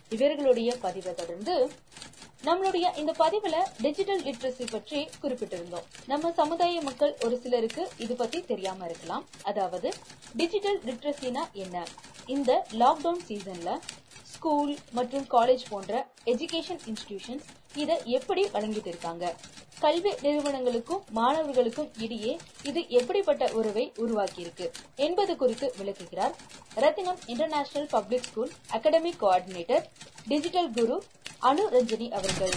இவர்களுடைய 0.09 0.77
பதிவை 0.81 1.15
தொடர்ந்து 1.15 1.71
நம்மளுடைய 2.45 2.99
இந்த 2.99 3.15
பதிவுல 3.19 3.57
டிஜிட்டல் 3.81 4.23
லிட்ரஸி 4.23 4.71
பற்றி 4.71 5.09
குறிப்பிட்டிருந்தோம். 5.23 5.87
நம்ம 6.07 6.31
சமுதாய 6.31 6.81
மக்கள் 6.81 7.17
ஒரு 7.25 7.39
சிலருக்கு 7.39 7.89
இது 7.97 8.15
பத்தி 8.15 8.41
தெரியாம 8.43 8.85
இருக்கலாம். 8.85 9.25
அதாவது 9.43 9.93
டிஜிட்டல் 10.37 10.81
லிட்ரஸினா 10.81 11.53
என்ன? 11.53 11.87
இந்த 12.27 12.67
லாக்டவுன் 12.71 13.23
சீசன்ல 13.29 13.79
ஸ்கூல் 14.23 14.79
மற்றும் 14.93 15.27
காலேஜ் 15.31 15.65
போன்ற 15.69 16.07
எஜுகேஷன் 16.25 16.81
இன்ஸ்டிடியூஷன்ஸ் 16.87 17.47
இதை 17.83 17.97
எப்படி 18.19 18.43
வழங்கிட்டு 18.55 18.91
இருக்காங்க 18.93 19.25
கல்வி 19.81 20.13
நிறுவனங்களுக்கும் 20.25 21.03
மாணவர்களுக்கும் 21.19 21.91
இடையே 22.05 22.33
இது 22.69 22.81
எப்படிப்பட்ட 22.99 23.45
உறவை 23.59 23.85
உருவாக்கியிருக்கு 24.05 24.67
என்பது 25.07 25.33
குறித்து 25.43 25.69
விளக்குகிறார் 25.81 26.35
Rathinam 26.85 27.21
international 27.33 27.91
public 27.97 28.27
school 28.29 28.53
academy 28.79 29.13
coordinator 29.23 29.85
digital 30.29 30.73
guru 30.79 30.99
Anu 31.51 31.65
Ranjani 31.77 32.09
அவர்கள் 32.19 32.57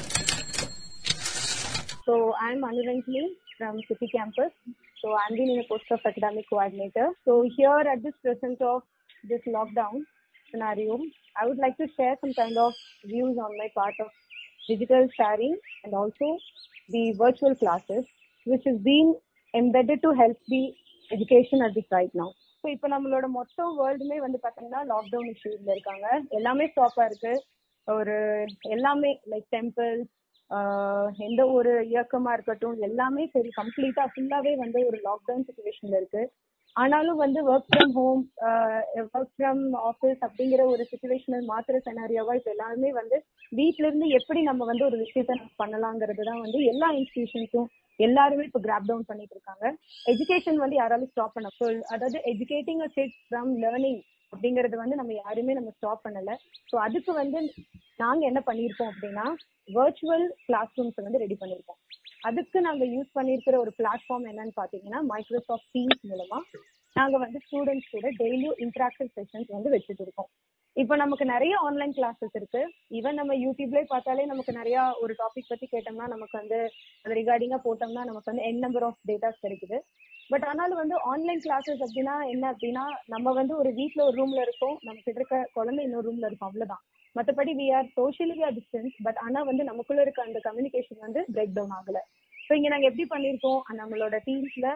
So 2.04 2.14
I'm 2.40 2.62
Anuranjani 2.64 3.24
from 3.58 3.76
City 3.88 4.08
Campus. 4.10 4.52
So 5.02 5.16
I'm 5.16 5.36
been 5.36 5.50
in 5.50 5.60
a 5.60 5.64
post 5.64 5.90
of 5.92 6.00
academic 6.04 6.46
coordinator. 6.50 7.08
So 7.26 7.34
here 7.50 7.82
at 7.86 8.02
this 8.02 8.16
present 8.24 8.62
of 8.64 8.80
this 9.24 9.44
lockdown 9.48 9.96
scenario, 10.50 10.96
I 11.36 11.46
would 11.46 11.58
like 11.58 11.78
to 11.78 11.88
share 11.90 12.16
some 12.20 12.34
kind 12.34 12.58
of 12.58 12.72
views 13.06 13.38
on 13.38 13.52
my 13.58 13.70
part 13.76 14.00
of 14.00 14.10
digital 14.72 15.04
sharing 15.18 15.56
and 15.84 15.94
also 16.02 16.28
the 16.96 17.04
virtual 17.24 17.56
classes, 17.62 18.04
which 18.46 18.66
is 18.72 18.78
being 18.90 19.10
embedded 19.54 20.00
to 20.06 20.12
help 20.22 20.38
the 20.54 20.64
education 21.12 21.60
at 21.68 21.74
this 21.80 21.90
right 21.98 22.14
now. 22.22 22.30
So 22.62 22.68
இப்போ 22.76 22.88
நம்மளோட 22.94 23.26
மொத்த 23.36 23.66
வேர்ல்டுமே 23.80 24.18
வந்து 24.24 24.40
பார்த்தீங்கன்னா 24.46 24.82
lockdown 24.92 25.30
இஷ்யூஸ்ல 25.34 25.70
இருக்காங்க. 25.76 26.08
எல்லாமே 26.38 26.66
ஸ்டாப்பா 26.72 27.04
இருக்கு. 27.10 27.34
ஒரு 27.88 28.16
எல்லாமே 28.76 29.12
லைக் 29.34 29.48
டெம்பிள்ஸ் 29.56 30.10
எந்த 31.28 31.42
ஒரு 31.58 31.72
இயக்கமா 31.92 32.32
இருக்கட்டும் 32.38 32.78
எல்லாமே 32.88 33.24
சரி 33.34 33.50
கம்ப்ளீட்டா 33.60 34.04
ஃபுல்லாவே 34.12 34.54
வந்து 34.64 34.80
ஒரு 34.90 34.98
லாக்டவுன் 35.08 35.46
சுச்சுவேஷன்ல 35.48 36.00
இருக்கு. 36.02 36.24
ஆனாலும் 36.76 37.20
வந்து 37.22 37.40
work 37.50 37.70
from 37.70 37.94
home 37.96 38.22
work 39.14 39.34
from 39.34 39.62
office 39.90 40.22
அப்படிங்கிற 40.28 40.62
ஒரு 40.74 40.84
சுச்சுவேஷனல் 40.92 41.46
மாத்திர 41.50 41.80
செனாரியாவா 41.88 42.34
இப்ப 42.38 42.52
எல்லாருமே 42.52 42.92
வந்து 42.92 43.18
வீட்ல 43.52 43.88
இருந்து 43.88 44.08
எப்படி 44.20 44.42
நம்ம 44.42 44.66
வந்து 44.66 44.86
ஒரு 44.86 44.98
விஷயத்த 45.04 45.34
பண்ணலாங்கிறது 45.62 46.28
தான் 46.30 46.44
வந்து 46.46 46.62
எல்லா 46.72 46.90
இன்ஸ்டிடியூஷன்ஸும் 47.00 47.70
எல்லாருமே 48.00 48.46
இப்ப 48.50 48.60
கிராப் 48.60 48.88
டவுன் 48.90 49.10
பண்ணிட்டு 49.10 49.36
இருக்காங்க. 49.36 49.66
எஜுகேஷன் 50.06 50.62
வந்து 50.64 50.76
யாராலும் 50.76 51.12
ஸ்டாப் 51.12 51.36
பண்ண 51.36 51.50
so, 51.58 51.66
அதாவது 51.94 52.18
educating 52.32 52.82
a 52.82 52.90
kid 52.96 53.16
from 53.24 53.52
learning 53.64 54.00
அப்படிங்கறது 54.34 54.76
வந்து 54.78 54.96
நம்ம 54.96 55.14
யாருமே 55.16 55.54
நம்ம 55.54 55.72
ஸ்டாப் 55.78 56.06
பண்ணல. 56.06 56.32
ஸோ 56.72 56.78
அதுக்கு 56.86 57.14
வந்து 57.14 57.40
நாங்க 57.98 58.22
என்ன 58.26 58.42
பண்ணியிருக்கோம் 58.48 58.92
அப்படின்னா 58.94 59.26
வர்ச்சுவல் 59.70 60.26
கிளாஸ் 60.46 60.76
ரூம்ஸ் 60.78 61.00
வந்து 61.00 61.24
ரெடி 61.24 61.38
பண்ணிருக்கோம் 61.42 61.80
அதுக்கு 62.28 62.62
நாங்க 62.62 62.86
யூஸ் 62.86 63.16
பண்ணியிருக்கிற 63.18 63.58
ஒரு 63.58 63.72
பிளாட்ஃபார்ம் 63.78 64.28
என்னன்னு 64.32 64.54
பாத்தீங்கன்னா 64.62 65.00
மைக்ரோசாஃப்ட் 65.02 65.72
டீம்ஸ் 65.78 66.04
மூலமா 66.12 66.40
நாங்க 66.96 67.18
வந்து 67.18 67.40
ஸ்டூடெண்ட்ஸ் 67.46 67.92
கூட 67.92 68.08
டெய்லியும் 68.22 68.60
இன்டராக்டிவ் 68.66 69.10
செஷன்ஸ் 69.18 69.52
வந்து 69.56 69.70
வச்சுட்டு 69.76 70.04
இருக்கோம். 70.06 70.30
இப்போ 70.76 70.96
நமக்கு 70.96 71.26
நிறைய 71.26 71.58
ஆன்லைன் 71.58 71.94
கிளாஸஸ் 71.98 72.36
இருக்கு. 72.36 72.62
ஈவன் 72.92 73.14
நம்ம 73.14 73.36
யூடியூப்ல 73.36 73.84
பார்த்தாலே 73.84 74.26
நமக்கு 74.26 74.52
நிறைய 74.54 74.94
ஒரு 75.00 75.14
டாபிக் 75.14 75.50
பத்தி 75.50 75.68
கேட்டோம்னா 75.72 76.08
நமக்கு 76.08 76.36
வந்து 76.38 76.60
அது 77.06 77.14
ரிகார்டிங்கா 77.14 77.60
போட்டோம்னா 77.68 78.04
நமக்கு 78.06 78.32
வந்து 78.32 78.44
என் 78.44 78.60
நம்பர் 78.60 78.84
ஆஃப் 78.84 79.00
டேட்டாஸ் 79.08 79.44
கிடைக்குது. 79.46 79.80
பட் 80.30 80.44
ஆனாலும் 80.44 80.78
வந்து 80.78 80.96
ஆன்லைன் 81.02 81.42
கிளாஸஸ் 81.46 81.84
அப்படின்னா 81.86 82.16
என்ன 82.30 82.54
அப்படின்னா 82.54 82.86
நம்ம 83.06 83.32
வந்து 83.32 83.58
ஒரு 83.58 83.70
வீட்டுல 83.70 84.02
ஒரு 84.02 84.24
ரூம்ல 84.24 84.42
இருக்கோம். 84.42 84.78
நம்ம 84.82 85.00
கிட்ட 85.06 85.20
இருக்க 85.22 85.50
குழந்தை 85.54 85.84
இன்னொரு 85.86 86.12
ரூம்ல 86.12 86.26
இருக்கும். 86.26 86.50
அவ்வளவுதான். 86.50 86.84
மற்றபடி 87.16 87.54
we 87.54 87.68
are 87.72 87.88
socially 87.98 88.44
are 88.44 88.54
distance 88.54 88.96
but 89.04 89.16
ஆனா 89.16 89.44
வந்து 89.44 89.64
நமக்குள்ள 89.64 90.02
இருக்க 90.02 90.22
அந்த 90.24 90.40
கம்யூனிகேஷன் 90.40 91.00
வந்து 91.00 91.22
பிரேக் 91.34 91.54
டவுன் 91.54 91.76
ஆகல. 91.80 92.00
ஸோ 92.50 92.54
இங்க 92.54 92.70
நாங்க 92.70 92.88
எப்படி 92.88 93.06
பண்ணிருக்கோம்? 93.10 93.62
நம்மளோட 93.78 94.18
டீம்ஸ்ல 94.28 94.68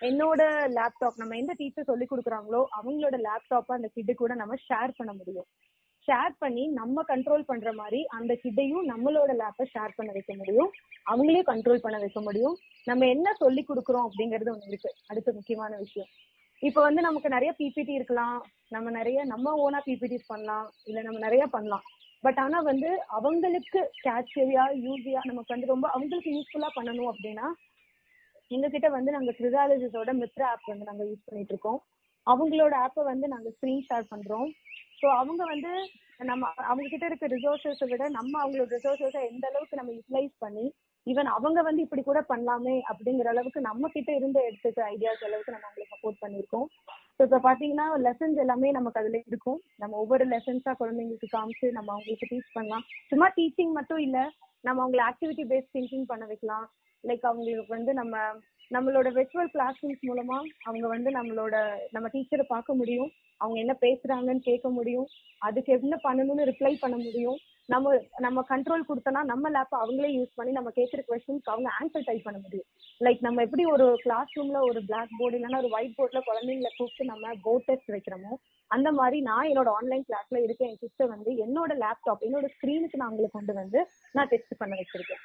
என்னோட 0.00 0.42
லேப்டாப் 0.78 1.16
நம்ம 1.16 1.36
எந்த 1.36 1.52
டீச்சர் 1.56 1.84
சொல்லி 1.84 2.06
கொடுக்குறாங்களோ 2.10 2.60
அவங்களோட 2.78 3.16
லேப்டாப்பை 3.26 3.74
அந்த 3.74 3.88
கிட்டு 3.88 4.14
கூட 4.14 4.34
நம்ம 4.34 4.54
ஷேர் 4.68 4.92
பண்ண 4.96 5.12
முடியும். 5.12 5.46
ஷேர் 6.08 6.32
பண்ணி 6.38 6.66
நம்ம 6.68 7.02
கண்ட்ரோல் 7.02 7.42
பண்ற 7.42 7.72
மாதிரி 7.72 8.04
அந்த 8.04 8.38
கிட்டையும் 8.42 8.84
நம்மளோட 8.84 9.30
லேப்பை 9.32 9.66
ஷேர் 9.74 9.96
பண்ண 9.96 10.12
வைக்க 10.12 10.34
முடியும். 10.34 10.70
அவங்களையும் 11.06 11.48
கண்ட்ரோல் 11.52 11.84
பண்ண 11.84 11.98
வைக்க 11.98 12.20
முடியும். 12.20 12.56
நம்ம 12.86 13.06
என்ன 13.06 13.28
சொல்லி 13.32 13.64
கொடுக்குறோம் 13.68 14.06
அப்படிங்கறது 14.08 14.52
ஒண்ணு 14.52 14.68
இருக்கு. 14.68 14.90
அடுத்த 15.06 15.32
முக்கியமான 15.32 15.76
விஷயம். 15.76 16.10
இப்ப 16.62 16.80
வந்து 16.82 17.00
நமக்கு 17.02 17.28
நிறைய 17.28 17.50
பிபிடி 17.52 17.92
இருக்கலாம். 17.94 18.38
நம்ம 18.70 18.90
நிறைய 18.90 19.24
நம்ம 19.24 19.52
ஓனா 19.56 19.80
பிபிடிஸ் 19.86 20.28
பண்ணலாம். 20.28 20.68
இல்ல 20.84 21.02
நம்ம 21.02 21.18
நிறைய 21.18 21.44
பண்ணலாம். 21.46 21.84
பட் 22.24 22.38
ஆனா 22.38 22.58
வந்து 22.62 22.90
அவங்களுக்கு 23.08 23.80
கேட்சியா 24.04 24.64
யூஸியா 24.84 25.20
நமக்கு 25.24 25.54
வந்து 25.54 25.66
ரொம்ப 25.66 25.86
அவங்களுக்கு 25.88 26.30
யூஸ்ஃபுல்லா 26.30 26.70
பண்ணணும் 26.76 27.10
அப்படின்னா 27.12 27.48
எங்க 28.50 28.66
கிட்ட 28.68 28.88
வந்து 28.88 29.10
நாங்க 29.12 29.32
கிரிசாலஜிஸோட 29.38 30.10
மித்ரா 30.12 30.46
ஆப் 30.50 30.70
வந்து 30.70 30.84
நாங்க 30.84 31.04
யூஸ் 31.04 31.26
பண்ணிட்டு 31.28 31.52
இருக்கோம். 31.54 31.78
அவங்களோட 32.26 32.74
ஆப்பை 32.84 33.02
வந்து 33.02 33.26
நாங்க 33.28 33.48
ஸ்கிரீன் 33.50 33.86
ஷேர் 33.88 34.10
பண்றோம். 34.12 34.48
ஸோ 35.00 35.06
அவங்க 35.20 35.42
வந்து 35.44 35.72
நம்ம 36.20 36.48
அவங்க 36.66 36.86
கிட்ட 36.88 37.04
இருக்க 37.06 37.26
ரிசோர்சஸை 37.26 37.86
விட 37.88 38.04
நம்ம 38.08 38.34
அவங்களோட 38.42 38.68
ரிசோர்சஸை 38.76 39.22
எந்த 39.30 39.44
அளவுக்கு 39.50 39.78
நம்ம 39.80 39.92
யூட்டிலைஸ் 39.92 40.34
பண்ணி 40.38 40.66
ஈவன் 41.06 41.30
அவங்க 41.32 41.58
வந்து 41.62 41.82
இப்படி 41.82 42.02
கூட 42.02 42.20
பண்ணலாமே 42.28 42.76
அப்படிங்கிற 42.90 43.28
அளவுக்கு 43.28 43.60
நம்ம 43.60 43.88
கிட்ட 43.88 44.10
இருந்து 44.14 44.40
எடுத்துக்க 44.40 44.86
ஐடியாஸ் 44.92 45.24
அளவுக்கு 45.24 45.54
நம்ம 45.54 45.66
அவங்களுக்கு 45.66 45.83
சப்போர்ட் 46.04 46.22
பண்ணியிருக்கோம் 46.24 46.66
ஸோ 47.16 47.22
இப்போ 47.26 47.38
பார்த்தீங்கன்னா 47.46 47.84
லெசன்ஸ் 48.06 48.38
எல்லாமே 48.44 48.68
நமக்கு 48.76 49.00
அதில் 49.00 49.18
இருக்கும். 49.30 49.58
நம்ம 49.82 49.96
ஒவ்வொரு 50.02 50.24
லெசன்ஸா 50.32 50.72
குழந்தைங்களுக்கு 50.80 51.28
காமிச்சு 51.36 51.66
நம்ம 51.76 51.92
அவங்களுக்கு 51.94 52.28
டீச் 52.30 52.54
பண்ணலாம். 52.56 52.84
சும்மா 53.10 53.26
டீச்சிங் 53.36 53.72
மட்டும் 53.78 54.02
இல்ல 54.06 54.18
நம்ம 54.64 54.78
அவங்கள 54.84 55.02
ஆக்டிவிட்டி 55.10 55.44
பேஸ்ட் 55.52 55.74
திங்கிங் 55.76 56.10
பண்ண 56.12 56.24
வைக்கலாம். 56.26 56.66
லைக் 57.04 57.24
அவங்களுக்கு 57.30 57.74
வந்து 57.76 57.94
நம்ம 58.00 58.16
நம்மளோட 58.70 59.08
விர்ச்சுவல் 59.16 59.50
கிளாஸ் 59.54 59.80
ரூம்ஸ் 59.80 60.04
மூலமா 60.08 60.36
அவங்க 60.62 60.86
வந்து 60.88 61.10
நம்மளோட 61.10 61.56
நம்ம 61.90 62.06
டீச்சரை 62.14 62.44
பார்க்க 62.48 62.74
முடியும். 62.74 63.10
அவங்க 63.40 63.58
என்ன 63.60 63.74
பேசுறாங்கன்னு 63.80 64.46
கேட்க 64.50 64.68
முடியும். 64.68 65.08
அதுக்கு 65.38 65.70
என்ன 65.72 65.96
பண்ணணும்னு 66.04 66.48
ரிப்ளை 66.50 66.72
பண்ண 66.80 66.96
முடியும். 66.96 67.38
நம்ம 67.72 67.92
நம்ம 68.18 68.38
கண்ட்ரோல் 68.48 68.86
கொடுத்தோம்னா 68.88 69.20
நம்ம 69.32 69.50
லேப் 69.50 69.74
அவங்களே 69.80 70.08
யூஸ் 70.16 70.32
பண்ணி 70.38 70.52
நம்ம 70.52 70.70
கேட்குற 70.78 71.02
கொஸ்டின்ஸ்க்கு 71.08 71.52
அவங்க 71.52 71.68
ஆன்சர் 71.78 72.06
டைப் 72.06 72.26
பண்ண 72.26 72.38
முடியும். 72.38 72.66
லைக் 73.04 73.20
நம்ம 73.20 73.42
எப்படி 73.42 73.64
ஒரு 73.74 73.86
கிளாஸ் 74.02 74.32
ரூம்ல 74.38 74.58
ஒரு 74.68 74.80
பிளாக் 74.88 75.14
போர்டு 75.18 75.38
இல்லைன்னா 75.38 75.60
ஒரு 75.62 75.70
ஒயிட் 75.76 75.96
போர்ட்ல 75.98 76.20
குழந்தைங்களை 76.26 76.72
கூப்பிட்டு 76.78 77.06
நம்ம 77.12 77.32
போர்ட் 77.42 77.64
டெஸ்ட் 77.64 77.92
வைக்கிறோமோ 77.92 78.34
அந்த 78.70 78.88
மாதிரி 78.92 79.18
நான் 79.20 79.48
என்னோட 79.50 79.70
ஆன்லைன் 79.78 80.04
கிளாஸ்ல 80.08 80.42
இருக்க 80.42 80.62
என் 80.64 80.80
சிஸ்டர் 80.80 81.12
வந்து 81.14 81.30
என்னோட 81.44 81.72
லேப்டாப் 81.84 82.24
என்னோட 82.28 82.46
ஸ்க்ரீனுக்கு 82.54 83.00
நான் 83.00 83.10
அவங்களை 83.10 83.30
கொண்டு 83.32 83.52
வந்து 83.52 83.80
நான் 84.12 84.28
டெஸ்ட் 84.28 84.53
பண்ண 84.54 84.76
வச்சிருக்கேன். 84.76 85.22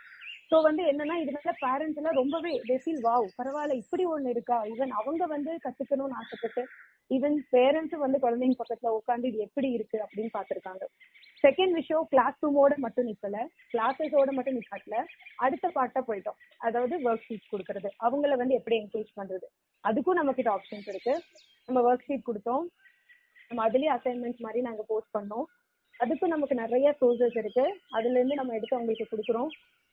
ஸோ 0.51 0.61
வந்து 0.61 0.83
என்னன்னா 0.83 1.15
இதனால 1.23 1.51
பேரண்ட்ஸ் 1.65 1.97
எல்லாம் 1.97 2.15
ரொம்பவே 2.15 2.61
தே 2.67 2.75
ஃபீல் 2.83 3.01
வாவ் 3.01 3.27
பரவாயில்ல 3.37 3.73
இப்படி 3.73 4.05
ஒண்ணு 4.05 4.29
இருக்கா? 4.29 4.57
ஈவன் 4.65 4.89
அவங்க 4.89 5.25
வந்து 5.25 5.59
கத்துக்கணும்னு 5.65 6.17
ஆசைப்பட்டு 6.19 6.63
ஈவன் 7.11 7.43
பேரண்ட்ஸும் 7.51 8.03
வந்து 8.05 8.19
குழந்தைங்க 8.19 8.55
பக்கத்துல 8.57 8.89
உட்காந்து 8.89 9.27
இது 9.27 9.37
எப்படி 9.37 9.71
இருக்கு? 9.71 9.97
அப்படின்னு 9.97 10.31
பார்த்திருக்காங்க. 10.33 10.83
செகண்ட் 11.43 11.71
விஷயம் 11.71 12.07
கிளாஸ் 12.07 12.45
ரூமோட 12.45 12.77
மட்டும் 12.77 13.07
நிக்கல. 13.07 13.37
கிளாஸஸோட 13.73 14.31
மட்டும் 14.31 14.57
நிக்காட்டல 14.59 15.05
அடுத்த 15.35 15.69
பாட்டா 15.69 16.03
போயிட்டோம். 16.07 16.37
அதாவது 16.57 16.95
ஒர்க் 17.09 17.27
ஷீட் 17.29 17.51
கொடுக்கறது. 17.51 17.89
அவங்கள 17.99 18.35
வந்து 18.35 18.53
எப்படி 18.53 18.77
என்கரேஜ் 18.77 19.13
பண்றது? 19.15 19.47
அதுக்கும் 19.83 20.13
நம்ம 20.13 20.33
கிட்ட 20.33 20.51
ஆப்ஷன்ஸ் 20.51 20.89
இருக்கு. 20.89 21.21
நம்ம 21.65 21.95
ஒர்க் 21.95 22.07
ஷீட் 22.07 22.27
கொடுத்தோம். 22.29 22.67
நம்ம 23.49 23.69
அதுலயே 23.69 23.91
அசைன்மெண்ட்ஸ் 23.97 24.39
மாதிரி 24.39 24.61
நாங்க 24.61 24.83
போஸ்ட் 24.87 25.15
பண்ணோம். 25.17 25.47
அதுக்கும் 25.99 26.33
நமக்கு 26.33 26.55
நிறைய 26.63 26.87
சோர்சஸ் 26.99 27.37
இருக்கு. 27.41 27.65
அதுல 27.97 28.17
இருந்து 28.19 28.39
நம்ம 28.39 28.53
எடுத்து 28.57 28.77
அவங்களுக்கு 28.77 29.11
கொடுக்குறோம். 29.13 29.49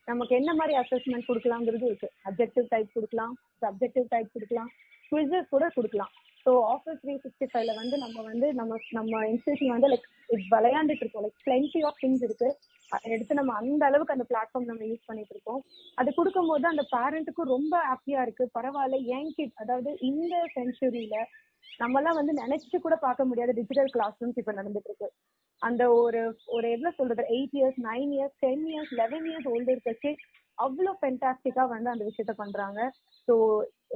நமக்கு 0.07 0.33
என்ன 0.35 0.51
மாதிரி 0.53 0.73
அசஸ்மெண்ட் 0.81 1.29
கொடுக்கலாங்கிறது 1.29 1.85
இருக்கு. 1.89 2.09
அப்ஜெக்டிவ் 2.27 2.67
டைப் 2.73 2.93
கொடுக்கலாம் 2.93 3.33
சப்ஜெக்டிவ் 3.63 4.07
டைப் 4.13 4.33
கொடுக்கலாம் 4.35 4.69
குவிசஸ் 5.11 5.51
கூட 5.53 5.65
கொடுக்கலாம். 5.75 6.13
ஸோ 6.45 6.51
ஆஃபீஸ் 6.73 7.01
த்ரீ 7.03 7.13
சிக்ஸ்டி 7.23 7.45
ஃபைவ்ல 7.51 7.71
வந்து 7.79 7.95
நம்ம 8.03 8.21
வந்து 8.29 8.47
நம்ம 8.59 8.77
நம்ம 8.97 9.21
இன்ஸ்டியூஷன் 9.31 9.73
வந்து 9.75 9.89
லைக் 9.93 10.07
விளையாண்டுட்டு 10.53 11.03
இருக்கோம். 11.03 11.25
லைக் 11.25 11.41
பிளென்டி 11.47 11.81
ஆஃப் 11.89 11.99
திங்ஸ் 12.03 12.23
இருக்கு. 12.27 12.49
அதை 12.91 13.07
எடுத்து 13.15 13.39
நம்ம 13.39 13.53
அந்த 13.61 13.81
அளவுக்கு 13.89 14.15
அந்த 14.15 14.25
பிளாட்ஃபார்ம் 14.29 14.69
நம்ம 14.69 14.83
யூஸ் 14.91 15.07
பண்ணிட்டு 15.09 15.33
இருக்கோம். 15.35 15.61
அது 15.97 16.09
கொடுக்கும்போது 16.19 16.65
அந்த 16.71 16.83
பேரண்ட்டுக்கும் 16.93 17.51
ரொம்ப 17.55 17.73
ஹாப்பியா 17.89 18.21
இருக்கு. 18.25 18.45
பரவாயில்ல 18.57 18.99
ஏன் 19.15 19.31
கிட் 19.37 19.55
அதாவது 19.63 19.91
இந்த 20.09 20.35
செஞ்சுரியில 20.55 21.17
நம்ம 21.81 21.99
எல்லாம் 21.99 22.19
வந்து 22.19 22.33
நினைச்சு 22.41 22.77
கூட 22.85 22.95
பார்க்க 23.03 23.29
முடியாத 23.29 23.53
டிஜிட்டல் 23.57 23.91
கிளாஸ் 23.95 24.19
ரூம்ஸ் 24.21 24.39
இப்ப 24.41 24.53
நடந்துட்டு 24.59 24.89
இருக்கு 24.91 25.09
அந்த 25.61 25.83
ஒரு 25.99 26.21
ஒரு 26.55 26.67
எவ்வளவு 26.75 26.97
சொல்றது? 26.97 27.23
Eight 27.35 27.55
years 27.59 27.79
nine 27.87 28.11
years 28.17 28.37
ten 28.43 28.65
years 28.71 28.93
eleven 29.01 29.25
years 29.29 29.49
old 29.53 29.73
இருக்கச்சு 29.75 30.11
அவ்வளவு 30.57 30.99
பென்டாஸ்டிக்கா 31.01 31.01
ஃபென்டாஸ்டிக்கா 31.01 31.63
வந்து 31.73 31.89
அந்த 31.93 32.03
விஷயத்த 32.09 32.33
பண்றாங்க. 32.41 32.79
ஸோ 33.27 33.33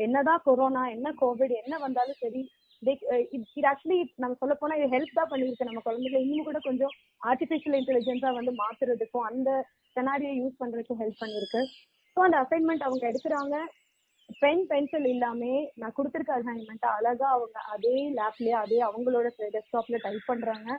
என்னதான் 0.06 0.44
கொரோனா 0.48 0.84
என்ன 0.96 1.08
கோவிட் 1.22 1.54
என்ன 1.62 1.76
வந்தாலும் 1.86 2.20
சரி 2.24 2.42
இது 2.82 3.68
ஆக்சுவலி 3.72 3.98
நம்ம 4.24 4.36
சொல்ல 4.42 4.54
போனா 4.60 4.78
இது 4.80 4.88
ஹெல்ப் 4.94 5.18
தான் 5.18 5.32
பண்ணிருக்கு 5.32 5.68
நம்ம 5.70 5.82
குழந்தைகளை. 5.88 6.22
இன்னும் 6.26 6.48
கூட 6.50 6.60
கொஞ்சம் 6.68 6.94
ஆர்டிபிஷியல் 7.22 7.78
இன்டெலிஜென்ஸா 7.80 8.32
வந்து 8.40 8.54
மாத்துறதுக்கும் 8.62 9.28
அந்த 9.30 9.50
செனாரியை 9.96 10.34
யூஸ் 10.40 10.60
பண்றதுக்கும் 10.62 11.02
ஹெல்ப் 11.04 11.22
பண்ணிருக்கு 11.24 11.62
ஸோ 12.18 12.22
அந்த 12.28 12.38
அசைன்மெண்ட் 12.44 12.88
அவங்க 12.88 13.04
எடுக்கிறாங்க. 13.12 13.56
பென் 14.40 14.64
பென்சில் 14.68 15.06
இல்லாமே 15.06 15.54
நான் 15.76 15.94
கொடுத்துருக்க 15.98 16.32
அசைன்மெண்ட் 16.38 16.86
அழகா 16.96 17.28
அவங்க 17.30 17.60
அதே 17.74 17.96
லேப்லயே 18.18 18.56
அதே 18.64 18.80
அவங்களோட 18.82 19.28
டெஸ்க்டாப்ல 19.56 20.00
டைப் 20.04 20.28
பண்றாங்க. 20.28 20.70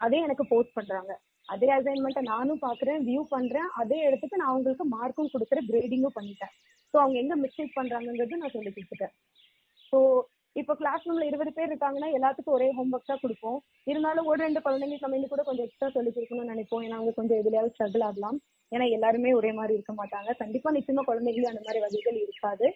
அதே 0.00 0.18
எனக்கு 0.20 0.46
போஸ்ட் 0.46 0.72
பண்றாங்க. 0.72 1.12
அதே 1.48 1.68
அசைன்மெண்ட்டை 1.68 2.22
நானும் 2.22 2.62
பாக்குறேன் 2.62 3.02
வியூ 3.08 3.22
பண்றேன். 3.28 3.68
அதே 3.74 3.98
இடத்துக்கு 3.98 4.36
நான் 4.36 4.52
அவங்களுக்கு 4.52 4.84
மார்க்கும் 4.84 5.32
கொடுக்குறேன் 5.32 5.68
கிரேடிங்கும் 5.70 6.16
பண்ணிட்டேன். 6.18 6.52
ஸோ 6.94 6.96
அவங்க 6.98 7.18
எங்க 7.18 7.36
மிஸ்டேக் 7.36 7.76
பண்றாங்கன்றது 7.76 8.40
நான் 8.42 8.54
சொல்லி 8.56 8.70
கொடுத்துட்டேன். 8.70 9.14
ஸோ 9.92 9.98
இப்போ 10.60 10.72
கிளாஸ் 10.80 11.06
ரூம்ல 11.06 11.24
இருபது 11.30 11.50
பேர் 11.56 11.70
இருக்காங்கன்னா 11.70 12.08
எல்லாத்துக்கும் 12.16 12.56
ஒரே 12.58 12.68
ஹோம் 12.76 12.92
ஒர்க் 12.94 13.10
தான் 13.10 13.22
கொடுப்போம். 13.22 13.58
இருந்தாலும் 13.90 14.28
ஒரு 14.30 14.38
ரெண்டு 14.44 14.60
குழந்தைங்களுக்கு 14.66 15.06
நம்ம 15.06 15.32
கூட 15.32 15.42
கொஞ்சம் 15.48 15.66
எக்ஸ்ட்ரா 15.66 15.88
சொல்லி 15.96 16.10
கொடுக்கணும்னு 16.12 16.52
நினைப்போம். 16.54 16.84
ஏன்னா 16.86 16.98
அவங்க 16.98 17.12
கொஞ்சம் 17.18 17.40
எதுலையாவது 17.42 17.74
ஸ்ட்ரகிள் 17.74 18.06
ஆகலாம். 18.08 18.38
ஏன்னா 18.72 18.86
எல்லாருமே 18.96 19.32
ஒரே 19.40 19.50
மாதிரி 19.58 19.76
இருக்க 19.78 19.94
மாட்டாங்க. 20.00 20.30
கண்டிப்பா 20.42 20.70
நிச்சயமா 20.78 21.04
குழந்தைகளும் 21.10 21.52
அந்த 21.52 21.62
மாதிரி 21.66 21.82
வகைகள் 21.86 22.18
இருக்காது. 22.24 22.68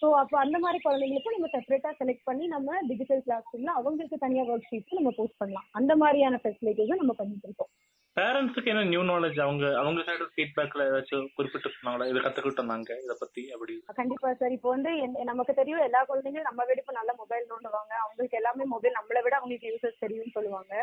ஸோ 0.00 0.06
அப்போ 0.22 0.36
அந்த 0.44 0.56
மாதிரி 0.64 0.78
குழந்தைங்களுக்கும் 0.86 1.36
நம்ம 1.36 1.48
செப்பரேட்டா 1.54 1.90
செலக்ட் 2.00 2.26
பண்ணி 2.28 2.46
நம்ம 2.54 2.78
டிஜிட்டல் 2.90 3.22
கிளாஸ் 3.26 3.50
ரூம்ல 3.52 3.72
அவங்களுக்கு 3.80 4.16
தனியா 4.24 4.44
ஒர்க் 4.52 4.68
ஷீட்ஸ் 4.70 4.98
நம்ம 4.98 5.12
போஸ்ட் 5.18 5.40
பண்ணலாம். 5.42 5.68
அந்த 5.80 5.92
மாதிரியான 6.02 6.40
ஃபெசிலிட்டிஸும் 6.42 7.02
நம்ம 7.02 7.14
பண்ணிட்டு 7.20 7.48
இருக்கோம் 7.48 7.72
பேரண்ட்ஸுக்கு 8.16 8.70
என்ன 8.72 8.82
நியூ 8.84 9.00
நாலேஜ் 9.08 9.38
அவங்க 9.40 9.64
அவங்க 9.78 10.00
சைடு 10.00 10.24
ஃபீட்பேக்ல 10.34 10.84
ஏதாச்சும் 10.88 11.26
குறிப்பிட்டு 11.34 11.70
சொன்னாங்களா? 11.72 12.06
இதை 12.10 12.20
கத்துக்கிட்டோம் 12.22 12.70
நாங்க 12.72 12.90
இதை 13.04 13.16
பத்தி 13.18 13.42
அப்படி. 13.52 13.74
கண்டிப்பா 13.94 14.30
சார் 14.34 14.54
இப்போ 14.56 14.68
வந்து 14.68 14.90
என்- 15.04 15.18
நமக்கு 15.30 15.54
தெரியும் 15.54 15.82
எல்லா 15.88 16.00
குழந்தைங்களும் 16.08 16.48
நம்ம 16.50 16.64
விட 16.64 16.80
இப்ப 16.80 16.92
நல்ல 16.92 17.10
மொபைல் 17.18 17.50
நோண்டுவாங்க. 17.50 17.92
அவங்களுக்கு 18.04 18.36
எல்லாமே 18.36 18.64
மொபைல் 18.74 18.96
நம்மளை 18.98 19.22
விட 19.22 19.36
அவங்களுக்கு 19.36 19.70
யூசஸ் 19.72 20.02
தெரியும்னு 20.04 20.36
சொல்லுவாங்க. 20.36 20.74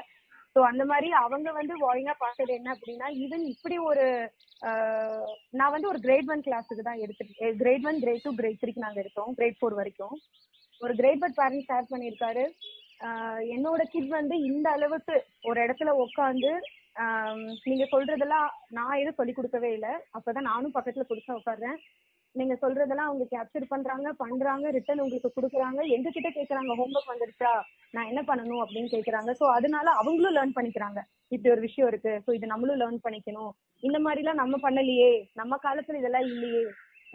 ஸோ 0.56 0.62
அந்த 0.72 0.84
மாதிரி 0.86 1.10
அவங்க 1.22 1.52
வந்து 1.52 1.74
வாயிங்கா 1.84 2.14
பார்த்தது 2.18 2.54
என்ன 2.54 2.70
அப்படின்னா 2.74 3.08
ஈவன் 3.24 3.44
இப்படி 3.54 3.78
ஒரு 3.90 4.06
நான் 5.52 5.74
வந்து 5.76 5.88
ஒரு 5.88 6.00
கிரேட் 6.00 6.30
ஒன் 6.30 6.44
கிளாஸுக்கு 6.48 6.86
தான் 6.90 7.02
எடுத்துட்டு 7.06 7.56
grade 7.62 7.86
one 7.86 8.00
grade 8.00 8.22
two 8.22 8.34
grade 8.36 8.62
த்ரீக்கு 8.62 8.86
நாங்க 8.86 9.00
எடுத்தோம் 9.00 9.34
கிரேட் 9.34 9.58
ஃபோர் 9.62 9.80
வரைக்கும். 9.80 10.16
ஒரு 10.82 10.94
கிரேட் 10.96 11.24
ஒன் 11.24 11.36
பேரண்ட் 11.36 11.68
ஷேர் 11.70 11.92
பண்ணியிருக்காரு. 11.94 12.46
என்னோட 13.56 13.82
கிட் 13.94 14.14
வந்து 14.20 14.36
இந்த 14.52 14.68
அளவுக்கு 14.70 15.16
ஒரு 15.44 15.60
இடத்துல 15.66 15.92
உட்காந்து 16.04 16.52
நீங்க 17.68 17.86
சொல்றதெல்லாம் 17.92 18.48
நான் 18.78 19.00
எதுவும் 19.02 19.20
சொல்லி 19.20 19.34
கொடுக்கவே 19.36 19.70
இல்லை. 19.78 19.94
அப்பதான் 20.18 20.50
நானும் 20.52 20.76
பக்கத்துல 20.76 21.06
புதுசா 21.12 21.38
உட்காடுறேன் 21.40 21.78
நீங்க 22.36 22.54
சொல்றதெல்லாம் 22.62 23.10
அவங்க 23.10 23.26
கேப்சர் 23.32 23.72
பண்றாங்க 23.72 24.12
பண்றாங்க 24.22 24.70
ரிட்டர்ன் 24.76 25.02
உங்களுக்கு 25.04 25.30
கொடுக்குறாங்க. 25.36 25.82
எங்க 25.96 26.08
கிட்ட 26.16 26.30
கேக்குறாங்க 26.38 26.72
ஹோம்ஒர்க் 26.80 27.12
வந்துருச்சா? 27.12 27.52
நான் 27.96 28.10
என்ன 28.12 28.22
பண்ணணும் 28.30 28.62
அப்படின்னு 28.64 28.90
கேக்குறாங்க. 28.94 29.32
சோ 29.40 29.46
அதனால 29.58 29.88
அவங்களும் 30.02 30.36
லேர்ன் 30.38 30.56
பண்ணிக்கிறாங்க. 30.58 31.00
இப்படி 31.34 31.52
ஒரு 31.56 31.62
விஷயம் 31.68 31.90
இருக்கு. 31.92 32.14
சோ 32.26 32.34
இது 32.38 32.54
நம்மளும் 32.54 32.80
லேர்ன் 32.82 33.04
பண்ணிக்கணும். 33.06 33.52
இந்த 33.84 34.00
மாதிரி 34.06 34.24
எல்லாம் 34.24 34.42
நம்ம 34.44 34.58
பண்ணலையே. 34.66 35.12
நம்ம 35.42 35.60
காலத்துல 35.68 36.02
இதெல்லாம் 36.02 36.28
இல்லையே. 36.34 36.64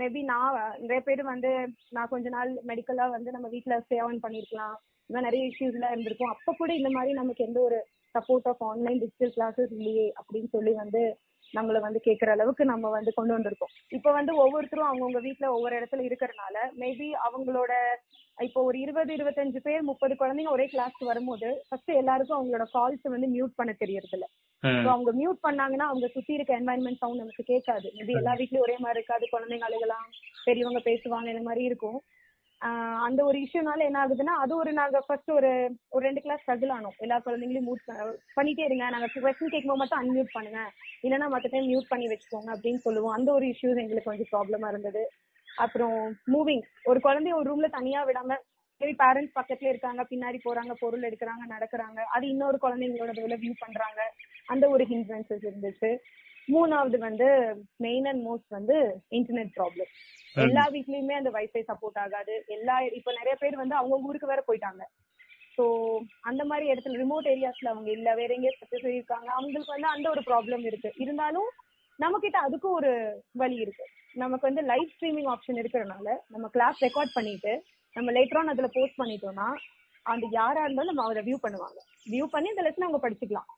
மேபி 0.01 0.21
நான் 0.33 0.57
நிறைய 0.83 1.01
பேர் 1.07 1.23
வந்து 1.33 1.51
நான் 1.97 2.13
கொஞ்ச 2.13 2.29
நாள் 2.37 2.51
மெடிக்கலா 2.71 3.07
வந்து 3.17 3.31
நம்ம 3.37 3.47
வீட்ல 3.55 3.77
ஸ்டே 3.85 3.99
ஆன் 4.07 4.25
பண்ணிருக்கலாம். 4.27 4.77
இந்த 5.11 5.15
மாதிரி 5.15 5.29
நிறைய 5.29 5.45
இஷ்யூஸ் 5.51 5.77
எல்லாம் 5.79 5.95
இருந்திருக்கும். 5.95 6.33
அப்ப 6.35 6.55
கூட 6.61 6.71
இந்த 6.81 6.91
மாதிரி 6.97 7.13
நமக்கு 7.21 7.47
எந்த 7.49 7.61
ஒரு 7.69 7.79
support 8.15 8.49
of 8.49 8.63
online 8.63 8.99
digital 8.99 9.35
classes 9.37 9.73
இல்லையே 9.79 10.07
அப்படின்னு 10.21 10.51
சொல்லி 10.53 10.75
வந்து 10.75 11.03
நம்மள 11.55 11.79
வந்து 11.81 12.01
கேக்குற 12.07 12.31
அளவுக்கு 12.31 12.63
நம்ம 12.65 12.87
வந்து 12.91 13.11
கொண்டு 13.15 13.33
வந்திருக்கோம். 13.35 13.71
இப்போ 13.89 14.11
வந்து 14.13 14.33
ஒவ்வொருத்தரும் 14.37 14.89
அவங்கவுங்க 14.89 15.21
வீட்ல 15.21 15.47
ஒவ்வொரு 15.53 15.75
இடத்துல 15.79 16.03
இருக்கறனால 16.09 16.57
மேபி 16.81 17.09
அவங்களோட 17.27 17.73
இப்போ 18.39 18.61
ஒரு 18.63 18.77
இருபது 18.79 19.13
இருபத்தஞ்சு 19.17 19.61
பேர் 19.61 19.83
முப்பது 19.83 20.15
குழந்தைங்க 20.15 20.51
ஒரே 20.51 20.67
கிளாஸ்க்கு 20.67 21.05
வரும்போது 21.05 21.49
ஃபர்ஸ்ட் 21.69 21.93
எல்லாருக்கும் 22.03 22.39
அவங்களோட 22.39 22.67
கால்ஸ் 22.75 23.15
வந்து 23.15 23.31
மியூட் 23.37 23.57
பண்ண 23.57 23.73
தெரியறது 23.83 24.15
இல்ல 24.19 24.29
அவங்க 24.93 25.11
மியூட் 25.13 25.41
பண்ணாங்கன்னா 25.47 25.87
அவங்க 25.91 26.07
சுத்தி 26.09 26.33
இருக்க 26.35 26.53
என்வாயன்மெண்ட் 26.61 27.01
சவுண்ட் 27.03 27.23
நமக்கு 27.23 27.43
கேட்காது. 27.43 27.87
மேபி 27.97 28.15
எல்லா 28.21 28.33
வீட்லயும் 28.33 28.67
ஒரே 28.67 28.77
மாதிரி 28.77 28.99
இருக்காது 29.01 29.27
குழந்தைங்க 29.35 29.67
அழுகலாம் 29.69 30.07
பெரியவங்க 30.47 30.81
பேசுவாங்க 30.85 31.29
இந்த 31.35 31.43
மாதிரி 31.43 31.65
இருக்கும். 31.65 31.99
அந்த 33.07 33.25
ஒரு 33.25 33.39
இஷ்யூனால 33.39 33.79
என்ன 33.79 33.99
ஆகுதுன்னா 34.05 34.35
அது 34.43 34.57
ஒரு 34.57 34.73
நாங்க 34.73 34.99
ஃபர்ஸ்ட் 35.07 35.31
ஒரு 35.31 35.51
ஒரு 35.89 36.07
ரெண்டு 36.07 36.21
கிளாஸ் 36.21 36.43
ஸ்ட்ரகிள் 36.45 36.73
ஆனோம். 36.77 36.97
எல்லா 36.99 37.17
குழந்தைங்களையும் 37.19 37.69
மியூட் 37.69 37.85
பண்ணிட்டே 38.37 38.65
இருங்க. 38.65 38.91
நாங்க 38.91 39.09
கொஸ்டின் 39.15 39.53
கேட்கும்போது 39.55 39.81
மட்டும் 39.83 40.01
அன்மியூட் 40.01 40.33
பண்ணுங்க. 40.33 40.61
இல்லைன்னா 41.03 41.29
மற்ற 41.29 41.49
டைம் 41.49 41.69
மியூட் 41.69 41.89
பண்ணி 41.89 42.07
வச்சுக்கோங்க 42.09 42.51
அப்படின்னு 42.57 42.77
சொல்லுவோம். 42.77 43.13
அந்த 43.13 43.33
ஒரு 43.33 43.47
இஷ்யூஸ் 43.47 43.83
எங்களுக்கு 43.85 44.11
கொஞ்சம் 44.11 44.31
ப்ராப்ளமா 44.35 44.69
இருந்தது. 44.69 45.03
அப்புறம் 45.49 46.17
மூவிங் 46.35 46.65
ஒரு 46.85 47.01
குழந்தைய 47.01 47.35
ஒரு 47.35 47.47
ரூம்ல 47.51 47.69
தனியா 47.69 48.05
விடாம 48.05 48.37
சரி 48.81 48.93
பேரண்ட்ஸ் 48.93 49.37
பக்கத்துல 49.39 49.69
இருக்காங்க 49.69 50.03
பின்னாடி 50.11 50.39
போறாங்க 50.45 50.73
பொருள் 50.81 51.03
எடுக்கிறாங்க 51.03 51.45
நடக்கிறாங்க. 51.49 52.01
அது 52.15 52.29
இன்னொரு 52.29 52.59
குழந்தைங்களோட 52.63 53.13
இதுல 53.21 53.39
வியூ 53.45 53.55
பண்றாங்க. 53.59 54.01
அந்த 54.47 54.69
ஒரு 54.69 54.85
ஹிண்ட்ரன்சஸ் 54.85 55.47
இருந்துச்சு. 55.51 55.97
மூணாவது 56.49 56.99
வந்து 56.99 57.27
மெயின் 57.77 58.07
அண்ட் 58.07 58.23
மோஸ்ட் 58.27 58.49
வந்து 58.49 58.77
இன்டர்நெட் 59.11 59.51
ப்ராப்ளம் 59.57 59.91
எல்லா 60.37 60.65
வீட்லயுமே 60.69 61.15
அந்த 61.15 61.31
வைஃபை 61.31 61.63
சப்போர்ட் 61.63 61.99
ஆகாது. 61.99 62.45
எல்லா 62.49 62.81
இப்ப 62.81 63.13
நிறைய 63.13 63.35
பேர் 63.35 63.57
வந்து 63.57 63.75
அவங்க 63.75 63.97
ஊருக்கு 64.09 64.27
வேற 64.27 64.43
போயிட்டாங்க. 64.49 64.83
சோ 65.59 65.65
அந்த 66.23 66.45
மாதிரி 66.45 66.67
இடத்துல 66.73 66.99
ரிமோட் 66.99 67.27
ஏரியாஸ்ல 67.27 67.71
அவங்க 67.71 67.91
இல்ல. 67.91 68.15
வேற 68.15 68.35
எங்கேயோ 68.35 68.57
சக்சஸ் 68.59 68.85
இருக்காங்க 68.85 69.29
அவங்களுக்கு 69.33 69.71
வந்து 69.71 69.89
அந்த 69.89 70.11
ஒரு 70.11 70.21
ப்ராப்ளம் 70.21 70.65
இருக்கு. 70.67 70.93
இருந்தாலும் 70.97 71.49
நம்ம 71.99 72.19
கிட்ட 72.19 72.39
அதுக்கும் 72.39 72.73
ஒரு 72.73 73.23
வழி 73.35 73.57
இருக்கு. 73.57 73.87
நமக்கு 74.15 74.47
வந்து 74.47 74.63
லைவ் 74.63 74.93
ஸ்ட்ரீமிங் 74.95 75.27
ஆப்ஷன் 75.27 75.59
இருக்கிறனால 75.63 76.07
நம்ம 76.29 76.49
கிளாஸ் 76.49 76.79
ரெக்கார்ட் 76.83 77.13
பண்ணிட்டு 77.15 77.53
நம்ம 77.97 78.13
லேட்டர் 78.13 78.39
ஆன் 78.39 78.49
அதுல 78.49 78.67
போஸ்ட் 78.67 79.01
பண்ணிட்டோம்னா 79.03 79.49
அந்த 80.07 80.27
யாரா 80.31 80.63
இருந்தாலும் 80.65 80.97
நம்ம 80.97 81.11
அதை 81.11 81.23
வியூ 81.23 81.39
பண்ணுவாங்க. 81.43 81.79
வியூ 82.07 82.27
பண்ணி 82.27 82.49
இந்த 82.49 82.63
லெசன் 82.63 82.87
அவங்க 82.87 83.01
படிச்சுக்கலாம். 83.07 83.49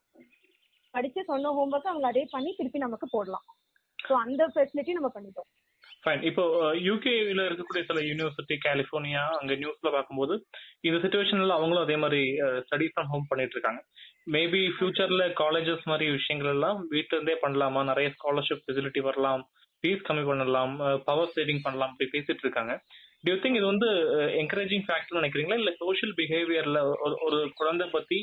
படிச்சு 0.95 1.25
சொன்ன 1.25 1.49
ஹோம்ஒர்க் 1.49 1.87
அவங்க 1.87 2.07
அதே 2.07 2.27
பண்ணி 2.31 2.53
திருப்பி 2.53 2.79
நமக்கு 2.79 3.07
போடலாம். 3.11 3.45
ஸோ 3.99 4.15
அந்த 4.15 4.47
ஃபெசிலிட்டி 4.55 4.93
நம்ம 4.93 5.11
பண்ணிட்டோம். 5.15 5.49
ஃபைன் 6.05 6.23
இப்போ 6.29 6.43
uh, 6.61 6.75
யூகேல 6.89 7.41
இருக்கக்கூடிய 7.49 7.83
சில 7.89 8.01
யூனிவர்சிட்டி 8.01 8.57
கலிபோர்னியா 8.67 9.25
அங்க 9.41 9.55
நியூஸ்ல 9.55 9.89
பார்க்கும்போது 9.97 10.35
இந்த 10.81 10.97
சுச்சுவேஷன்ல 11.03 11.57
அவங்களும் 11.59 11.85
அதே 11.87 11.97
மாதிரி 11.97 12.23
ஸ்டடி 12.67 12.87
ஃப்ரம் 12.93 13.11
ஹோம் 13.13 13.29
பண்ணிட்டு 13.29 13.57
இருக்காங்க 13.57 13.83
மேபி 14.35 14.63
ஃபியூச்சர்ல 14.75 15.25
காலேஜஸ் 15.43 15.85
மாதிரி 15.85 16.07
விஷயங்கள் 16.11 16.53
எல்லாம் 16.55 16.79
வீட்டுல 16.95 17.17
இருந்தே 17.19 17.37
பண்ணலாமா? 17.45 17.83
நிறைய 17.83 18.09
ஸ்காலர்ஷிப் 18.17 18.65
ஃபெசிலிட்டி 18.65 19.01
வரலாம். 19.01 19.43
ஃபீஸ் 19.85 20.07
கம்மி 20.09 20.25
பண்ணலாம். 20.25 20.75
Uh, 20.81 20.97
பவர் 21.05 21.35
சேவிங் 21.37 21.63
பண்ணலாம். 21.63 21.93
அப்படி 21.93 22.11
பேசிட்டு 22.17 22.45
இருக்காங்க. 22.47 22.75
டியூ 23.25 23.37
திங்க் 23.41 23.59
இது 23.61 23.67
வந்து 23.67 23.89
uh, 24.17 24.29
என்கரேஜிங் 24.43 24.85
ஃபேக்டர் 24.89 25.21
நினைக்கிறீங்களா? 25.21 25.59
இல்ல 25.63 25.73
சோஷியல் 25.83 26.15
பிஹேவியர்ல 26.21 26.81
ஒரு 27.27 27.41
குழந்தை 27.61 27.89
பத்தி 27.89 28.19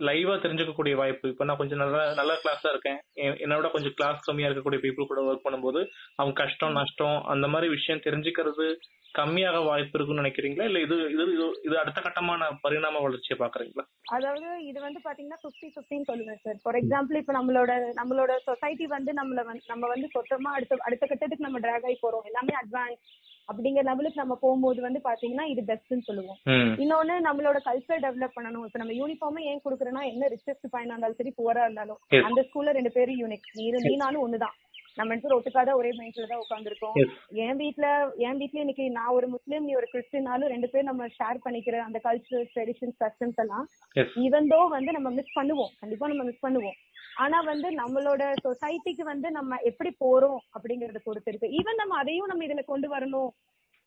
லைவா 0.00 0.34
தெரிஞ்சுக்கக்கூடிய 0.36 0.94
வாய்ப்பு. 0.94 1.28
இப்போ 1.28 1.44
நான் 1.44 1.56
கொஞ்சம் 1.56 1.78
நல்ல 1.78 1.96
நல்ல 2.14 2.32
கிளாஸா 2.42 2.68
இருக்கேன். 2.68 2.98
என்னோட 3.44 3.70
கொஞ்சம் 3.70 3.94
கிளாஸ் 3.94 4.22
கம்மியா 4.22 4.48
இருக்கக்கூடிய 4.48 4.80
பீப்புள் 4.84 5.10
கூட 5.10 5.20
ஒர்க் 5.22 5.46
பண்ணும்போது 5.46 5.80
அவங்க 6.16 6.42
கஷ்டம் 6.42 6.72
நஷ்டம் 6.72 7.22
அந்த 7.26 7.48
மாதிரி 7.48 7.68
விஷயம் 7.70 8.00
தெரிஞ்சுக்கிறது 8.00 8.66
கம்மியாக 9.14 9.64
வாய்ப்பு 9.64 9.94
இருக்குன்னு 9.94 10.22
நினைக்கிறீங்களா? 10.22 10.64
இல்ல 10.64 10.80
இது 10.80 10.96
இது 11.12 11.24
இது- 11.62 11.74
அடுத்த 11.74 12.00
கட்டமான 12.00 12.50
பரிணாம 12.60 13.00
வளர்ச்சியை 13.00 13.36
பாக்குறீங்களா 13.40 13.84
அதாவது 14.10 14.64
இது 14.64 14.80
வந்து 14.80 15.00
பாத்தீங்கன்னா 15.04 15.38
பிப்டி 15.44 15.68
பிப்டின்னு 15.76 16.08
சொல்லுவேன் 16.10 16.40
சார் 16.40 16.58
ஃபார் 16.62 16.74
எக்ஸாம்பிள் 16.74 17.16
இப்ப 17.16 17.32
நம்மளோட 17.32 17.72
நம்மளோட 17.96 18.36
சொசைட்டி 18.44 18.86
வந்து 18.86 19.12
நம்மள 19.12 19.44
வந்து 19.44 19.62
நம்ம 19.66 19.88
வந்து 19.88 20.08
சொத்தமா 20.14 20.50
அடுத்த 20.56 20.76
அடுத்த 20.80 21.06
கட்டத்துக்கு 21.06 21.46
நம்ம 21.48 21.58
டிராக் 21.58 21.84
ஆகி 21.84 21.98
போறோம். 22.02 22.24
எல்லாமே 22.24 22.54
அட்வான்ஸ் 22.62 23.02
அப்படிங்கிற 23.50 23.82
லெவலுக்கு 23.90 24.22
நம்ம 24.22 24.34
போகும்போது 24.40 24.80
வந்து 24.86 25.00
பாத்தீங்கன்னா 25.04 25.46
இது 25.52 25.62
பெஸ்ட்னு 25.70 26.06
சொல்லுவோம். 26.08 26.38
இன்னொன்னு 26.82 27.16
நம்மளோட 27.28 27.58
கல்ச்சர் 27.68 28.04
டெவலப் 28.06 28.36
பண்ணணும். 28.38 28.64
இப்ப 28.68 28.80
நம்ம 28.82 28.96
யூனிஃபார்ம் 29.00 29.40
ஏன் 29.50 29.62
கொடுக்குறோம்னா 29.64 30.04
என்ன 30.12 30.30
ரிச்சஸ்ட் 30.34 30.72
பையனா 30.74 30.94
இருந்தாலும் 30.94 31.20
சரி 31.20 31.34
புவரா 31.40 31.64
இருந்தாலும். 31.68 32.00
அந்த 32.28 32.42
ஸ்கூல்ல 32.48 32.76
ரெண்டு 32.78 32.92
பேரும் 32.98 33.20
யூனிக் 33.22 33.48
நீ 33.58 33.96
நானும் 34.04 34.24
ஒண்ணுதான். 34.26 34.56
நம்ம 34.96 35.10
ரெண்டு 35.12 35.24
பேரும் 35.24 35.38
ஒட்டுக்காத 35.38 35.74
ஒரே 35.80 35.90
பெஞ்ச்ல 35.98 36.26
தான் 36.30 36.42
உட்காந்துருக்கோம். 36.44 36.96
என் 37.44 37.58
வீட்ல 37.60 37.86
என் 38.26 38.38
வீட்ல 38.40 38.62
இன்னைக்கு 38.64 38.84
நான் 38.98 39.14
ஒரு 39.18 39.26
முஸ்லீம் 39.34 39.66
நீ 39.68 39.74
ஒரு 39.80 39.88
கிறிஸ்டினாலும் 39.92 40.52
ரெண்டு 40.54 40.70
பேரும் 40.72 40.90
நம்ம 40.90 41.06
ஷேர் 41.18 41.42
பண்ணிக்கிற 41.44 41.76
அந்த 41.88 41.98
கல்ச்சர் 42.06 42.48
ட்ரெடிஷன்ஸ் 42.54 42.98
கஸ்டம்ஸ் 43.02 43.40
எல்லாம் 43.44 43.66
எஸ் 43.96 44.16
ஈவன் 44.24 44.48
தோ 44.52 44.60
வந்து 44.76 44.96
நம்ம 44.96 45.10
மிஸ் 45.18 45.36
பண்ணுவோம். 45.38 45.72
கண்டிப்பா 45.82 46.10
நம்ம 46.12 46.26
மிஸ் 46.30 46.44
பண்ணுவோம். 46.46 46.76
ஆனா 47.16 47.38
வந்து 47.42 47.68
நம்மளோட 47.82 48.22
சொசைட்டிக்கு 48.44 49.04
வந்து 49.12 49.30
நம்ம 49.38 49.58
எப்படி 49.70 49.90
போறோம் 50.04 50.40
அப்படிங்கறத 50.56 51.00
பொறுத்து 51.06 51.30
இருக்கு. 51.32 51.54
ஈவன் 51.60 51.80
நம்ம 51.82 51.96
அதையும் 52.02 52.30
நம்ம 52.32 52.44
இதுல 52.48 52.64
கொண்டு 52.72 52.88
வரணும். 52.94 53.30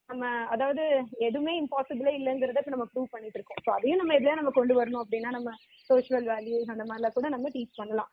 நம்ம 0.09 0.29
அதாவது 0.53 0.83
எதுவுமே 1.27 1.53
இம்பாசிபிளே 1.61 2.11
இல்லைங்கிறத 2.17 2.61
இப்ப 2.61 2.73
நம்ம 2.73 2.87
ப்ரூவ் 2.91 3.13
பண்ணிட்டு 3.13 3.37
இருக்கோம். 3.39 3.61
ஸோ 3.65 3.69
அதையும் 3.75 4.01
நம்ம 4.01 4.15
எதுலயா 4.17 4.39
நம்ம 4.39 4.51
கொண்டு 4.57 4.73
வரணும் 4.79 5.03
அப்படின்னா 5.03 5.29
நம்ம 5.37 5.51
சோஷியல் 5.89 6.27
வேல்யூஸ் 6.31 6.73
அந்த 6.73 6.85
மாதிரிலாம் 6.89 7.15
கூட 7.17 7.29
நம்ம 7.29 7.49
டீச் 7.55 7.79
பண்ணலாம். 7.79 8.09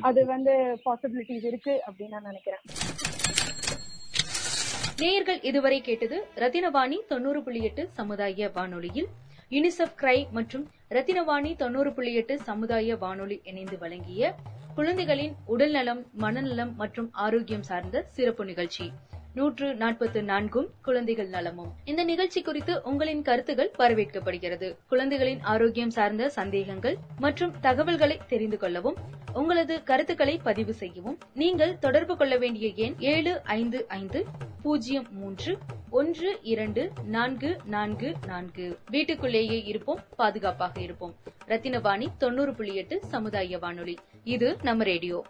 அது 0.00 0.26
வந்து 0.26 0.52
பாசிபிலிட்டிஸ் 0.84 1.44
இருக்கு 1.44 1.82
அப்படின்னு 1.86 2.08
நான் 2.08 2.22
நினைக்கிறேன். 2.22 2.60
நேயர்கள் 4.98 5.40
இதுவரை 5.40 5.80
கேட்டது 5.80 6.26
ரத்தினவாணி 6.36 6.98
தொண்ணூறு 7.08 7.42
புள்ளி 7.42 7.62
எட்டு 7.62 7.88
சமுதாய 7.92 8.50
வானொலியில். 8.54 9.08
யுனிசெஃப் 9.50 9.96
கிரை 10.02 10.30
மற்றும் 10.30 10.70
ரத்தினவாணி 10.90 11.56
தொண்ணூறு 11.56 11.92
புள்ளி 11.92 12.14
எட்டு 12.14 12.38
சமுதாய 12.38 12.96
வானொலி 12.96 13.40
இணைந்து 13.44 13.78
வழங்கிய 13.78 14.34
குழந்தைகளின் 14.74 15.34
உடல்நலம் 15.46 16.04
மனநலம் 16.12 16.76
மற்றும் 16.76 17.10
ஆரோக்கியம் 17.12 17.62
சார்ந்த 17.62 18.04
சிறப்பு 18.10 18.44
நிகழ்ச்சி. 18.44 18.92
நூற்று 19.34 19.74
நாற்பத்து 19.74 20.22
நான்கும் 20.22 20.68
குழந்தைகள் 20.82 21.28
நலமும். 21.28 21.70
இந்த 21.84 22.04
நிகழ்ச்சி 22.04 22.42
குறித்து 22.42 22.82
உங்களின் 22.82 23.22
கருத்துகள் 23.22 23.70
வரவேற்கப்படுகிறது. 23.78 24.76
குழந்தைகளின் 24.86 25.40
ஆரோக்கியம் 25.42 25.90
சார்ந்த 25.90 26.28
சந்தேகங்கள் 26.28 26.96
மற்றும் 27.18 27.54
தகவல்களை 27.60 28.18
தெரிந்து 28.28 28.58
கொள்ளவும் 28.58 28.96
உங்களது 29.34 29.82
கருத்துக்களை 29.82 30.40
பதிவு 30.42 30.74
செய்யவும் 30.74 31.18
நீங்கள் 31.34 31.78
தொடர்பு 31.78 32.16
கொள்ள 32.16 32.36
வேண்டிய 32.36 32.72
எண் 32.76 32.94
ஏழு 32.98 33.40
ஐந்து 33.44 33.84
ஐந்து 33.88 34.24
பூஜ்ஜியம் 34.62 35.06
மூன்று 35.10 35.58
ஒன்று 35.90 36.38
இரண்டு 36.42 36.92
நான்கு 37.06 37.56
நான்கு 37.64 38.12
நான்கு. 38.26 38.78
வீட்டுக்குள்ளேயே 38.90 39.62
இருப்போம் 39.62 40.00
பாதுகாப்பாக 40.16 40.80
இருப்போம். 40.80 41.14
ரத்தினவாணி 41.48 42.06
தொண்ணூறு 42.18 42.54
புள்ளி 42.54 42.74
எட்டு 42.74 43.00
சமுதாய 43.04 43.58
வானொலி. 43.58 43.96
இது 44.24 44.56
நம்ம 44.62 44.84
ரேடியோ. 44.84 45.24